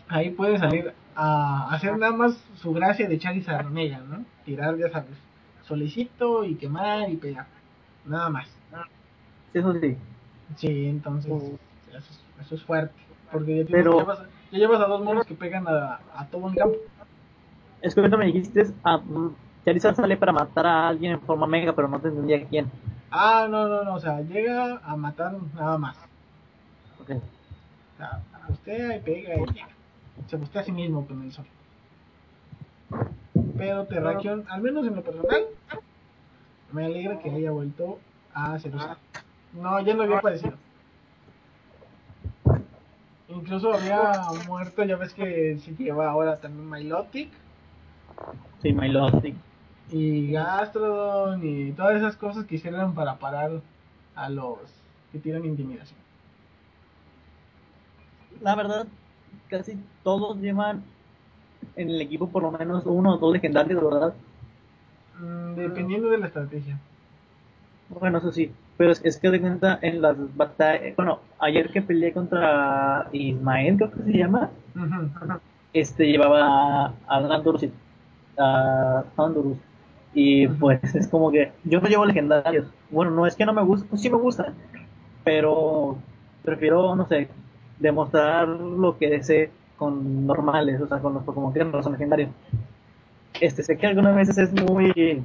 ahí 0.09 0.32
puede 0.32 0.57
salir 0.59 0.93
a 1.16 1.70
hacer 1.74 1.97
nada 1.97 2.11
más 2.11 2.36
su 2.55 2.74
gracia 2.74 3.07
de 3.07 3.18
Charizard 3.18 3.68
Mega, 3.70 3.99
¿no? 3.99 4.26
Tirar, 4.43 4.78
ya 4.78 4.89
sabes, 4.89 5.16
solicito 5.64 6.43
y 6.43 6.55
quemar 6.55 7.09
y 7.09 7.16
pegar. 7.16 7.45
Nada 8.05 8.30
más. 8.30 8.47
Sí, 9.53 9.59
eso 9.59 9.74
sí. 9.80 9.97
Sí, 10.57 10.86
entonces 10.88 11.32
Mm. 11.32 11.55
eso, 11.95 11.97
es, 11.97 12.24
eso 12.41 12.55
es 12.55 12.64
fuerte. 12.64 12.93
Porque 13.32 13.64
ya, 13.64 13.72
Pero- 13.72 13.99
llevas, 13.99 14.20
ya 14.51 14.57
llevas 14.59 14.82
a 14.82 14.86
dos 14.88 15.03
monos 15.03 15.26
que 15.26 15.34
pegan 15.36 15.66
a, 15.68 15.99
a 16.16 16.26
todo 16.30 16.45
un 16.47 16.55
campo. 16.55 16.76
Es 17.82 17.93
que 17.95 18.01
ahorita 18.01 18.18
me 18.18 18.26
dijiste, 18.26 18.66
ah, 18.84 18.97
mm, 18.97 19.30
Charizard 19.66 19.95
sale 19.95 20.18
para 20.18 20.34
matar 20.34 20.66
a 20.68 20.88
alguien 20.89 21.14
en 21.14 21.22
forma 21.22 21.47
mega, 21.47 21.74
pero 21.74 21.88
no 21.88 21.99
te 21.99 22.09
entendía 22.09 22.45
quién. 22.47 22.70
Ah, 23.16 23.47
no, 23.47 23.68
no, 23.68 23.84
no, 23.84 23.93
o 23.93 23.99
sea, 23.99 24.22
llega 24.22 24.82
a 24.84 24.95
matar 24.95 25.36
nada 25.53 25.78
más. 25.78 25.95
Ok. 26.99 27.11
O 27.11 27.97
sea, 27.97 28.24
bustea 28.47 28.97
y 28.97 29.01
pega 29.01 29.36
y 29.36 29.53
ya. 29.53 29.68
Se 30.26 30.36
bustea 30.36 30.61
a 30.61 30.66
sí 30.66 30.72
mismo 30.72 31.05
con 31.05 31.22
el 31.22 31.32
sol. 31.32 31.45
Pero 33.55 33.86
Terrakion, 33.86 34.45
al 34.49 34.61
menos 34.61 34.88
en 34.88 34.95
lo 34.95 35.03
personal, 35.03 35.43
me 36.72 36.86
alegra 36.86 37.20
que 37.20 37.30
haya 37.30 37.51
vuelto 37.51 37.99
a 38.34 38.57
ser 38.57 38.76
usado. 38.76 38.97
No, 39.53 39.80
ya 39.82 39.93
no 39.93 40.03
había 40.03 40.18
aparecido. 40.18 40.57
Incluso 43.28 43.74
había 43.74 44.26
muerto, 44.47 44.84
ya 44.86 44.95
ves 44.95 45.14
que 45.14 45.59
se 45.59 45.76
lleva 45.76 46.09
ahora 46.09 46.38
también 46.38 46.68
Milotic 46.68 47.30
Sí, 48.64 48.74
Milotic. 48.74 49.36
Y 49.91 50.31
Gastrodon 50.31 51.41
y 51.43 51.71
todas 51.73 51.97
esas 51.97 52.15
cosas 52.15 52.45
que 52.45 52.55
hicieron 52.55 52.93
para 52.93 53.15
parar 53.19 53.61
a 54.15 54.29
los 54.29 54.59
que 55.11 55.19
tiran 55.19 55.45
intimidación. 55.45 55.99
La 58.41 58.55
verdad, 58.55 58.88
casi 59.49 59.77
todos 60.03 60.38
llevan 60.39 60.84
en 61.75 61.89
el 61.89 62.01
equipo 62.01 62.29
por 62.29 62.43
lo 62.43 62.51
menos 62.51 62.84
uno 62.86 63.15
o 63.15 63.17
dos 63.17 63.34
legendarios, 63.34 63.84
¿verdad? 63.84 64.13
Mm, 65.19 65.55
dependiendo 65.55 66.09
de 66.09 66.17
la 66.17 66.27
estrategia. 66.27 66.79
Bueno, 67.89 68.17
eso 68.17 68.31
sí. 68.31 68.51
Pero 68.77 68.91
es, 68.91 69.01
es 69.05 69.17
que 69.17 69.29
de 69.29 69.39
cuenta 69.39 69.77
en 69.81 70.01
las 70.01 70.15
batallas. 70.36 70.95
Bueno, 70.95 71.19
ayer 71.39 71.71
que 71.71 71.81
peleé 71.81 72.11
contra 72.11 73.07
Ismael, 73.11 73.77
creo 73.77 73.91
que 73.91 74.03
se 74.03 74.17
llama. 74.17 74.49
Este 75.73 76.07
llevaba 76.07 76.93
a, 77.07 77.19
Landorus 77.19 77.63
y 77.63 77.71
a 78.38 79.03
Thundurus. 79.15 79.57
Y 80.14 80.47
pues 80.47 80.95
es 80.95 81.07
como 81.07 81.32
que 81.32 81.51
yo 81.64 81.82
no 81.82 81.88
llevo 81.88 82.05
legendarios. 82.05 82.68
Bueno, 82.91 83.11
no 83.11 83.26
es 83.26 83.36
que 83.36 83.45
no 83.45 83.53
me 83.53 83.64
guste, 83.64 83.88
pues 83.89 84.01
sí 84.01 84.09
me 84.09 84.18
gustan. 84.18 84.53
Pero 85.24 85.97
prefiero, 86.43 86.95
no 86.95 87.07
sé, 87.07 87.30
demostrar 87.80 88.47
lo 88.47 88.97
que 88.97 89.24
sé 89.24 89.51
con 89.78 90.28
normales, 90.28 90.82
o 90.82 90.88
sea, 90.88 90.99
con 90.99 91.14
los 91.14 91.24
Pokémon 91.24 91.53
que 91.53 91.64
no 91.64 91.82
son 91.82 91.93
legendarios. 91.93 92.30
Este, 93.39 93.64
sé 93.64 93.78
que 93.78 93.88
algunas 93.88 94.16
veces 94.16 94.38
es 94.38 94.53
muy 94.53 95.24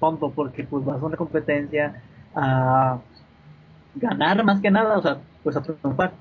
tonto 0.00 0.30
porque 0.30 0.64
pues 0.64 0.84
vas 0.84 1.02
a 1.02 1.06
una 1.06 1.16
competencia 1.16 2.02
a 2.34 2.98
ganar 3.94 4.42
más 4.44 4.60
que 4.60 4.70
nada, 4.70 4.98
o 4.98 5.02
sea, 5.02 5.18
pues 5.42 5.56
a 5.56 5.62
triunfar. 5.62 6.12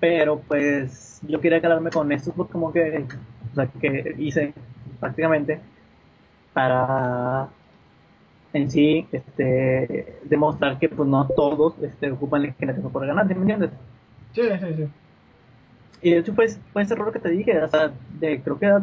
Pero 0.00 0.40
pues 0.40 1.20
yo 1.26 1.40
quería 1.40 1.60
quedarme 1.60 1.90
con 1.90 2.10
estos 2.10 2.34
Pokémon 2.34 2.72
que, 2.72 3.06
o 3.52 3.54
sea, 3.54 3.66
que 3.66 4.14
hice 4.18 4.54
prácticamente 4.98 5.60
para 6.52 7.48
en 8.52 8.70
sí 8.70 9.06
este 9.12 10.18
demostrar 10.24 10.78
que 10.78 10.88
pues 10.88 11.08
no 11.08 11.26
todos 11.28 11.74
este, 11.82 12.10
ocupan 12.10 12.42
legendarios 12.42 12.90
por 12.92 13.06
ganar, 13.06 13.26
¿sí 13.28 13.34
me 13.34 13.40
entiendes? 13.40 13.70
Sí, 14.34 14.42
sí, 14.60 14.74
sí. 14.76 14.88
Y 16.02 16.10
de 16.12 16.18
hecho 16.18 16.34
fue, 16.34 16.48
fue 16.72 16.82
ese 16.82 16.94
error 16.94 17.12
que 17.12 17.18
te 17.18 17.28
dije, 17.30 17.62
o 17.62 17.68
sea, 17.68 17.92
de, 18.18 18.40
creo 18.42 18.58
que 18.58 18.66
era 18.66 18.82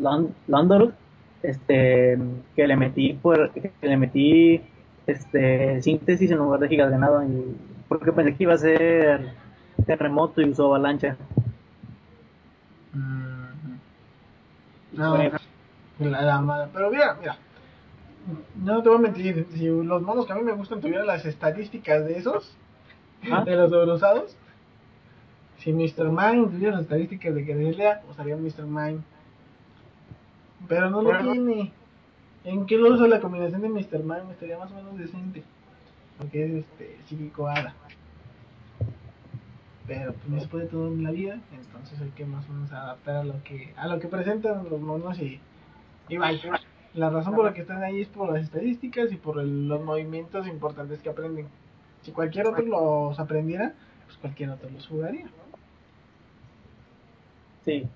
Lan- 0.00 0.32
Landorus, 0.46 0.94
este, 1.42 2.18
que 2.54 2.66
le 2.66 2.76
metí 2.76 3.14
por, 3.14 3.50
que 3.52 3.72
le 3.82 3.96
metí 3.96 4.60
este 5.06 5.82
síntesis 5.82 6.30
en 6.30 6.38
lugar 6.38 6.60
de 6.60 6.98
nada, 6.98 7.24
y, 7.26 7.56
porque 7.88 8.12
pensé 8.12 8.34
que 8.34 8.44
iba 8.44 8.54
a 8.54 8.58
ser 8.58 9.32
terremoto 9.86 10.40
y 10.40 10.48
usó 10.50 10.66
avalancha. 10.66 11.16
Mm, 12.94 13.78
No, 14.92 15.16
Bueno. 15.16 15.38
La, 15.98 16.22
la 16.22 16.40
madre. 16.40 16.70
Pero 16.72 16.90
mira, 16.90 17.14
mira. 17.20 17.38
No 18.56 18.82
te 18.82 18.88
voy 18.88 18.98
a 18.98 19.00
mentir. 19.02 19.46
Si 19.52 19.66
los 19.66 20.02
monos 20.02 20.26
que 20.26 20.32
a 20.32 20.36
mí 20.36 20.42
me 20.42 20.52
gustan 20.52 20.80
tuvieran 20.80 21.06
las 21.06 21.24
estadísticas 21.26 22.04
de 22.06 22.18
esos, 22.18 22.56
Ah. 23.30 23.42
de 23.44 23.56
los 23.56 23.70
sobreusados, 23.70 24.36
Si 25.58 25.72
Mr. 25.72 26.10
Mime 26.10 26.48
tuviera 26.48 26.72
las 26.72 26.82
estadísticas 26.82 27.34
de 27.34 27.42
Grelia, 27.42 28.02
usaría 28.10 28.36
Mr. 28.36 28.64
Mime. 28.64 28.98
Pero 30.68 30.90
no 30.90 31.00
lo 31.00 31.18
tiene. 31.20 31.72
¿En 32.44 32.66
qué 32.66 32.76
lo 32.76 32.92
usa 32.92 33.06
la 33.08 33.20
combinación 33.20 33.62
de 33.62 33.68
Mr. 33.70 34.00
Mime? 34.00 34.32
Estaría 34.32 34.58
más 34.58 34.70
o 34.72 34.74
menos 34.74 34.98
decente. 34.98 35.42
Porque 36.18 36.44
es 36.44 36.52
este 36.64 36.98
psíquico 37.08 37.48
hada. 37.48 37.74
Pero 39.86 40.12
pues 40.12 40.28
no 40.28 40.40
se 40.40 40.48
puede 40.48 40.66
todo 40.66 40.88
en 40.88 41.02
la 41.04 41.10
vida, 41.10 41.38
entonces 41.52 42.00
hay 42.00 42.08
que 42.10 42.24
más 42.24 42.48
o 42.48 42.52
menos 42.52 42.72
adaptar 42.72 43.16
a 43.16 43.24
lo 43.24 43.42
que, 43.42 43.72
a 43.76 43.86
lo 43.86 44.00
que 44.00 44.08
presentan 44.08 44.66
los 44.70 44.80
monos 44.80 45.18
y, 45.18 45.40
y 46.08 46.16
vaya. 46.16 46.60
La 46.94 47.10
razón 47.10 47.34
por 47.34 47.44
la 47.44 47.52
que 47.54 47.62
están 47.62 47.82
ahí 47.82 48.00
es 48.02 48.08
por 48.08 48.32
las 48.32 48.42
estadísticas 48.42 49.10
y 49.12 49.16
por 49.16 49.40
el- 49.40 49.68
los 49.68 49.82
movimientos 49.82 50.46
importantes 50.46 51.00
que 51.00 51.08
aprenden. 51.10 51.48
Si 52.02 52.12
cualquier 52.12 52.46
otro 52.46 52.64
los 52.64 53.18
aprendiera, 53.18 53.72
pues 54.06 54.16
cualquier 54.18 54.50
otro 54.50 54.70
los 54.70 54.86
jugaría. 54.86 55.26
Sí. 57.64 57.86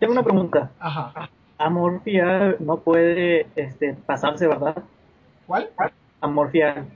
Tengo 0.00 0.12
una 0.12 0.22
pregunta. 0.22 0.70
Ajá. 0.80 1.30
Amorphia 1.58 2.56
no 2.58 2.78
puede 2.80 3.46
este, 3.54 3.94
pasarse, 3.94 4.48
¿verdad? 4.48 4.82
¿Cuál? 5.46 5.70
Amorphia, 6.20 6.86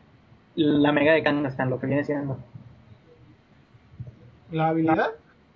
la 0.56 0.92
mega 0.92 1.12
de 1.12 1.22
Kangaskhan, 1.22 1.70
lo 1.70 1.78
que 1.78 1.86
viene 1.86 2.04
siendo. 2.04 2.36
¿La 4.50 4.68
habilidad? 4.68 5.12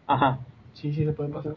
Ajá. 0.07 0.39
Sí, 0.75 0.93
sí 0.93 1.05
se 1.05 1.13
puede 1.13 1.31
pasar. 1.31 1.57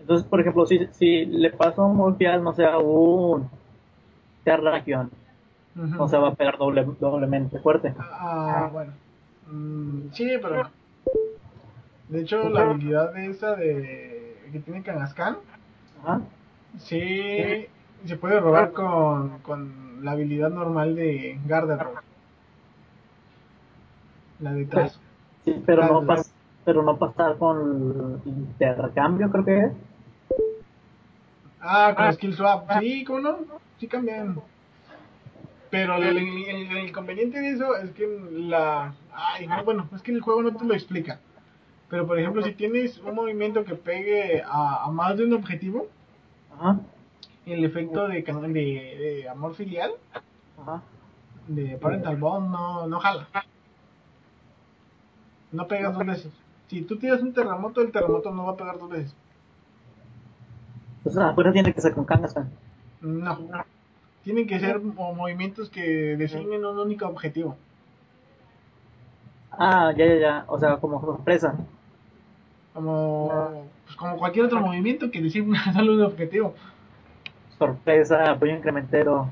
Entonces, 0.00 0.26
por 0.28 0.40
ejemplo, 0.40 0.66
si, 0.66 0.86
si 0.92 1.26
le 1.26 1.50
paso 1.50 1.82
a 1.82 1.90
Amorphia, 1.90 2.38
no 2.38 2.52
sé, 2.52 2.64
a 2.64 2.78
un 2.78 3.48
Terrakion, 4.44 5.10
Ujú. 5.76 5.86
no 5.86 6.08
se 6.08 6.16
va 6.16 6.28
a 6.28 6.34
pegar 6.34 6.58
doble, 6.58 6.86
doblemente 6.98 7.58
fuerte. 7.58 7.94
Ah, 7.98 8.70
bueno. 8.72 8.92
Mm, 9.50 10.10
sí, 10.12 10.30
pero. 10.40 10.70
De 12.08 12.22
hecho, 12.22 12.48
la 12.48 12.62
habilidad 12.62 13.12
de 13.12 13.26
esa 13.26 13.54
de 13.54 14.48
que 14.50 14.60
tiene 14.60 14.82
Kangaskhan, 14.82 15.36
Ajá. 16.02 16.20
sí 16.78 17.66
se 18.06 18.16
puede 18.16 18.40
robar 18.40 18.72
con, 18.72 19.38
con 19.40 20.04
la 20.04 20.12
habilidad 20.12 20.50
normal 20.50 20.94
de 20.94 21.38
Garderobe. 21.46 21.98
La 24.40 24.52
de 24.52 24.64
trazo. 24.66 25.00
Sí, 25.44 25.62
pero 25.66 26.00
no. 26.00 26.16
Pero 26.68 26.82
no 26.82 26.98
pasar 26.98 27.38
con 27.38 28.20
intercambio, 28.26 29.30
creo 29.30 29.42
que 29.46 29.58
es. 29.58 29.72
Ah, 31.62 31.94
con 31.96 32.12
skill 32.12 32.34
swap. 32.34 32.70
Sí, 32.78 33.04
¿cómo 33.06 33.20
no? 33.20 33.38
Sí 33.78 33.88
cambian. 33.88 34.38
Pero 35.70 35.94
el, 35.96 36.04
el- 36.18 36.18
el 36.76 36.88
inconveniente 36.88 37.40
de 37.40 37.52
eso 37.52 37.74
es 37.74 37.92
que 37.92 38.06
la... 38.32 38.92
Ay, 39.14 39.46
no, 39.46 39.64
bueno, 39.64 39.88
es 39.94 40.02
que 40.02 40.12
el 40.12 40.20
juego 40.20 40.42
no 40.42 40.54
te 40.54 40.66
lo 40.66 40.74
explica. 40.74 41.20
Pero, 41.88 42.06
por 42.06 42.18
ejemplo, 42.18 42.42
si 42.42 42.52
tienes 42.52 42.98
un 42.98 43.14
movimiento 43.14 43.64
que 43.64 43.74
pegue 43.74 44.42
a, 44.42 44.84
a 44.84 44.90
más 44.90 45.16
de 45.16 45.24
un 45.24 45.32
objetivo, 45.32 45.86
Ajá. 46.54 46.80
el 47.46 47.64
efecto 47.64 48.08
de, 48.08 48.22
can- 48.24 48.42
de, 48.52 48.60
de 48.60 49.26
amor 49.26 49.54
filial, 49.54 49.92
Ajá. 50.60 50.82
de 51.46 51.78
parental 51.78 52.16
bond, 52.18 52.50
no, 52.50 52.86
no 52.86 53.00
jala. 53.00 53.26
No 55.50 55.66
pegas 55.66 55.94
dos 55.94 56.04
veces. 56.04 56.32
Si 56.68 56.82
tú 56.82 56.96
tiras 56.98 57.20
un 57.22 57.32
terremoto, 57.32 57.80
el 57.80 57.90
terremoto 57.92 58.30
no 58.30 58.46
va 58.46 58.52
a 58.52 58.56
pegar 58.56 58.78
dos 58.78 58.90
veces. 58.90 59.14
Entonces, 60.98 61.22
afuera 61.22 61.52
tiene 61.52 61.72
que 61.72 61.80
ser 61.80 61.94
con 61.94 62.04
Kangaskhan. 62.04 62.50
No. 63.00 63.38
Tienen 64.24 64.46
que 64.46 64.60
ser 64.60 64.78
mo- 64.80 65.14
movimientos 65.14 65.70
que 65.70 66.16
designen 66.16 66.64
un 66.64 66.78
único 66.78 67.06
objetivo. 67.06 67.56
Ah, 69.52 69.92
ya, 69.96 70.06
ya, 70.06 70.16
ya. 70.16 70.44
O 70.48 70.58
sea, 70.58 70.76
como 70.76 71.00
sorpresa. 71.00 71.54
Como, 72.74 73.64
pues 73.86 73.96
como 73.96 74.16
cualquier 74.18 74.44
otro 74.46 74.60
movimiento 74.60 75.10
que 75.10 75.22
designe 75.22 75.58
solo 75.72 75.94
un 75.94 76.02
objetivo. 76.02 76.54
Sorpresa, 77.58 78.30
apoyo 78.32 78.54
incrementero. 78.54 79.30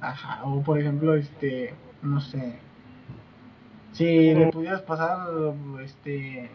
Ajá, 0.00 0.42
o 0.44 0.62
por 0.62 0.78
ejemplo, 0.80 1.14
este, 1.14 1.74
no 2.02 2.20
sé. 2.20 2.58
Si 3.94 4.34
le 4.34 4.48
pudieras 4.50 4.82
pasar, 4.82 5.28
este, 5.82 6.50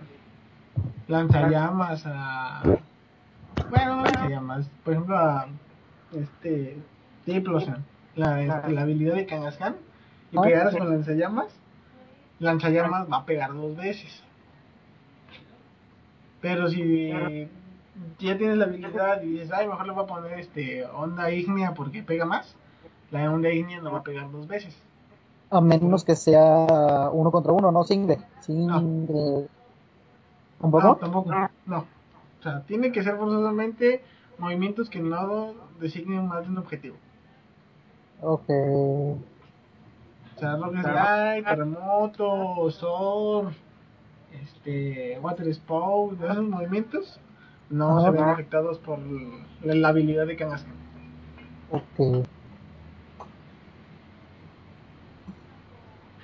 lanzallamas 1.08 2.04
a. 2.06 2.62
Bueno, 3.70 3.96
no 3.96 4.04
lanzallamas, 4.04 4.70
por 4.84 4.94
ejemplo, 4.94 5.18
a. 5.18 5.48
Este, 6.14 6.78
Diplosan, 7.26 7.86
la, 8.16 8.42
este, 8.42 8.72
la 8.74 8.82
habilidad 8.82 9.16
de 9.16 9.26
Kangaskhan, 9.26 9.76
y 10.32 10.38
Ah, 10.38 10.42
pegaras 10.42 10.76
con 10.76 10.90
lanzallamas, 10.90 11.48
lanzallamas 12.40 13.10
va 13.10 13.18
a 13.18 13.26
pegar 13.26 13.54
dos 13.54 13.76
veces. 13.78 14.24
Pero 16.42 16.68
si 16.70 17.10
ya 18.18 18.38
tienes 18.38 18.58
la 18.58 18.66
habilidad 18.66 19.22
y 19.22 19.28
dices, 19.30 19.52
ay, 19.54 19.68
mejor 19.68 19.86
le 19.86 19.94
voy 19.94 20.04
a 20.04 20.08
poner 20.08 20.40
este 20.40 20.86
onda 20.86 21.32
ígnea 21.32 21.74
porque 21.74 22.04
pega 22.04 22.26
más, 22.26 22.56
la 23.12 23.32
onda 23.32 23.50
ígnea 23.50 23.82
no 23.82 23.92
va 23.92 24.00
a 24.00 24.04
pegar 24.04 24.30
dos 24.32 24.48
veces. 24.48 24.76
A 25.52 25.62
menos 25.62 26.04
que 26.04 26.16
sea 26.16 27.10
uno 27.12 27.32
contra 27.32 27.52
uno, 27.54 27.72
no 27.72 27.84
single. 27.84 28.20
Single. 28.42 29.48
¿Tampoco? 30.62 30.88
No, 30.88 30.96
tampoco. 30.98 31.32
No. 31.66 31.78
O 32.40 32.44
sea, 32.44 32.62
tiene 32.62 32.92
que 32.92 33.04
ser 33.04 33.18
forzosamente 33.18 34.04
movimientos 34.38 34.90
que 34.90 35.00
no 35.00 35.54
designen 35.80 36.28
más 36.28 36.44
de 36.44 36.50
un 36.50 36.58
objetivo. 36.60 36.96
Ok. 38.22 38.50
O 38.50 39.18
sea, 40.40 40.56
Rock 40.56 40.76
Slide, 40.82 41.44
Terremoto, 41.44 42.70
Surf, 42.72 43.58
este, 44.42 45.20
Water 45.20 45.48
Spout, 45.48 46.22
esos 46.22 46.44
movimientos 46.44 47.20
no 47.70 47.98
Ajá. 47.98 48.06
se 48.06 48.12
ven 48.12 48.24
afectados 48.24 48.80
por 48.80 49.00
la, 49.00 49.76
la 49.76 49.88
habilidad 49.90 50.28
de 50.28 50.36
Kangaskhan. 50.36 50.74
Ok. 51.72 52.26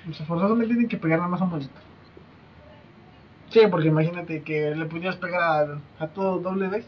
O 0.08 0.14
sea, 0.14 0.26
forzosamente 0.26 0.74
tienen 0.74 0.88
que 0.88 0.96
pegar 0.96 1.18
nada 1.18 1.30
más 1.30 1.40
a 1.40 1.44
un 1.44 1.50
monito. 1.50 1.74
Sí, 3.50 3.60
porque 3.70 3.88
imagínate 3.88 4.42
que 4.42 4.74
le 4.74 4.86
pudieras 4.86 5.16
pegar 5.16 5.80
a, 5.98 6.04
a 6.04 6.08
todo 6.08 6.38
doble 6.38 6.68
vez. 6.68 6.86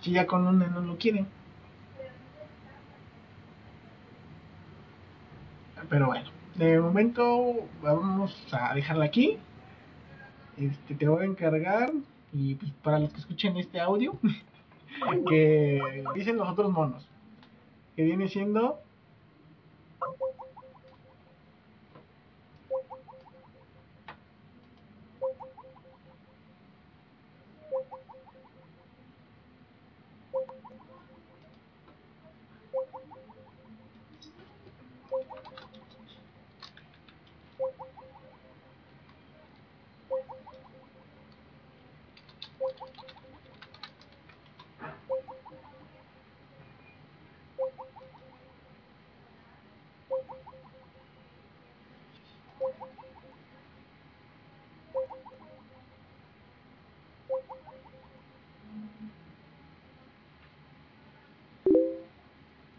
Si 0.00 0.12
ya 0.12 0.26
con 0.26 0.46
una 0.46 0.66
no 0.66 0.80
lo 0.80 0.98
quieren. 0.98 1.26
Pero 5.88 6.06
bueno, 6.06 6.28
de 6.54 6.80
momento 6.80 7.68
vamos 7.82 8.34
a 8.52 8.74
dejarla 8.74 9.04
aquí. 9.04 9.38
Este, 10.56 10.94
te 10.94 11.08
voy 11.08 11.22
a 11.22 11.26
encargar 11.26 11.90
y 12.32 12.54
pues 12.56 12.70
para 12.82 12.98
los 12.98 13.12
que 13.12 13.20
escuchen 13.20 13.56
este 13.56 13.80
audio, 13.80 14.18
que 15.28 16.04
dicen 16.14 16.36
los 16.36 16.48
otros 16.48 16.70
monos, 16.70 17.06
que 17.96 18.04
viene 18.04 18.28
siendo 18.28 18.80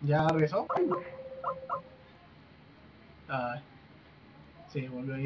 ¿Ya 0.05 0.27
regresó? 0.27 0.67
Ah, 3.27 3.59
sí, 4.71 4.87
volvió 4.87 5.15
a 5.15 5.19
ir. 5.19 5.23